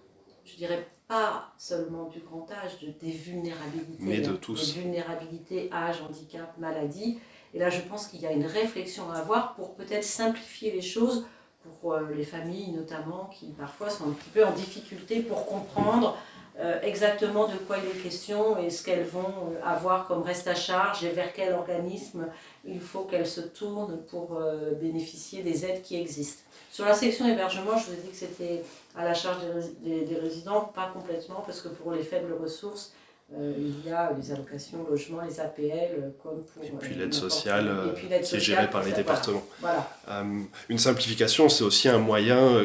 je 0.45 0.55
dirais 0.55 0.87
pas 1.07 1.53
seulement 1.57 2.05
du 2.05 2.19
grand 2.19 2.49
âge, 2.51 2.79
de, 2.79 2.87
des 2.87 3.11
vulnérabilités. 3.11 4.03
Mais 4.03 4.19
de 4.19 4.31
hein, 4.31 4.37
tous. 4.41 4.73
Des 4.73 4.81
vulnérabilités, 4.81 5.69
âge, 5.71 6.01
handicap, 6.01 6.57
maladie. 6.57 7.19
Et 7.53 7.59
là, 7.59 7.69
je 7.69 7.81
pense 7.81 8.07
qu'il 8.07 8.21
y 8.21 8.25
a 8.25 8.31
une 8.31 8.45
réflexion 8.45 9.11
à 9.11 9.17
avoir 9.17 9.53
pour 9.55 9.75
peut-être 9.75 10.03
simplifier 10.03 10.71
les 10.71 10.81
choses 10.81 11.27
pour 11.79 11.93
euh, 11.93 12.09
les 12.13 12.25
familles 12.25 12.71
notamment 12.71 13.29
qui 13.33 13.47
parfois 13.51 13.89
sont 13.89 14.09
un 14.09 14.11
petit 14.11 14.29
peu 14.29 14.45
en 14.45 14.51
difficulté 14.51 15.21
pour 15.21 15.45
comprendre 15.45 16.17
exactement 16.83 17.47
de 17.47 17.55
quoi 17.55 17.77
il 17.77 17.97
est 17.97 18.03
question 18.03 18.57
et 18.59 18.69
ce 18.69 18.83
qu'elles 18.83 19.05
vont 19.05 19.21
euh, 19.21 19.65
avoir 19.65 20.07
comme 20.07 20.21
reste 20.21 20.47
à 20.47 20.53
charge 20.53 21.03
et 21.03 21.09
vers 21.09 21.33
quel 21.33 21.53
organisme 21.53 22.27
il 22.65 22.79
faut 22.79 23.05
qu'elles 23.05 23.27
se 23.27 23.41
tournent 23.41 23.97
pour 24.09 24.37
euh, 24.37 24.71
bénéficier 24.79 25.41
des 25.41 25.65
aides 25.65 25.81
qui 25.81 25.99
existent. 25.99 26.43
Sur 26.71 26.85
la 26.85 26.93
section 26.93 27.27
hébergement, 27.27 27.77
je 27.77 27.85
vous 27.87 27.93
ai 27.93 28.01
dit 28.03 28.09
que 28.09 28.15
c'était 28.15 28.63
à 28.95 29.03
la 29.03 29.13
charge 29.13 29.37
des, 29.81 30.17
résidents, 30.21 30.71
pas 30.75 30.91
complètement, 30.93 31.43
parce 31.45 31.61
que 31.61 31.69
pour 31.69 31.91
les 31.91 32.03
faibles 32.03 32.33
ressources, 32.33 32.93
il 33.35 33.85
y 33.85 33.91
a 33.91 34.11
les 34.11 34.31
allocations 34.31 34.85
logement, 34.87 35.21
les 35.21 35.39
APL, 35.39 36.13
comme 36.21 36.43
pour... 36.43 36.63
Et 36.63 36.69
puis 36.79 36.95
l'aide 36.95 37.13
sociale, 37.13 37.95
qui 37.95 38.35
est 38.35 38.39
gérée 38.39 38.69
par 38.69 38.83
les 38.83 38.91
départements. 38.91 39.43
une 40.69 40.77
simplification, 40.79 41.47
c'est 41.47 41.63
aussi 41.63 41.89
un 41.89 41.99
moyen 41.99 42.63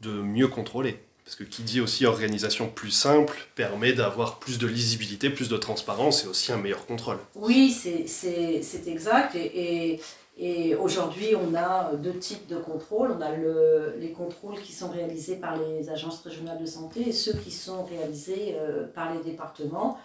de 0.00 0.10
mieux 0.10 0.48
contrôler. 0.48 1.00
Parce 1.30 1.38
que 1.38 1.44
qui 1.44 1.62
dit 1.62 1.80
aussi 1.80 2.06
organisation 2.06 2.68
plus 2.68 2.90
simple 2.90 3.46
permet 3.54 3.92
d'avoir 3.92 4.40
plus 4.40 4.58
de 4.58 4.66
lisibilité, 4.66 5.30
plus 5.30 5.48
de 5.48 5.56
transparence 5.56 6.24
et 6.24 6.26
aussi 6.26 6.50
un 6.50 6.56
meilleur 6.56 6.86
contrôle. 6.86 7.18
Oui, 7.36 7.70
c'est 7.70 8.88
exact. 8.88 9.36
Et, 9.36 10.00
et, 10.36 10.74
aujourd'hui, 10.74 11.36
on 11.36 11.54
a 11.54 11.92
deux 11.94 12.18
types 12.18 12.48
de 12.48 12.56
contrôles. 12.56 13.14
On 13.16 13.20
a 13.20 13.30
le, 13.30 13.94
les 14.00 14.10
contrôles 14.10 14.60
qui 14.60 14.72
sont 14.72 14.88
réalisés 14.88 15.36
par 15.36 15.56
les 15.56 15.88
agences 15.88 16.20
régionales 16.22 16.58
de 16.58 16.66
santé 16.66 17.10
et 17.10 17.12
ceux 17.12 17.34
qui 17.34 17.52
sont 17.52 17.84
réalisés 17.84 18.56
euh, 18.56 18.88
par 18.92 19.14
les 19.14 19.22
départements. 19.22 20.00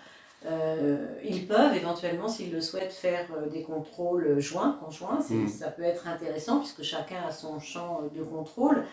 Euh, 0.45 1.07
ils 1.23 1.47
peuvent 1.47 1.75
éventuellement, 1.75 2.27
s'ils 2.27 2.51
le 2.51 2.61
souhaitent, 2.61 2.93
faire 2.93 3.25
euh, 3.35 3.49
des 3.49 3.63
contrôles 3.63 4.39
joints, 4.39 4.77
conjoints. 4.79 5.21
Mm. 5.27 5.47
Ça 5.47 5.69
peut 5.69 5.81
être 5.81 6.07
intéressant 6.07 6.59
puisque 6.59 6.83
chacun 6.83 7.23
a 7.27 7.31
son 7.31 7.59
champ 7.59 8.03
de 8.15 8.21
contrôle. 8.21 8.83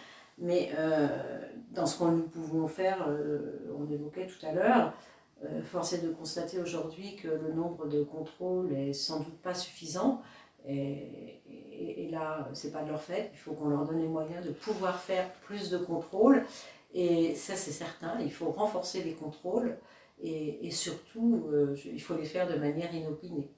Mais 0.43 0.71
euh, 0.77 1.07
dans 1.71 1.87
ce 1.87 2.01
que 2.01 2.05
nous 2.05 2.25
pouvons 2.25 2.67
faire, 2.67 3.07
euh, 3.09 3.73
on 3.79 3.89
évoquait 3.91 4.27
tout 4.27 4.45
à 4.45 4.53
l'heure, 4.53 4.93
euh, 5.45 5.63
force 5.63 5.93
est 5.93 6.05
de 6.05 6.11
constater 6.11 6.59
aujourd'hui 6.59 7.15
que 7.15 7.29
le 7.29 7.53
nombre 7.53 7.87
de 7.87 8.03
contrôles 8.03 8.73
est 8.73 8.93
sans 8.93 9.21
doute 9.21 9.39
pas 9.41 9.55
suffisant. 9.55 10.21
Et, 10.67 11.41
et, 11.49 12.05
et 12.05 12.11
là, 12.11 12.49
c'est 12.55 12.73
pas 12.73 12.83
de 12.83 12.91
leur 12.91 13.01
fait. 13.01 13.31
Il 13.33 13.39
faut 13.39 13.53
qu'on 13.53 13.69
leur 13.69 13.85
donne 13.85 14.01
les 14.01 14.09
moyens 14.09 14.45
de 14.45 14.51
pouvoir 14.51 14.99
faire 14.99 15.31
plus 15.47 15.71
de 15.71 15.79
contrôles. 15.79 16.45
Et 16.93 17.37
ça, 17.37 17.55
c'est 17.55 17.71
certain. 17.71 18.19
Il 18.21 18.33
faut 18.33 18.51
renforcer 18.51 19.05
les 19.05 19.15
contrôles. 19.15 19.77
Et, 20.25 20.67
et 20.67 20.71
surtout, 20.73 21.47
il 21.85 22.03
faut 22.03 22.17
les 22.17 22.25
faire 22.25 22.49
de 22.49 22.57
manière 22.57 22.93
inopinée. 22.95 23.49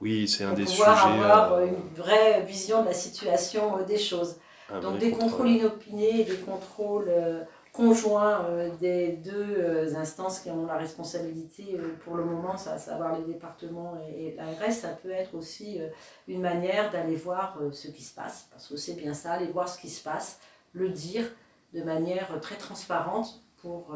Oui, 0.00 0.28
c'est 0.28 0.44
un 0.44 0.52
des 0.52 0.66
sujets. 0.66 0.84
Pour 0.84 0.94
pouvoir 0.94 1.44
avoir 1.44 1.64
une 1.64 1.82
vraie 1.94 2.42
vision 2.42 2.82
de 2.82 2.88
la 2.88 2.94
situation 2.94 3.82
des 3.84 3.98
choses. 3.98 4.36
Donc 4.82 4.98
des 4.98 5.12
contrôles 5.12 5.50
inopinés 5.50 6.20
et 6.20 6.24
des 6.24 6.38
contrôles 6.38 7.08
euh, 7.08 7.44
conjoints 7.72 8.44
euh, 8.46 8.74
des 8.80 9.12
deux 9.12 9.54
euh, 9.58 9.94
instances 9.94 10.40
qui 10.40 10.50
ont 10.50 10.66
la 10.66 10.76
responsabilité 10.76 11.78
pour 12.04 12.16
le 12.16 12.24
moment, 12.24 12.54
à 12.54 12.78
savoir 12.78 13.16
les 13.16 13.24
départements 13.24 13.96
et, 14.08 14.34
l'ARS, 14.34 14.72
ça 14.72 14.88
peut 14.88 15.10
être 15.10 15.34
aussi 15.34 15.78
une 16.26 16.40
manière 16.40 16.90
d'aller 16.90 17.14
voir 17.14 17.58
ce 17.72 17.88
qui 17.88 18.02
se 18.02 18.14
passe, 18.14 18.48
parce 18.50 18.66
que 18.66 18.76
c'est 18.76 18.94
bien 18.94 19.14
ça, 19.14 19.32
aller 19.32 19.46
voir 19.46 19.68
ce 19.68 19.78
qui 19.78 19.88
se 19.88 20.02
passe, 20.02 20.40
le 20.72 20.88
dire 20.88 21.24
de 21.72 21.82
manière 21.82 22.28
très 22.40 22.56
transparente 22.56 23.40
pour, 23.58 23.94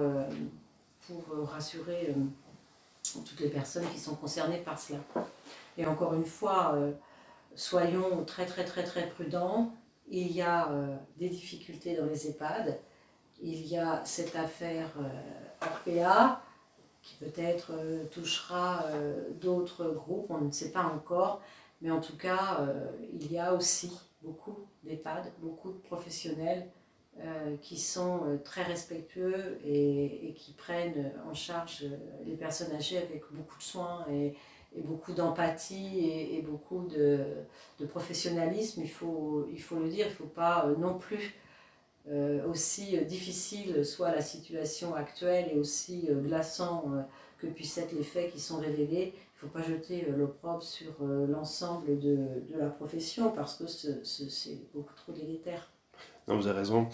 pour 1.06 1.48
rassurer 1.48 2.14
toutes 3.26 3.40
les 3.40 3.48
personnes 3.48 3.86
qui 3.92 3.98
sont 3.98 4.14
concernées 4.14 4.58
par 4.58 4.78
cela. 4.78 5.00
Et 5.76 5.86
encore 5.86 6.14
une 6.14 6.26
fois, 6.26 6.78
soyons 7.54 8.24
très 8.24 8.46
très 8.46 8.64
très 8.64 8.84
très 8.84 9.08
prudents 9.08 9.72
il 10.10 10.32
y 10.32 10.42
a 10.42 10.70
euh, 10.70 10.96
des 11.16 11.28
difficultés 11.28 11.96
dans 11.96 12.06
les 12.06 12.28
EHPAD, 12.28 12.78
il 13.40 13.66
y 13.66 13.78
a 13.78 14.04
cette 14.04 14.36
affaire 14.36 14.90
euh, 14.98 15.66
RPA 15.66 16.42
qui 17.00 17.14
peut-être 17.14 17.72
euh, 17.72 18.04
touchera 18.10 18.84
d'autres 19.40 19.90
groupes, 19.90 20.26
on 20.30 20.40
ne 20.42 20.50
sait 20.50 20.72
pas 20.72 20.84
encore, 20.84 21.40
mais 21.80 21.90
en 21.90 22.00
tout 22.00 22.16
cas, 22.16 22.60
il 23.14 23.32
y 23.32 23.38
a 23.38 23.54
aussi 23.54 23.90
beaucoup 24.22 24.66
d'EHPAD, 24.84 25.32
beaucoup 25.38 25.72
de 25.72 25.78
professionnels 25.78 26.68
qui 27.62 27.78
sont 27.78 28.38
très 28.44 28.62
respectueux 28.62 29.58
et, 29.64 30.34
qui 30.36 30.52
prennent 30.52 31.10
en 31.26 31.32
charge 31.32 31.86
les 32.26 32.34
personnes 32.34 32.74
âgées 32.74 32.98
avec 32.98 33.22
beaucoup 33.30 33.56
de 33.56 33.62
soins 33.62 34.04
et 34.76 34.82
beaucoup 34.82 35.12
d'empathie 35.12 36.00
et, 36.32 36.42
beaucoup 36.42 36.86
de, 36.86 37.24
de, 37.78 37.86
professionnalisme, 37.86 38.82
il 38.82 38.90
faut, 38.90 39.46
il 39.52 39.60
faut 39.60 39.76
le 39.76 39.88
dire, 39.88 40.06
il 40.06 40.10
ne 40.10 40.14
faut 40.14 40.24
pas 40.24 40.66
euh, 40.66 40.76
non 40.76 40.98
plus, 40.98 41.34
euh, 42.08 42.46
aussi 42.48 42.96
difficile 43.04 43.84
soit 43.84 44.10
la 44.10 44.22
situation 44.22 44.94
actuelle 44.94 45.50
et 45.52 45.58
aussi 45.58 46.06
euh, 46.08 46.20
glaçant 46.20 46.84
que 47.38 47.46
puissent 47.46 47.78
être 47.78 47.92
les 47.92 48.02
faits 48.02 48.32
qui 48.32 48.40
sont 48.40 48.58
révélés, 48.58 49.12
il 49.14 49.46
ne 49.46 49.50
faut 49.50 49.58
pas 49.58 49.62
jeter 49.62 50.06
l'opprobre 50.16 50.62
sur 50.62 50.92
l'ensemble 51.02 51.98
de, 51.98 52.16
de, 52.52 52.58
la 52.58 52.68
profession 52.68 53.30
parce 53.30 53.56
que 53.56 53.66
c'est 53.66 54.58
beaucoup 54.74 54.94
trop 54.94 55.12
délétère. 55.12 55.70
Non, 56.28 56.36
vous 56.36 56.46
avez 56.46 56.58
raison. 56.58 56.88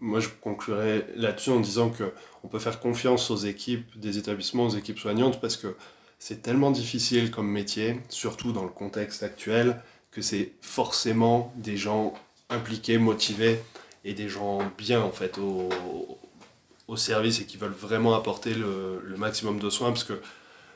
Moi, 0.00 0.20
je 0.20 0.28
conclurai 0.40 1.04
là-dessus 1.16 1.50
en 1.50 1.58
disant 1.58 1.90
qu'on 1.90 2.48
peut 2.48 2.60
faire 2.60 2.78
confiance 2.78 3.30
aux 3.32 3.36
équipes 3.36 3.98
des 3.98 4.18
établissements, 4.18 4.66
aux 4.66 4.76
équipes 4.76 5.00
soignantes, 5.00 5.40
parce 5.40 5.56
que 5.56 5.74
c'est 6.18 6.42
tellement 6.42 6.70
difficile 6.70 7.30
comme 7.30 7.48
métier, 7.50 8.00
surtout 8.08 8.52
dans 8.52 8.64
le 8.64 8.70
contexte 8.70 9.22
actuel, 9.22 9.80
que 10.10 10.22
c'est 10.22 10.52
forcément 10.60 11.52
des 11.56 11.76
gens 11.76 12.14
impliqués, 12.50 12.98
motivés 12.98 13.60
et 14.04 14.14
des 14.14 14.28
gens 14.28 14.60
bien 14.76 15.00
en 15.00 15.12
fait 15.12 15.38
au, 15.38 15.68
au 16.88 16.96
service 16.96 17.40
et 17.40 17.44
qui 17.44 17.56
veulent 17.56 17.70
vraiment 17.70 18.14
apporter 18.14 18.54
le, 18.54 19.00
le, 19.04 19.16
maximum 19.16 19.60
de 19.60 19.70
soins 19.70 19.88
parce 19.88 20.04
que 20.04 20.20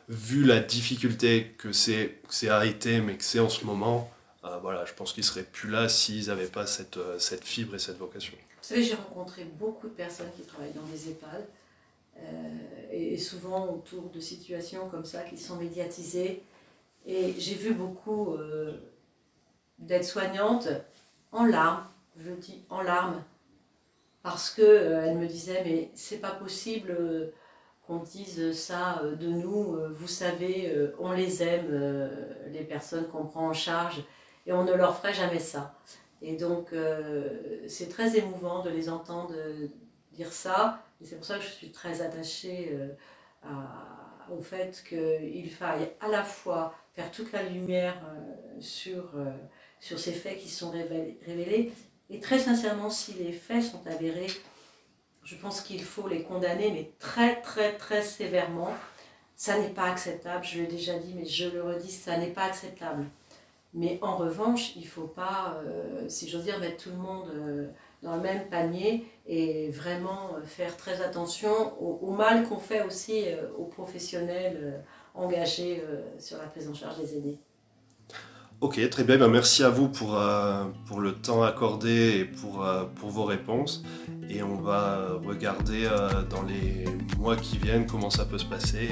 vu 0.09 0.45
la 0.45 0.61
difficulté 0.61 1.55
que 1.59 1.73
c'est 1.73 2.21
arrêté 2.49 3.01
mais 3.01 3.17
que 3.17 3.25
c'est 3.25 3.41
en 3.41 3.49
ce 3.49 3.65
moment, 3.65 4.11
euh, 4.45 4.59
voilà, 4.59 4.85
je 4.85 4.93
pense 4.93 5.13
qu'ils 5.13 5.25
seraient 5.25 5.45
plus 5.45 5.71
là 5.71 5.89
s'ils 5.89 6.27
n'avaient 6.27 6.47
pas 6.47 6.67
cette, 6.67 6.99
euh, 6.99 7.19
cette 7.19 7.45
fibre 7.45 7.75
et 7.75 7.79
cette 7.79 7.99
vocation. 7.99 8.35
Vous 8.35 8.69
savez, 8.69 8.85
j'ai 8.85 8.95
rencontré 8.95 9.45
beaucoup 9.45 9.89
de 9.89 9.95
personnes 9.95 10.31
qui 10.37 10.43
travaillent 10.43 10.73
dans 10.73 10.87
les 10.93 11.11
EHPAD 11.11 11.47
et 12.93 13.17
souvent 13.19 13.73
autour 13.73 14.11
de 14.11 14.21
situations 14.21 14.89
comme 14.89 15.05
ça 15.05 15.23
qui 15.23 15.39
sont 15.39 15.57
médiatisées. 15.57 16.43
Et 17.07 17.35
j'ai 17.39 17.55
vu 17.55 17.75
beaucoup 17.75 18.35
euh, 18.35 18.77
d'aides-soignantes 19.79 20.69
en 21.33 21.45
larmes, 21.45 21.85
je 22.17 22.31
dis 22.31 22.65
en 22.69 22.83
larmes, 22.83 23.23
parce 24.23 24.51
qu'elles 24.51 24.65
euh, 24.67 25.15
me 25.15 25.27
disaient 25.27 25.63
mais 25.65 25.91
c'est 25.95 26.19
pas 26.19 26.31
possible 26.31 26.97
qu'on 27.87 27.99
dise 27.99 28.53
ça 28.53 29.03
de 29.19 29.27
nous, 29.27 29.77
vous 29.93 30.07
savez, 30.07 30.73
on 31.01 31.11
les 31.11 31.43
aime, 31.43 32.09
les 32.53 32.63
personnes 32.63 33.09
qu'on 33.09 33.25
prend 33.25 33.49
en 33.49 33.53
charge, 33.53 34.05
et 34.47 34.53
on 34.53 34.63
ne 34.63 34.73
leur 34.73 34.97
ferait 34.97 35.13
jamais 35.13 35.41
ça. 35.41 35.75
Et 36.21 36.37
donc 36.37 36.73
c'est 37.67 37.89
très 37.89 38.17
émouvant 38.17 38.63
de 38.63 38.71
les 38.71 38.89
entendre 38.89 39.35
dire 40.13 40.33
ça, 40.33 40.85
c'est 41.05 41.17
pour 41.17 41.25
ça 41.25 41.39
que 41.39 41.45
je 41.45 41.51
suis 41.51 41.71
très 41.71 42.03
attachée 42.03 42.71
euh, 43.45 43.49
au 44.31 44.41
fait 44.41 44.85
qu'il 44.89 45.51
faille 45.51 45.91
à 46.01 46.09
la 46.09 46.23
fois 46.23 46.75
faire 46.95 47.11
toute 47.11 47.33
la 47.33 47.43
lumière 47.43 48.01
euh, 48.05 48.61
sur, 48.61 49.11
euh, 49.17 49.31
sur 49.81 49.99
ces 49.99 50.13
faits 50.13 50.39
qui 50.39 50.49
sont 50.49 50.71
révélés, 50.71 51.73
et 52.11 52.21
très 52.21 52.39
sincèrement, 52.39 52.91
si 52.91 53.15
les 53.15 53.33
faits 53.33 53.63
sont 53.65 53.87
avérés, 53.87 54.31
je 55.25 55.37
pense 55.37 55.61
qu'il 55.61 55.83
faut 55.83 56.09
les 56.09 56.23
condamner, 56.23 56.71
mais 56.71 56.93
très 56.99 57.41
très 57.41 57.77
très 57.77 58.03
sévèrement. 58.03 58.73
Ça 59.35 59.59
n'est 59.59 59.71
pas 59.71 59.85
acceptable, 59.91 60.45
je 60.45 60.61
l'ai 60.61 60.67
déjà 60.67 60.99
dit, 60.99 61.15
mais 61.15 61.25
je 61.25 61.49
le 61.49 61.63
redis, 61.63 61.91
ça 61.91 62.17
n'est 62.19 62.31
pas 62.31 62.45
acceptable. 62.45 63.07
Mais 63.75 63.99
en 64.03 64.17
revanche, 64.17 64.77
il 64.77 64.83
ne 64.83 64.89
faut 64.89 65.07
pas, 65.07 65.61
si 66.07 66.29
j'ose 66.29 66.45
dire, 66.45 66.59
mettre 66.61 66.85
tout 66.85 66.91
le 66.91 66.97
monde 66.97 67.73
dans 68.03 68.17
le 68.17 68.23
même 68.23 68.49
panier 68.49 69.05
et 69.27 69.71
vraiment 69.71 70.31
faire 70.45 70.77
très 70.77 71.01
attention 71.03 71.51
au, 71.81 72.11
mal 72.11 72.49
qu'on 72.49 72.59
fait 72.59 72.83
aussi 72.83 73.25
aux 73.57 73.65
professionnels 73.65 74.83
engagés 75.15 75.83
sur 76.19 76.39
la 76.39 76.45
prise 76.45 76.69
en 76.69 76.75
charge 76.75 76.99
des 76.99 77.17
aînés. 77.17 77.39
Ok, 78.63 78.79
très 78.91 79.03
bien. 79.03 79.19
Ben, 79.19 79.27
merci 79.27 79.65
à 79.65 79.71
vous 79.71 79.89
pour, 79.89 80.17
euh, 80.17 80.67
pour 80.87 81.01
le 81.01 81.15
temps 81.15 81.43
accordé 81.43 82.21
et 82.21 82.25
pour, 82.25 82.65
euh, 82.65 82.85
pour 82.95 83.11
vos 83.11 83.25
réponses. 83.25 83.83
Et 84.31 84.41
on 84.45 84.55
va 84.55 85.19
regarder 85.27 85.87
euh, 85.87 86.23
dans 86.31 86.43
les 86.43 86.85
mois 87.19 87.35
qui 87.35 87.59
viennent 87.59 87.87
comment 87.87 88.09
ça 88.09 88.25
peut 88.25 88.39
se 88.39 88.45
passer 88.45 88.89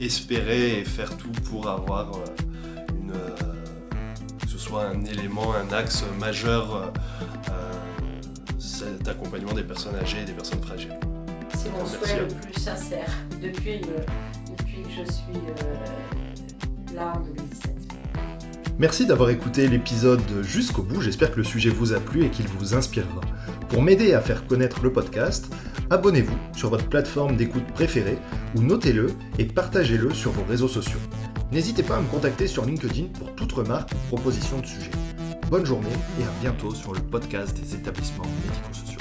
et 0.00 0.02
espérer 0.02 0.80
et 0.80 0.84
faire 0.86 1.14
tout 1.18 1.30
pour 1.50 1.68
avoir 1.68 2.10
une, 2.88 3.12
que 4.40 4.48
ce 4.48 4.56
soit 4.56 4.86
un 4.86 5.04
élément, 5.04 5.52
un 5.52 5.70
axe 5.74 6.02
majeur 6.18 6.90
cet 8.80 9.08
accompagnement 9.08 9.52
des 9.52 9.62
personnes 9.62 9.94
âgées 9.96 10.22
et 10.22 10.24
des 10.24 10.32
personnes 10.32 10.62
fragiles. 10.62 10.98
C'est 11.54 11.70
mon 11.70 11.84
souhait 11.84 12.20
le 12.20 12.28
plus 12.28 12.58
sincère 12.58 13.10
depuis, 13.42 13.80
depuis 14.58 14.82
que 14.82 14.90
je 14.90 15.12
suis 15.12 16.94
là 16.94 17.12
en 17.16 17.20
2017. 17.20 17.70
Merci 18.78 19.04
d'avoir 19.04 19.28
écouté 19.28 19.68
l'épisode 19.68 20.22
jusqu'au 20.42 20.82
bout, 20.82 21.02
j'espère 21.02 21.32
que 21.32 21.36
le 21.36 21.44
sujet 21.44 21.68
vous 21.68 21.92
a 21.92 22.00
plu 22.00 22.24
et 22.24 22.30
qu'il 22.30 22.48
vous 22.48 22.74
inspirera. 22.74 23.20
Pour 23.68 23.82
m'aider 23.82 24.14
à 24.14 24.22
faire 24.22 24.46
connaître 24.46 24.82
le 24.82 24.90
podcast, 24.90 25.52
abonnez-vous 25.90 26.36
sur 26.56 26.70
votre 26.70 26.88
plateforme 26.88 27.36
d'écoute 27.36 27.66
préférée 27.74 28.18
ou 28.56 28.62
notez-le 28.62 29.08
et 29.38 29.44
partagez-le 29.44 30.14
sur 30.14 30.30
vos 30.30 30.44
réseaux 30.44 30.68
sociaux. 30.68 31.00
N'hésitez 31.52 31.82
pas 31.82 31.96
à 31.96 32.00
me 32.00 32.06
contacter 32.06 32.46
sur 32.46 32.64
LinkedIn 32.64 33.08
pour 33.18 33.34
toute 33.34 33.52
remarque 33.52 33.90
ou 33.92 34.16
proposition 34.16 34.58
de 34.60 34.66
sujet. 34.66 34.90
Bonne 35.50 35.66
journée 35.66 35.90
et 36.20 36.22
à 36.22 36.30
bientôt 36.40 36.72
sur 36.72 36.94
le 36.94 37.00
podcast 37.00 37.60
des 37.60 37.74
établissements 37.74 38.22
médico-sociaux. 38.46 38.99